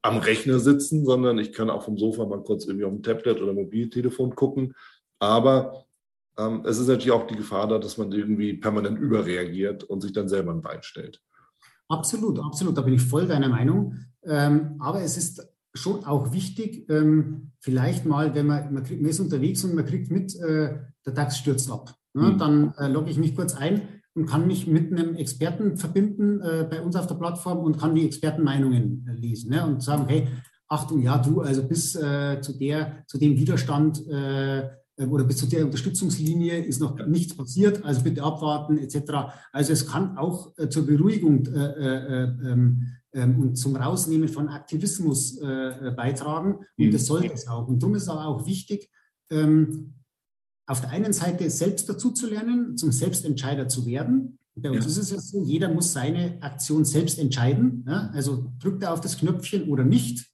am 0.02 0.18
Rechner 0.18 0.60
sitzen, 0.60 1.06
sondern 1.06 1.38
ich 1.38 1.54
kann 1.54 1.70
auch 1.70 1.84
vom 1.84 1.98
Sofa 1.98 2.26
mal 2.26 2.44
kurz 2.44 2.66
irgendwie 2.66 2.86
auf 2.86 2.94
dem 2.94 3.04
Tablet 3.04 3.42
oder 3.42 3.54
Mobiltelefon 3.54 4.36
gucken. 4.36 4.74
Aber 5.20 5.86
ähm, 6.38 6.64
es 6.66 6.80
ist 6.80 6.88
natürlich 6.88 7.12
auch 7.12 7.28
die 7.28 7.36
Gefahr 7.36 7.68
da, 7.68 7.78
dass 7.78 7.98
man 7.98 8.12
irgendwie 8.12 8.54
permanent 8.54 9.00
überreagiert 9.00 9.84
und 9.84 10.02
sich 10.02 10.12
dann 10.12 10.28
selber 10.28 10.52
ein 10.52 10.62
Bein 10.62 10.82
stellt. 10.82 11.22
Absolut, 11.88 12.40
absolut. 12.40 12.78
Da 12.78 12.82
bin 12.82 12.94
ich 12.94 13.02
voll 13.02 13.28
deiner 13.28 13.50
Meinung. 13.50 13.98
Ähm, 14.24 14.78
aber 14.80 15.02
es 15.02 15.18
ist 15.18 15.48
schon 15.74 16.06
auch 16.06 16.34
wichtig, 16.34 16.90
ähm, 16.90 17.52
vielleicht 17.60 18.06
mal, 18.06 18.36
wenn 18.36 18.48
man, 18.48 18.74
man, 18.74 18.84
kriegt, 18.84 19.02
man, 19.02 19.10
ist 19.10 19.20
unterwegs 19.20 19.64
und 19.64 19.76
man 19.76 19.86
kriegt 19.86 20.12
mit, 20.12 20.36
äh, 20.36 20.80
der 21.06 21.14
DAX 21.14 21.38
stürzt 21.38 21.72
ab. 21.72 21.96
Ne? 22.14 22.32
Mhm. 22.32 22.38
Dann 22.38 22.74
äh, 22.78 22.88
logge 22.88 23.10
ich 23.10 23.18
mich 23.18 23.36
kurz 23.36 23.56
ein 23.56 23.82
und 24.14 24.26
kann 24.26 24.48
mich 24.48 24.68
mit 24.68 24.92
einem 24.92 25.16
Experten 25.16 25.78
verbinden 25.78 26.42
äh, 26.42 26.68
bei 26.70 26.82
uns 26.82 26.96
auf 26.96 27.08
der 27.08 27.16
Plattform 27.16 27.60
und 27.60 27.80
kann 27.80 27.96
die 27.96 28.06
Expertenmeinungen 28.06 29.08
äh, 29.08 29.14
lesen 29.14 29.52
ne? 29.52 29.66
und 29.66 29.82
sagen, 29.82 30.06
hey, 30.08 30.28
Achtung, 30.68 31.02
ja, 31.02 31.18
du, 31.18 31.42
also 31.42 31.64
bis 31.64 31.96
äh, 31.96 32.40
zu, 32.42 32.58
der, 32.58 33.04
zu 33.08 33.18
dem 33.18 33.38
Widerstand 33.38 34.06
äh, 34.08 34.70
oder 35.08 35.24
bis 35.24 35.38
zu 35.38 35.48
der 35.48 35.66
Unterstützungslinie 35.66 36.64
ist 36.64 36.80
noch 36.80 36.96
nichts 37.08 37.36
passiert, 37.36 37.84
also 37.84 38.04
bitte 38.04 38.24
abwarten 38.24 38.78
etc. 38.78 39.34
Also 39.52 39.74
es 39.74 39.88
kann 39.88 40.18
auch 40.18 40.54
zur 40.70 40.86
Beruhigung 40.86 41.46
äh, 41.48 42.24
ähm, 42.24 42.40
ähm, 42.46 42.88
und 43.14 43.56
zum 43.56 43.76
Rausnehmen 43.76 44.30
von 44.30 44.48
Aktivismus 44.48 45.38
beitragen 45.38 46.56
und 46.78 46.86
mhm. 46.86 46.92
das 46.92 47.08
sollte 47.08 47.34
es 47.34 47.48
auch. 47.48 47.68
Und 47.68 47.84
darum 47.84 47.96
ist 47.96 48.04
es 48.04 48.10
aber 48.10 48.26
auch 48.26 48.46
wichtig, 48.46 48.90
ähm, 49.30 49.96
auf 50.68 50.82
der 50.82 50.92
einen 50.92 51.14
Seite 51.14 51.50
selbst 51.50 51.90
dazu 51.90 52.12
zu 52.12 52.30
lernen, 52.30 52.78
zum 52.78 52.92
Selbstentscheider 52.92 53.68
zu 53.68 53.86
werden. 53.86 54.40
Bei 54.56 54.70
uns 54.70 54.86
ja. 54.86 54.92
ist 54.92 54.98
es 54.98 55.12
ja 55.12 55.20
so, 55.20 55.44
jeder 55.44 55.74
muss 55.74 55.94
seine 55.94 56.42
Aktion 56.42 56.86
selbst 56.86 57.20
entscheiden. 57.20 57.86
Ja? 57.88 58.10
Also 58.14 58.52
drückt 58.60 58.84
er 58.84 58.94
auf 58.94 59.02
das 59.02 59.18
Knöpfchen 59.18 59.70
oder 59.70 59.84
nicht. 59.84 60.30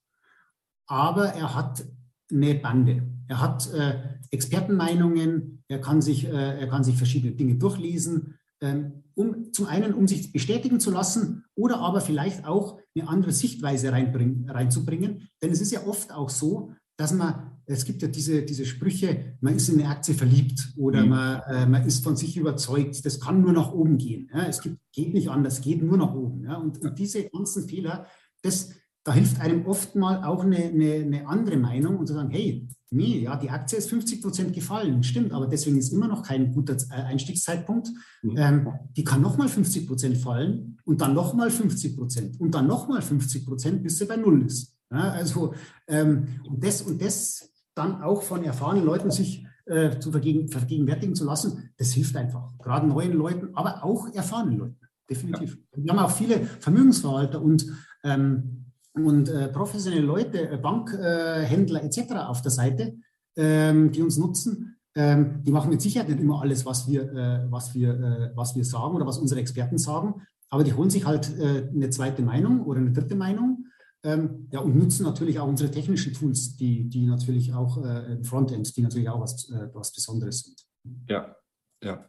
Aber 0.86 1.26
er 1.26 1.54
hat 1.54 1.84
eine 2.30 2.54
Bande. 2.54 3.02
Er 3.26 3.40
hat 3.40 3.72
äh, 3.72 4.00
Expertenmeinungen, 4.30 5.64
er 5.68 5.80
kann, 5.80 6.02
sich, 6.02 6.26
äh, 6.26 6.60
er 6.60 6.68
kann 6.68 6.84
sich 6.84 6.96
verschiedene 6.96 7.32
Dinge 7.32 7.56
durchlesen, 7.56 8.34
ähm, 8.34 8.34
um 8.60 9.52
zum 9.52 9.66
einen, 9.66 9.94
um 9.94 10.08
sich 10.08 10.32
bestätigen 10.32 10.80
zu 10.80 10.90
lassen 10.90 11.44
oder 11.54 11.78
aber 11.78 12.00
vielleicht 12.00 12.44
auch 12.44 12.78
eine 12.94 13.08
andere 13.08 13.32
Sichtweise 13.32 13.92
reinzubringen. 13.92 15.28
Denn 15.42 15.50
es 15.50 15.60
ist 15.60 15.72
ja 15.72 15.86
oft 15.86 16.12
auch 16.12 16.30
so, 16.30 16.72
dass 16.96 17.12
man, 17.12 17.52
es 17.66 17.84
gibt 17.84 18.02
ja 18.02 18.08
diese, 18.08 18.42
diese 18.42 18.66
Sprüche, 18.66 19.36
man 19.40 19.54
ist 19.54 19.68
in 19.68 19.78
eine 19.78 19.88
Aktie 19.88 20.14
verliebt 20.14 20.72
oder 20.76 21.02
mhm. 21.02 21.08
man, 21.08 21.40
äh, 21.48 21.66
man 21.66 21.86
ist 21.86 22.02
von 22.02 22.16
sich 22.16 22.36
überzeugt, 22.36 23.04
das 23.06 23.20
kann 23.20 23.40
nur 23.40 23.52
nach 23.52 23.72
oben 23.72 23.98
gehen. 23.98 24.28
Ja? 24.34 24.46
Es 24.46 24.60
gibt, 24.60 24.78
geht 24.92 25.14
nicht 25.14 25.28
anders, 25.28 25.60
geht 25.60 25.82
nur 25.82 25.96
nach 25.96 26.12
oben. 26.12 26.44
Ja? 26.44 26.56
Und, 26.56 26.80
und 26.82 26.98
diese 26.98 27.28
ganzen 27.28 27.68
Fehler, 27.68 28.06
das, 28.42 28.70
da 29.08 29.14
hilft 29.14 29.40
einem 29.40 29.64
oft 29.64 29.96
mal 29.96 30.22
auch 30.22 30.44
eine, 30.44 30.64
eine, 30.64 30.92
eine, 30.96 31.26
andere 31.26 31.56
Meinung 31.56 31.96
und 31.96 32.06
zu 32.06 32.12
sagen, 32.12 32.28
hey, 32.28 32.68
nee, 32.90 33.20
ja, 33.20 33.36
die 33.36 33.48
Aktie 33.48 33.78
ist 33.78 33.88
50 33.88 34.20
Prozent 34.20 34.52
gefallen, 34.52 35.02
stimmt, 35.02 35.32
aber 35.32 35.46
deswegen 35.46 35.78
ist 35.78 35.94
immer 35.94 36.08
noch 36.08 36.22
kein 36.22 36.52
guter 36.52 36.76
äh, 36.90 37.04
Einstiegszeitpunkt. 37.04 37.88
Mhm. 38.20 38.36
Ähm, 38.36 38.68
die 38.94 39.04
kann 39.04 39.22
nochmal 39.22 39.48
50 39.48 39.86
Prozent 39.86 40.18
fallen 40.18 40.76
und 40.84 41.00
dann 41.00 41.14
nochmal 41.14 41.50
50 41.50 41.96
Prozent 41.96 42.38
und 42.38 42.54
dann 42.54 42.66
nochmal 42.66 43.00
50 43.00 43.46
Prozent, 43.46 43.82
bis 43.82 43.96
sie 43.96 44.04
bei 44.04 44.16
Null 44.16 44.44
ist. 44.44 44.74
Ja, 44.90 45.10
also 45.12 45.54
ähm, 45.86 46.40
und, 46.46 46.62
das, 46.62 46.82
und 46.82 47.00
das 47.00 47.50
dann 47.74 48.02
auch 48.02 48.20
von 48.20 48.44
erfahrenen 48.44 48.84
Leuten 48.84 49.10
sich 49.10 49.46
äh, 49.64 49.98
zu 49.98 50.10
vergegen, 50.10 50.48
vergegenwärtigen 50.48 51.14
zu 51.14 51.24
lassen, 51.24 51.70
das 51.78 51.92
hilft 51.92 52.14
einfach. 52.14 52.58
Gerade 52.58 52.86
neuen 52.86 53.14
Leuten, 53.14 53.54
aber 53.54 53.82
auch 53.84 54.12
erfahrenen 54.12 54.58
Leuten. 54.58 54.80
Definitiv. 55.08 55.56
Ja. 55.74 55.82
Wir 55.82 55.92
haben 55.92 55.98
auch 55.98 56.10
viele 56.10 56.44
Vermögensverwalter 56.44 57.40
und, 57.40 57.64
ähm, 58.04 58.66
und 58.94 59.28
äh, 59.28 59.48
professionelle 59.48 60.04
Leute, 60.04 60.50
äh, 60.50 60.56
Bankhändler 60.56 61.82
etc. 61.84 62.12
auf 62.26 62.42
der 62.42 62.50
Seite, 62.50 62.96
ähm, 63.36 63.92
die 63.92 64.02
uns 64.02 64.16
nutzen. 64.16 64.76
Ähm, 64.94 65.42
die 65.44 65.52
machen 65.52 65.70
mit 65.70 65.80
Sicherheit 65.80 66.08
nicht 66.08 66.20
immer 66.20 66.42
alles, 66.42 66.66
was 66.66 66.88
wir, 66.88 67.02
äh, 67.12 67.46
was, 67.50 67.74
wir, 67.74 67.90
äh, 67.90 68.36
was 68.36 68.56
wir 68.56 68.64
sagen 68.64 68.96
oder 68.96 69.06
was 69.06 69.18
unsere 69.18 69.40
Experten 69.40 69.78
sagen, 69.78 70.22
aber 70.50 70.64
die 70.64 70.72
holen 70.72 70.90
sich 70.90 71.06
halt 71.06 71.38
äh, 71.38 71.68
eine 71.72 71.90
zweite 71.90 72.22
Meinung 72.22 72.64
oder 72.64 72.80
eine 72.80 72.92
dritte 72.92 73.14
Meinung 73.14 73.66
ähm, 74.02 74.48
ja, 74.50 74.60
und 74.60 74.76
nutzen 74.76 75.04
natürlich 75.04 75.38
auch 75.38 75.48
unsere 75.48 75.70
technischen 75.70 76.14
Tools, 76.14 76.56
die, 76.56 76.88
die 76.88 77.06
natürlich 77.06 77.52
auch 77.52 77.84
äh, 77.84 78.12
im 78.12 78.24
Frontend, 78.24 78.76
die 78.76 78.82
natürlich 78.82 79.08
auch 79.08 79.20
was, 79.20 79.50
äh, 79.50 79.68
was 79.74 79.92
Besonderes 79.92 80.40
sind. 80.40 80.66
Ja, 81.08 81.36
ja. 81.82 82.08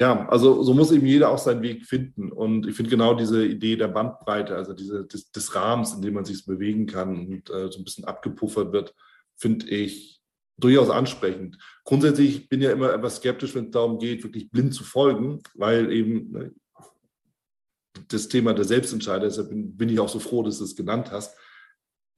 Ja, 0.00 0.28
also 0.28 0.62
so 0.62 0.74
muss 0.74 0.92
eben 0.92 1.06
jeder 1.06 1.30
auch 1.30 1.38
seinen 1.38 1.62
Weg 1.62 1.84
finden. 1.84 2.30
Und 2.30 2.68
ich 2.68 2.76
finde 2.76 2.90
genau 2.90 3.14
diese 3.14 3.44
Idee 3.44 3.76
der 3.76 3.88
Bandbreite, 3.88 4.54
also 4.54 4.72
diese, 4.72 5.04
des, 5.06 5.32
des 5.32 5.54
Rahmens, 5.54 5.92
in 5.92 6.02
dem 6.02 6.14
man 6.14 6.24
sich 6.24 6.44
bewegen 6.46 6.86
kann 6.86 7.26
und 7.26 7.50
äh, 7.50 7.70
so 7.70 7.80
ein 7.80 7.84
bisschen 7.84 8.04
abgepuffert 8.04 8.72
wird, 8.72 8.94
finde 9.36 9.66
ich 9.66 10.20
durchaus 10.56 10.90
ansprechend. 10.90 11.58
Grundsätzlich 11.84 12.48
bin 12.48 12.60
ich 12.60 12.66
ja 12.66 12.72
immer 12.72 12.92
etwas 12.92 13.16
skeptisch, 13.16 13.54
wenn 13.56 13.66
es 13.66 13.70
darum 13.72 13.98
geht, 13.98 14.22
wirklich 14.22 14.50
blind 14.50 14.72
zu 14.72 14.84
folgen, 14.84 15.40
weil 15.54 15.90
eben 15.92 16.30
ne, 16.30 16.52
das 18.06 18.28
Thema 18.28 18.54
der 18.54 18.64
Selbstentscheider, 18.64 19.26
deshalb 19.26 19.48
bin, 19.48 19.76
bin 19.76 19.88
ich 19.88 19.98
auch 19.98 20.08
so 20.08 20.20
froh, 20.20 20.44
dass 20.44 20.58
du 20.58 20.64
es 20.64 20.76
genannt 20.76 21.10
hast. 21.10 21.36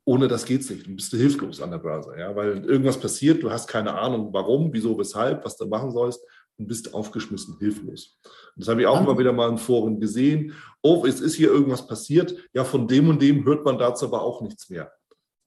Ohne 0.04 0.28
das 0.28 0.44
geht 0.44 0.62
es 0.62 0.70
nicht. 0.70 0.86
Du 0.86 0.96
bist 0.96 1.12
hilflos 1.12 1.62
an 1.62 1.70
der 1.70 1.78
Börse, 1.78 2.14
ja, 2.18 2.34
weil 2.36 2.62
irgendwas 2.64 2.98
passiert, 2.98 3.42
du 3.42 3.50
hast 3.50 3.68
keine 3.68 3.94
Ahnung, 3.94 4.32
warum, 4.32 4.70
wieso, 4.72 4.98
weshalb, 4.98 5.44
was 5.46 5.56
du 5.56 5.66
machen 5.66 5.92
sollst 5.92 6.22
und 6.60 6.66
bist 6.66 6.94
aufgeschmissen, 6.94 7.56
hilflos. 7.58 8.20
Und 8.54 8.62
das 8.62 8.68
habe 8.68 8.82
ich 8.82 8.86
auch 8.86 9.00
immer 9.00 9.18
wieder 9.18 9.32
mal 9.32 9.50
in 9.50 9.58
Foren 9.58 9.98
gesehen. 9.98 10.52
Oh, 10.82 11.06
es 11.06 11.20
ist 11.20 11.34
hier 11.34 11.48
irgendwas 11.48 11.86
passiert. 11.86 12.36
Ja, 12.52 12.64
von 12.64 12.86
dem 12.86 13.08
und 13.08 13.20
dem 13.20 13.44
hört 13.44 13.64
man 13.64 13.78
dazu 13.78 14.06
aber 14.06 14.22
auch 14.22 14.42
nichts 14.42 14.68
mehr. 14.68 14.92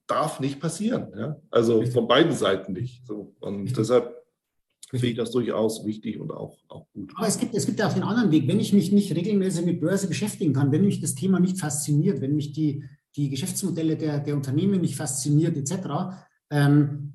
Darf 0.06 0.40
nicht 0.40 0.60
passieren. 0.60 1.12
Ja? 1.16 1.40
Also 1.50 1.86
von 1.86 2.08
beiden 2.08 2.32
Seiten 2.32 2.72
nicht. 2.72 3.06
So. 3.06 3.34
Und 3.40 3.76
deshalb 3.76 4.12
finde 4.90 5.06
ich 5.06 5.14
das 5.16 5.30
durchaus 5.30 5.86
wichtig 5.86 6.20
und 6.20 6.32
auch, 6.32 6.58
auch 6.68 6.86
gut. 6.92 7.12
Aber 7.16 7.26
es 7.26 7.38
gibt, 7.38 7.54
es 7.54 7.66
gibt 7.66 7.80
auch 7.82 7.92
den 7.92 8.02
anderen 8.02 8.30
Weg. 8.30 8.48
Wenn 8.48 8.60
ich 8.60 8.72
mich 8.72 8.92
nicht 8.92 9.14
regelmäßig 9.14 9.64
mit 9.64 9.80
Börse 9.80 10.08
beschäftigen 10.08 10.52
kann, 10.52 10.72
wenn 10.72 10.84
mich 10.84 11.00
das 11.00 11.14
Thema 11.14 11.38
nicht 11.38 11.58
fasziniert, 11.60 12.20
wenn 12.20 12.34
mich 12.34 12.52
die, 12.52 12.84
die 13.16 13.30
Geschäftsmodelle 13.30 13.96
der, 13.96 14.18
der 14.18 14.34
Unternehmen 14.34 14.80
nicht 14.80 14.96
fasziniert, 14.96 15.56
etc., 15.56 16.16
ähm, 16.50 17.14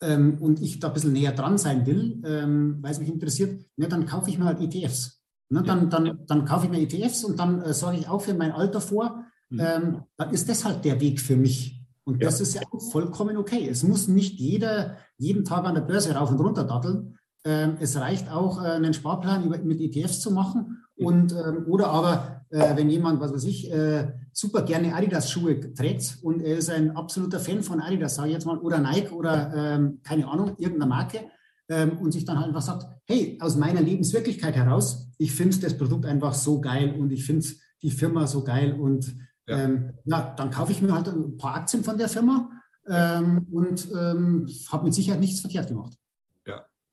ähm, 0.00 0.38
und 0.40 0.60
ich 0.60 0.80
da 0.80 0.88
ein 0.88 0.94
bisschen 0.94 1.12
näher 1.12 1.32
dran 1.32 1.58
sein 1.58 1.86
will, 1.86 2.22
ähm, 2.24 2.78
weil 2.80 2.92
es 2.92 2.98
mich 2.98 3.08
interessiert, 3.08 3.64
ne, 3.76 3.88
dann 3.88 4.06
kaufe 4.06 4.30
ich 4.30 4.38
mir 4.38 4.44
halt 4.44 4.60
ETFs. 4.60 5.22
Ne, 5.48 5.62
dann, 5.62 5.90
dann, 5.90 6.26
dann 6.26 6.44
kaufe 6.44 6.66
ich 6.66 6.72
mir 6.72 6.80
ETFs 6.80 7.24
und 7.24 7.38
dann 7.38 7.62
äh, 7.62 7.72
sorge 7.72 7.98
ich 7.98 8.08
auch 8.08 8.20
für 8.20 8.34
mein 8.34 8.52
Alter 8.52 8.80
vor. 8.80 9.24
Mhm. 9.48 9.60
Ähm, 9.60 10.02
dann 10.16 10.30
ist 10.30 10.48
das 10.48 10.64
halt 10.64 10.84
der 10.84 11.00
Weg 11.00 11.20
für 11.20 11.36
mich. 11.36 11.80
Und 12.04 12.20
ja. 12.20 12.28
das 12.28 12.40
ist 12.40 12.54
ja 12.54 12.62
auch 12.70 12.80
vollkommen 12.90 13.36
okay. 13.36 13.68
Es 13.68 13.82
muss 13.82 14.08
nicht 14.08 14.38
jeder 14.38 14.96
jeden 15.18 15.44
Tag 15.44 15.64
an 15.64 15.74
der 15.74 15.82
Börse 15.82 16.14
rauf 16.14 16.30
und 16.30 16.40
runter 16.40 16.64
datteln. 16.64 17.18
Ähm, 17.44 17.76
es 17.80 17.96
reicht 17.96 18.30
auch, 18.30 18.62
äh, 18.62 18.68
einen 18.68 18.92
Sparplan 18.92 19.48
mit 19.48 19.80
ETFs 19.80 20.20
zu 20.20 20.32
machen. 20.32 20.82
Und, 20.96 21.32
ähm, 21.32 21.66
oder 21.68 21.88
aber, 21.88 22.35
äh, 22.50 22.76
wenn 22.76 22.90
jemand, 22.90 23.20
was 23.20 23.32
weiß 23.32 23.44
ich, 23.44 23.70
äh, 23.72 24.12
super 24.32 24.62
gerne 24.62 24.94
Adidas-Schuhe 24.94 25.74
trägt 25.74 26.18
und 26.22 26.40
er 26.42 26.58
ist 26.58 26.70
ein 26.70 26.96
absoluter 26.96 27.40
Fan 27.40 27.62
von 27.62 27.80
Adidas, 27.80 28.16
sage 28.16 28.28
ich 28.28 28.34
jetzt 28.34 28.46
mal, 28.46 28.58
oder 28.58 28.78
Nike 28.78 29.12
oder 29.12 29.52
ähm, 29.54 30.00
keine 30.02 30.28
Ahnung, 30.28 30.56
irgendeiner 30.58 30.86
Marke, 30.86 31.20
ähm, 31.68 31.98
und 31.98 32.12
sich 32.12 32.24
dann 32.24 32.38
halt 32.38 32.48
einfach 32.48 32.62
sagt, 32.62 32.86
hey, 33.06 33.38
aus 33.40 33.56
meiner 33.56 33.80
Lebenswirklichkeit 33.80 34.54
heraus, 34.54 35.08
ich 35.18 35.32
finde 35.32 35.58
das 35.58 35.76
Produkt 35.76 36.06
einfach 36.06 36.34
so 36.34 36.60
geil 36.60 36.94
und 36.98 37.10
ich 37.12 37.24
finde 37.24 37.46
die 37.82 37.90
Firma 37.90 38.26
so 38.26 38.44
geil 38.44 38.72
und 38.72 39.16
ja. 39.48 39.60
Ähm, 39.60 39.92
ja, 40.04 40.34
dann 40.36 40.50
kaufe 40.50 40.72
ich 40.72 40.82
mir 40.82 40.92
halt 40.92 41.06
ein 41.06 41.36
paar 41.36 41.54
Aktien 41.54 41.84
von 41.84 41.96
der 41.96 42.08
Firma 42.08 42.50
ähm, 42.88 43.46
und 43.52 43.88
ähm, 43.92 44.48
habe 44.70 44.84
mit 44.84 44.94
Sicherheit 44.94 45.20
nichts 45.20 45.40
verkehrt 45.40 45.68
gemacht. 45.68 45.96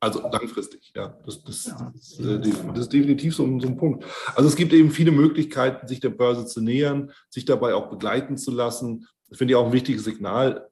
Also 0.03 0.19
langfristig, 0.19 0.91
ja. 0.93 1.17
Das, 1.25 1.41
das, 1.45 1.65
ja. 1.67 1.93
das, 1.95 2.19
äh, 2.19 2.39
das 2.73 2.79
ist 2.79 2.91
definitiv 2.91 3.33
so, 3.33 3.45
so, 3.61 3.67
ein 3.67 3.77
Punkt. 3.77 4.03
Also 4.35 4.49
es 4.49 4.57
gibt 4.57 4.73
eben 4.73 4.91
viele 4.91 5.11
Möglichkeiten, 5.11 5.87
sich 5.87 6.01
der 6.01 6.09
Börse 6.09 6.45
zu 6.45 6.59
nähern, 6.59 7.13
sich 7.29 7.45
dabei 7.45 7.73
auch 7.73 7.89
begleiten 7.89 8.35
zu 8.35 8.51
lassen. 8.51 9.07
Das 9.29 9.37
finde 9.37 9.53
ich 9.53 9.55
auch 9.55 9.67
ein 9.67 9.71
wichtiges 9.71 10.03
Signal. 10.03 10.67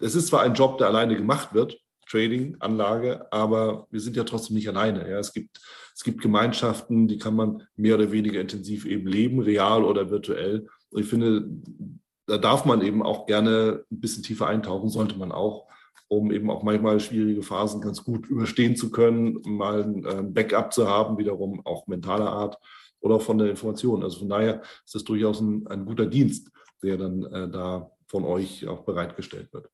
Es 0.00 0.16
ist 0.16 0.26
zwar 0.26 0.42
ein 0.42 0.54
Job, 0.54 0.78
der 0.78 0.88
alleine 0.88 1.14
gemacht 1.14 1.54
wird, 1.54 1.78
Trading, 2.10 2.56
Anlage, 2.58 3.32
aber 3.32 3.86
wir 3.92 4.00
sind 4.00 4.16
ja 4.16 4.24
trotzdem 4.24 4.56
nicht 4.56 4.68
alleine. 4.68 5.08
Ja. 5.08 5.20
Es, 5.20 5.32
gibt, 5.32 5.60
es 5.94 6.02
gibt 6.02 6.20
Gemeinschaften, 6.20 7.06
die 7.06 7.18
kann 7.18 7.36
man 7.36 7.62
mehr 7.76 7.94
oder 7.94 8.10
weniger 8.10 8.40
intensiv 8.40 8.84
eben 8.84 9.06
leben, 9.06 9.38
real 9.38 9.84
oder 9.84 10.10
virtuell. 10.10 10.66
Und 10.90 11.02
ich 11.02 11.06
finde, 11.06 11.48
da 12.26 12.36
darf 12.36 12.64
man 12.64 12.82
eben 12.82 13.00
auch 13.00 13.26
gerne 13.26 13.84
ein 13.92 14.00
bisschen 14.00 14.24
tiefer 14.24 14.48
eintauchen, 14.48 14.88
sollte 14.88 15.16
man 15.16 15.30
auch, 15.30 15.68
um 16.12 16.30
eben 16.30 16.50
auch 16.50 16.62
manchmal 16.62 17.00
schwierige 17.00 17.42
Phasen 17.42 17.80
ganz 17.80 18.04
gut 18.04 18.26
überstehen 18.26 18.76
zu 18.76 18.90
können, 18.90 19.40
mal 19.46 19.82
ein 19.82 20.06
ähm, 20.06 20.34
Backup 20.34 20.70
zu 20.70 20.86
haben, 20.86 21.16
wiederum 21.16 21.64
auch 21.64 21.86
mentaler 21.86 22.30
Art 22.30 22.58
oder 23.00 23.18
von 23.18 23.38
der 23.38 23.48
Information. 23.48 24.02
Also 24.02 24.18
von 24.18 24.28
daher 24.28 24.60
ist 24.84 24.94
das 24.94 25.04
durchaus 25.04 25.40
ein, 25.40 25.66
ein 25.68 25.86
guter 25.86 26.04
Dienst, 26.04 26.50
der 26.82 26.98
dann 26.98 27.24
äh, 27.24 27.48
da 27.48 27.90
von 28.08 28.24
euch 28.24 28.68
auch 28.68 28.82
bereitgestellt 28.84 29.50
wird. 29.54 29.70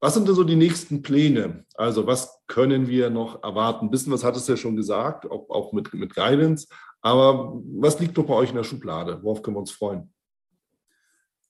Was 0.00 0.14
sind 0.14 0.26
denn 0.26 0.34
so 0.34 0.44
die 0.44 0.56
nächsten 0.56 1.02
Pläne? 1.02 1.66
Also 1.74 2.06
was 2.06 2.40
können 2.46 2.88
wir 2.88 3.10
noch 3.10 3.42
erwarten? 3.42 3.86
Ein 3.86 3.90
bisschen 3.90 4.14
was 4.14 4.24
hat 4.24 4.36
es 4.36 4.48
ja 4.48 4.56
schon 4.56 4.76
gesagt, 4.76 5.30
auch, 5.30 5.50
auch 5.50 5.74
mit, 5.74 5.92
mit 5.92 6.14
Guidance. 6.14 6.68
Aber 7.02 7.60
was 7.66 8.00
liegt 8.00 8.16
noch 8.16 8.24
bei 8.24 8.34
euch 8.34 8.48
in 8.48 8.56
der 8.56 8.64
Schublade? 8.64 9.22
Worauf 9.22 9.42
können 9.42 9.56
wir 9.56 9.60
uns 9.60 9.72
freuen? 9.72 10.10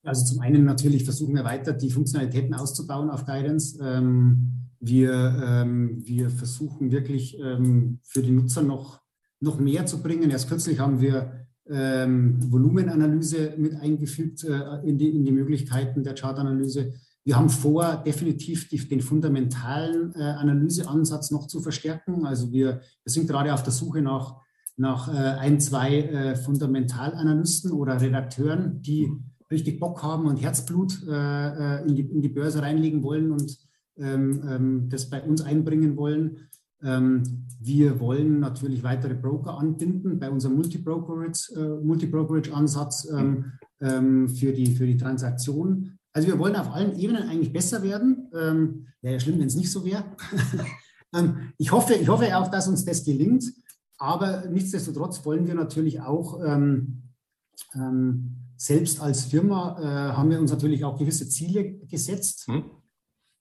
Also 0.03 0.25
zum 0.25 0.41
einen 0.41 0.65
natürlich 0.65 1.05
versuchen 1.05 1.35
wir 1.35 1.45
weiter 1.45 1.73
die 1.73 1.91
Funktionalitäten 1.91 2.55
auszubauen 2.55 3.11
auf 3.11 3.25
Guidance. 3.25 3.79
Ähm, 3.83 4.69
wir, 4.81 5.13
ähm, 5.45 6.03
wir 6.05 6.29
versuchen 6.31 6.91
wirklich 6.91 7.39
ähm, 7.39 8.01
für 8.03 8.23
die 8.23 8.33
Nutzer 8.33 8.63
noch, 8.63 9.01
noch 9.39 9.61
mehr 9.61 9.87
zu 9.87 10.03
bringen. 10.03 10.31
Erst 10.31 10.49
kürzlich 10.49 10.81
haben 10.81 11.01
wir 11.01 11.43
Volumenanalyse 11.65 13.55
mit 13.57 13.77
eingefügt 13.77 14.43
äh, 14.45 14.81
in, 14.85 14.99
die, 14.99 15.11
in 15.11 15.25
die 15.25 15.31
Möglichkeiten 15.31 16.03
der 16.03 16.15
Chartanalyse. 16.15 16.93
Wir 17.25 17.37
haben 17.37 17.51
vor, 17.51 18.03
definitiv 18.05 18.69
die, 18.69 18.79
den 18.89 19.01
fundamentalen 19.01 20.13
äh, 20.17 20.23
Analyseansatz 20.23 21.31
noch 21.31 21.47
zu 21.47 21.61
verstärken. 21.61 22.27
Also 22.27 22.51
wir, 22.51 22.81
wir 23.05 23.13
sind 23.13 23.29
gerade 23.29 23.55
auf 23.55 23.63
der 23.63 23.73
Suche 23.73 24.03
nach, 24.03 24.41
nach 24.77 25.09
äh, 25.09 25.39
ein, 25.39 25.61
zwei 25.61 26.35
Fundamentalanalysten 26.35 27.71
oder 27.71 28.01
Redakteuren, 28.01 28.83
die 28.83 29.13
richtig 29.53 29.79
Bock 29.79 30.03
haben 30.03 30.27
und 30.27 30.43
Herzblut 30.43 31.07
äh, 31.07 31.79
äh, 31.79 31.87
in, 31.87 31.95
die, 31.95 32.03
in 32.03 32.23
die 32.23 32.29
Börse 32.29 32.63
reinlegen 32.63 33.03
wollen 33.03 33.31
und 33.31 33.59
ähm, 33.99 34.43
ähm, 34.49 34.89
das 34.89 35.11
bei 35.11 35.23
uns 35.23 35.43
einbringen 35.43 35.97
wollen. 35.97 36.49
Ähm, 36.83 37.47
wir 37.61 38.01
wollen 38.01 38.41
natürlich 38.41 38.83
weitere 38.83 39.15
Broker 39.15 39.59
anbinden 39.59 40.19
bei 40.19 40.31
unserem 40.31 40.57
Multi-Brokerage-Ansatz 40.57 43.05
äh, 43.05 43.13
Multi 43.13 43.23
ähm, 43.23 43.53
ähm, 43.81 44.29
für, 44.29 44.53
die, 44.53 44.75
für 44.75 44.87
die 44.87 44.97
Transaktion. 44.97 45.99
Also 46.13 46.29
wir 46.29 46.39
wollen 46.39 46.57
auf 46.57 46.73
allen 46.73 46.99
Ebenen 46.99 47.29
eigentlich 47.29 47.53
besser 47.53 47.83
werden. 47.83 48.31
Ähm, 48.35 48.87
wäre 49.01 49.15
ja 49.15 49.21
schlimm, 49.21 49.39
wenn 49.39 49.47
es 49.47 49.55
nicht 49.55 49.71
so 49.71 49.85
wäre. 49.85 50.05
ich, 51.59 51.73
hoffe, 51.73 51.95
ich 51.95 52.09
hoffe 52.09 52.37
auch, 52.37 52.51
dass 52.51 52.69
uns 52.69 52.85
das 52.85 53.05
gelingt. 53.05 53.45
Aber 53.99 54.47
nichtsdestotrotz 54.51 55.25
wollen 55.25 55.47
wir 55.47 55.55
natürlich 55.55 56.01
auch 56.01 56.41
ähm, 56.45 57.03
ähm, 57.75 58.42
selbst 58.63 59.01
als 59.01 59.25
Firma 59.25 59.77
äh, 59.81 60.17
haben 60.17 60.31
wir 60.31 60.39
uns 60.39 60.53
natürlich 60.53 60.85
auch 60.85 60.97
gewisse 60.97 61.29
Ziele 61.29 61.79
gesetzt, 61.89 62.47
hm. 62.47 62.63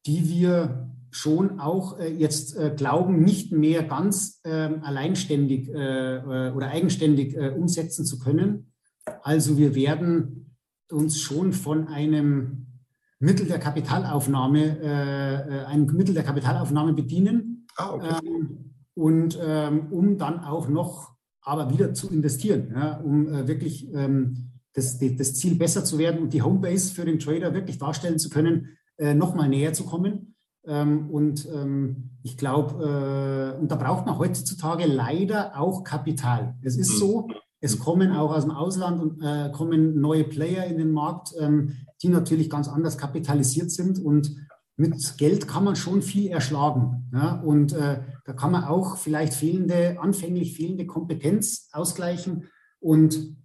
die 0.08 0.28
wir 0.28 0.90
schon 1.12 1.60
auch 1.60 2.00
äh, 2.00 2.12
jetzt 2.12 2.58
äh, 2.58 2.74
glauben, 2.76 3.24
nicht 3.24 3.52
mehr 3.52 3.84
ganz 3.84 4.42
ähm, 4.46 4.82
alleinständig 4.82 5.70
äh, 5.70 6.16
äh, 6.16 6.52
oder 6.54 6.70
eigenständig 6.70 7.36
äh, 7.36 7.50
umsetzen 7.50 8.04
zu 8.04 8.18
können. 8.18 8.74
Also 9.22 9.60
wir 9.60 9.76
werden 9.76 10.58
uns 10.90 11.20
schon 11.20 11.54
von 11.54 11.88
einem 11.88 12.80
Mittel 13.20 13.46
der 13.46 13.60
Kapitalaufnahme, 13.60 15.68
einem 15.68 15.86
Mittel 15.86 16.16
der 16.16 16.24
Kapitalaufnahme 16.24 16.94
bedienen. 16.94 17.68
Ah, 17.78 17.92
okay. 17.92 18.16
ähm, 18.26 18.74
und 18.96 19.38
ähm, 19.40 19.92
um 19.92 20.18
dann 20.18 20.40
auch 20.40 20.68
noch 20.68 21.14
aber 21.42 21.72
wieder 21.72 21.94
zu 21.94 22.10
investieren, 22.10 22.74
ja, 22.76 22.98
um 22.98 23.48
wirklich 23.48 23.94
ähm, 23.94 24.51
das, 24.74 25.00
das 25.00 25.34
Ziel 25.36 25.56
besser 25.56 25.84
zu 25.84 25.98
werden 25.98 26.22
und 26.22 26.34
die 26.34 26.42
Homebase 26.42 26.94
für 26.94 27.06
den 27.06 27.20
Trader 27.20 27.54
wirklich 27.54 27.78
darstellen 27.78 28.20
zu 28.20 28.30
können, 28.30 28.78
äh, 28.98 29.14
nochmal 29.14 29.50
näher 29.50 29.74
zu 29.74 29.86
kommen. 29.86 30.36
Ähm, 30.66 31.10
und 31.10 31.48
ähm, 31.54 32.12
ich 32.24 32.38
glaube, 32.38 33.56
äh, 33.56 33.60
und 33.60 33.72
da 33.72 33.76
braucht 33.76 34.06
man 34.06 34.18
heutzutage 34.18 34.86
leider 34.86 35.60
auch 35.60 35.84
Kapital. 35.84 36.56
Es 36.62 36.78
ist 36.78 37.00
so, 37.00 37.28
es 37.60 37.80
kommen 37.80 38.12
auch 38.12 38.34
aus 38.34 38.44
dem 38.44 38.52
Ausland 38.52 39.02
und 39.02 39.22
äh, 39.22 39.52
kommen 39.52 40.00
neue 40.00 40.24
Player 40.24 40.66
in 40.66 40.78
den 40.78 40.92
Markt, 40.92 41.34
ähm, 41.40 41.74
die 42.02 42.10
natürlich 42.10 42.50
ganz 42.50 42.68
anders 42.68 42.98
kapitalisiert 42.98 43.72
sind 43.72 44.00
und 44.00 44.36
mit 44.78 45.18
Geld 45.18 45.48
kann 45.48 45.64
man 45.64 45.76
schon 45.76 46.02
viel 46.02 46.28
erschlagen. 46.28 47.10
Ja? 47.14 47.36
Und 47.42 47.74
äh, 47.74 48.02
da 48.26 48.34
kann 48.34 48.52
man 48.52 48.64
auch 48.64 48.98
vielleicht 48.98 49.34
fehlende, 49.34 49.98
anfänglich 50.00 50.56
fehlende 50.56 50.88
Kompetenz 50.88 51.70
ausgleichen. 51.72 52.50
Und 52.80 53.38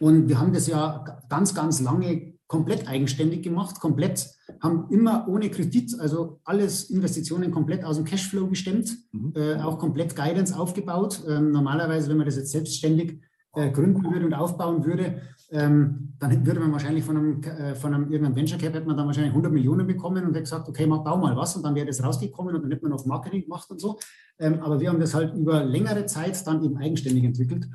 und 0.00 0.28
wir 0.28 0.38
haben 0.38 0.52
das 0.52 0.66
ja 0.66 1.04
ganz, 1.28 1.54
ganz 1.54 1.80
lange 1.80 2.34
komplett 2.46 2.88
eigenständig 2.88 3.42
gemacht, 3.42 3.80
komplett, 3.80 4.28
haben 4.60 4.86
immer 4.90 5.26
ohne 5.28 5.50
Kredit, 5.50 5.98
also 5.98 6.40
alles 6.44 6.90
Investitionen 6.90 7.50
komplett 7.50 7.84
aus 7.84 7.96
dem 7.96 8.04
Cashflow 8.04 8.46
gestemmt, 8.48 8.96
mhm. 9.12 9.32
äh, 9.34 9.56
auch 9.56 9.78
komplett 9.78 10.14
Guidance 10.14 10.56
aufgebaut. 10.56 11.22
Ähm, 11.28 11.50
normalerweise, 11.50 12.08
wenn 12.08 12.18
man 12.18 12.26
das 12.26 12.36
jetzt 12.36 12.52
selbstständig 12.52 13.20
äh, 13.54 13.70
gründen 13.70 14.04
würde 14.12 14.26
und 14.26 14.34
aufbauen 14.34 14.84
würde, 14.84 15.22
ähm, 15.50 16.14
dann 16.18 16.46
würde 16.46 16.60
man 16.60 16.72
wahrscheinlich 16.72 17.04
von 17.04 17.16
einem, 17.16 17.42
äh, 17.42 17.74
von 17.74 17.94
einem 17.94 18.10
irgendeinem 18.10 18.36
Venture 18.36 18.58
Cap 18.58 18.74
hätte 18.74 18.86
man 18.86 18.96
dann 18.96 19.06
wahrscheinlich 19.06 19.32
100 19.32 19.52
Millionen 19.52 19.86
bekommen 19.86 20.24
und 20.24 20.30
hätte 20.30 20.42
gesagt, 20.42 20.68
okay, 20.68 20.86
mach, 20.86 21.02
bau 21.04 21.16
mal 21.16 21.36
was 21.36 21.56
und 21.56 21.64
dann 21.64 21.74
wäre 21.74 21.86
das 21.86 22.02
rausgekommen 22.02 22.54
und 22.54 22.62
dann 22.62 22.70
hätte 22.70 22.82
man 22.82 22.92
noch 22.92 23.04
Marketing 23.06 23.42
gemacht 23.42 23.70
und 23.70 23.80
so. 23.80 23.98
Ähm, 24.38 24.60
aber 24.60 24.80
wir 24.80 24.88
haben 24.88 25.00
das 25.00 25.14
halt 25.14 25.34
über 25.34 25.64
längere 25.64 26.06
Zeit 26.06 26.46
dann 26.46 26.62
eben 26.62 26.76
eigenständig 26.76 27.24
entwickelt 27.24 27.68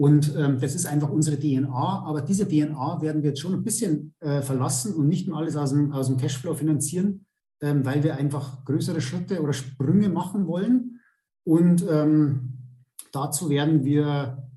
und 0.00 0.34
ähm, 0.34 0.58
das 0.58 0.74
ist 0.74 0.86
einfach 0.86 1.10
unsere 1.10 1.38
DNA. 1.38 2.04
Aber 2.06 2.22
diese 2.22 2.48
DNA 2.48 3.02
werden 3.02 3.22
wir 3.22 3.30
jetzt 3.30 3.40
schon 3.40 3.52
ein 3.52 3.62
bisschen 3.62 4.14
äh, 4.20 4.40
verlassen 4.40 4.94
und 4.94 5.08
nicht 5.08 5.28
nur 5.28 5.36
alles 5.36 5.56
aus 5.56 5.72
dem, 5.72 5.92
aus 5.92 6.06
dem 6.06 6.16
Cashflow 6.16 6.54
finanzieren, 6.54 7.26
ähm, 7.60 7.84
weil 7.84 8.02
wir 8.02 8.16
einfach 8.16 8.64
größere 8.64 9.02
Schritte 9.02 9.42
oder 9.42 9.52
Sprünge 9.52 10.08
machen 10.08 10.46
wollen. 10.46 11.00
Und 11.44 11.84
ähm, 11.86 12.54
dazu 13.12 13.50
werden 13.50 13.84
wir, 13.84 14.48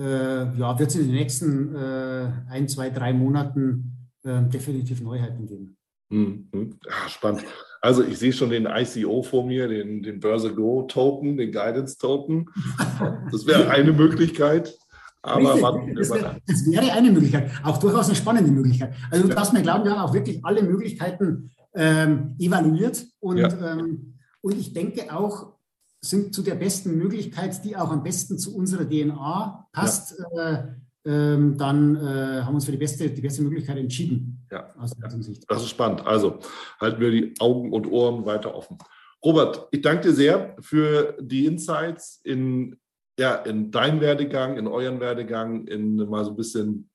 äh, 0.00 0.56
ja, 0.58 0.78
wird 0.78 0.88
es 0.88 0.96
in 0.96 1.08
den 1.08 1.14
nächsten 1.14 1.76
äh, 1.76 2.32
ein, 2.48 2.66
zwei, 2.66 2.88
drei 2.88 3.12
Monaten 3.12 4.08
äh, 4.24 4.44
definitiv 4.44 5.02
Neuheiten 5.02 5.44
geben. 5.44 5.76
Mhm. 6.08 6.48
Ja, 6.86 7.08
spannend. 7.10 7.44
Also 7.82 8.02
ich 8.02 8.16
sehe 8.18 8.32
schon 8.32 8.48
den 8.48 8.64
ICO 8.64 9.22
vor 9.22 9.46
mir, 9.46 9.68
den, 9.68 10.02
den 10.02 10.20
Börse 10.20 10.54
Go 10.54 10.84
Token, 10.84 11.36
den 11.36 11.52
Guidance 11.52 11.98
Token. 11.98 12.46
Das 13.30 13.46
wäre 13.46 13.68
eine 13.68 13.92
Möglichkeit. 13.92 14.74
Aber 15.26 15.60
warten 15.60 15.94
das, 15.94 16.10
wäre, 16.10 16.36
das 16.46 16.66
wäre 16.66 16.92
eine 16.92 17.10
Möglichkeit, 17.10 17.50
auch 17.64 17.78
durchaus 17.78 18.06
eine 18.06 18.14
spannende 18.14 18.50
Möglichkeit. 18.50 18.94
Also 19.10 19.24
du 19.24 19.30
ja. 19.30 19.34
darfst 19.34 19.52
mir 19.52 19.62
glauben, 19.62 19.84
wir 19.84 19.92
haben 19.92 20.08
auch 20.08 20.14
wirklich 20.14 20.44
alle 20.44 20.62
Möglichkeiten 20.62 21.50
ähm, 21.74 22.36
evaluiert 22.38 23.04
und, 23.20 23.38
ja. 23.38 23.72
ähm, 23.72 24.14
und 24.40 24.58
ich 24.58 24.72
denke 24.72 25.14
auch, 25.14 25.54
sind 26.00 26.34
zu 26.34 26.42
der 26.42 26.54
besten 26.54 26.96
Möglichkeit, 26.96 27.64
die 27.64 27.76
auch 27.76 27.90
am 27.90 28.02
besten 28.02 28.38
zu 28.38 28.54
unserer 28.54 28.88
DNA 28.88 29.68
passt, 29.72 30.22
ja. 30.34 30.52
äh, 30.52 30.64
ähm, 31.06 31.56
dann 31.56 31.96
äh, 31.96 32.42
haben 32.42 32.52
wir 32.52 32.54
uns 32.54 32.64
für 32.64 32.72
die 32.72 32.78
beste, 32.78 33.08
die 33.10 33.20
beste 33.20 33.42
Möglichkeit 33.42 33.78
entschieden. 33.78 34.46
Ja, 34.50 34.74
das 35.48 35.62
ist 35.62 35.70
spannend. 35.70 36.06
Also 36.06 36.38
halten 36.80 37.00
wir 37.00 37.10
die 37.10 37.34
Augen 37.40 37.72
und 37.72 37.90
Ohren 37.90 38.26
weiter 38.26 38.54
offen. 38.54 38.78
Robert, 39.24 39.68
ich 39.70 39.82
danke 39.82 40.08
dir 40.08 40.14
sehr 40.14 40.56
für 40.60 41.16
die 41.20 41.46
Insights 41.46 42.20
in 42.22 42.76
ja, 43.18 43.36
in 43.36 43.70
deinem 43.70 44.00
Werdegang, 44.00 44.56
in 44.56 44.66
euren 44.66 45.00
Werdegang, 45.00 45.66
in 45.66 45.96
mal 45.96 46.24
so 46.24 46.30
ein 46.30 46.36
bisschen 46.36 46.90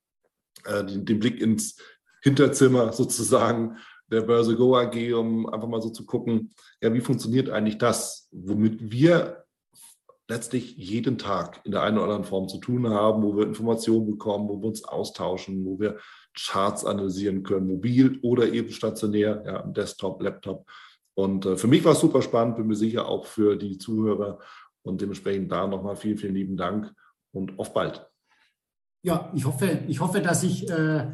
äh, 0.65 0.83
den, 0.83 1.05
den, 1.05 1.19
Blick 1.19 1.41
ins 1.41 1.77
Hinterzimmer 2.21 2.93
sozusagen 2.93 3.77
der 4.11 4.21
Börse 4.21 4.55
Go 4.55 4.75
AG, 4.75 5.13
um 5.13 5.47
einfach 5.47 5.67
mal 5.67 5.81
so 5.81 5.89
zu 5.89 6.05
gucken, 6.05 6.53
ja, 6.81 6.93
wie 6.93 6.99
funktioniert 6.99 7.49
eigentlich 7.49 7.77
das, 7.77 8.27
womit 8.31 8.91
wir 8.91 9.45
letztlich 10.27 10.77
jeden 10.77 11.17
Tag 11.17 11.59
in 11.65 11.71
der 11.71 11.81
einen 11.81 11.97
oder 11.97 12.05
anderen 12.05 12.23
Form 12.23 12.47
zu 12.47 12.57
tun 12.57 12.89
haben, 12.89 13.23
wo 13.23 13.35
wir 13.35 13.45
Informationen 13.45 14.09
bekommen, 14.09 14.47
wo 14.47 14.61
wir 14.61 14.67
uns 14.67 14.83
austauschen, 14.83 15.65
wo 15.65 15.79
wir 15.79 15.97
Charts 16.37 16.85
analysieren 16.85 17.43
können, 17.43 17.67
mobil 17.67 18.19
oder 18.21 18.47
eben 18.51 18.71
stationär, 18.71 19.43
ja, 19.45 19.63
am 19.63 19.73
Desktop, 19.73 20.21
Laptop. 20.21 20.69
Und 21.13 21.45
äh, 21.45 21.57
für 21.57 21.67
mich 21.67 21.83
war 21.83 21.93
es 21.93 21.99
super 21.99 22.21
spannend, 22.21 22.55
bin 22.55 22.67
mir 22.67 22.75
sicher 22.75 23.07
auch 23.07 23.25
für 23.25 23.57
die 23.57 23.77
Zuhörer 23.77 24.39
und 24.83 25.01
dementsprechend 25.01 25.51
da 25.51 25.67
nochmal 25.67 25.95
vielen, 25.95 26.17
vielen 26.17 26.35
lieben 26.35 26.57
Dank 26.57 26.93
und 27.31 27.57
auf 27.59 27.73
bald. 27.73 28.07
Ja, 29.03 29.31
ich 29.35 29.45
hoffe, 29.45 29.79
ich 29.87 29.99
hoffe, 29.99 30.21
dass 30.21 30.43
ich 30.43 30.69
äh, 30.69 31.07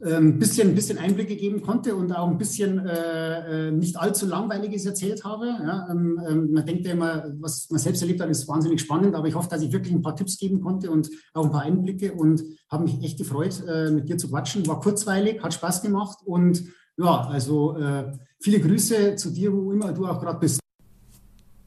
ein 0.00 0.12
ähm, 0.12 0.38
bisschen, 0.38 0.74
bisschen 0.74 0.96
Einblicke 0.96 1.34
geben 1.34 1.60
konnte 1.60 1.96
und 1.96 2.12
auch 2.12 2.28
ein 2.28 2.38
bisschen 2.38 2.86
äh, 2.86 3.68
äh, 3.68 3.70
nicht 3.72 3.96
allzu 3.96 4.26
langweiliges 4.26 4.86
erzählt 4.86 5.24
habe. 5.24 5.46
Ja, 5.46 5.88
ähm, 5.90 6.20
ähm, 6.26 6.52
man 6.52 6.64
denkt 6.64 6.86
ja 6.86 6.92
immer, 6.92 7.34
was 7.40 7.68
man 7.70 7.80
selbst 7.80 8.00
erlebt 8.00 8.20
hat, 8.20 8.30
ist 8.30 8.46
wahnsinnig 8.46 8.80
spannend, 8.80 9.16
aber 9.16 9.26
ich 9.26 9.34
hoffe, 9.34 9.48
dass 9.48 9.60
ich 9.60 9.72
wirklich 9.72 9.92
ein 9.92 10.02
paar 10.02 10.14
Tipps 10.14 10.38
geben 10.38 10.60
konnte 10.60 10.90
und 10.90 11.10
auch 11.34 11.44
ein 11.44 11.50
paar 11.50 11.62
Einblicke 11.62 12.12
und 12.12 12.42
habe 12.70 12.84
mich 12.84 13.02
echt 13.02 13.18
gefreut, 13.18 13.62
äh, 13.66 13.90
mit 13.90 14.08
dir 14.08 14.18
zu 14.18 14.28
quatschen. 14.28 14.66
War 14.68 14.80
kurzweilig, 14.80 15.42
hat 15.42 15.54
Spaß 15.54 15.82
gemacht 15.82 16.18
und 16.24 16.62
ja, 16.96 17.26
also 17.26 17.76
äh, 17.76 18.12
viele 18.40 18.60
Grüße 18.60 19.16
zu 19.16 19.30
dir, 19.30 19.52
wo 19.52 19.72
immer 19.72 19.92
du 19.92 20.06
auch 20.06 20.20
gerade 20.20 20.38
bist 20.38 20.60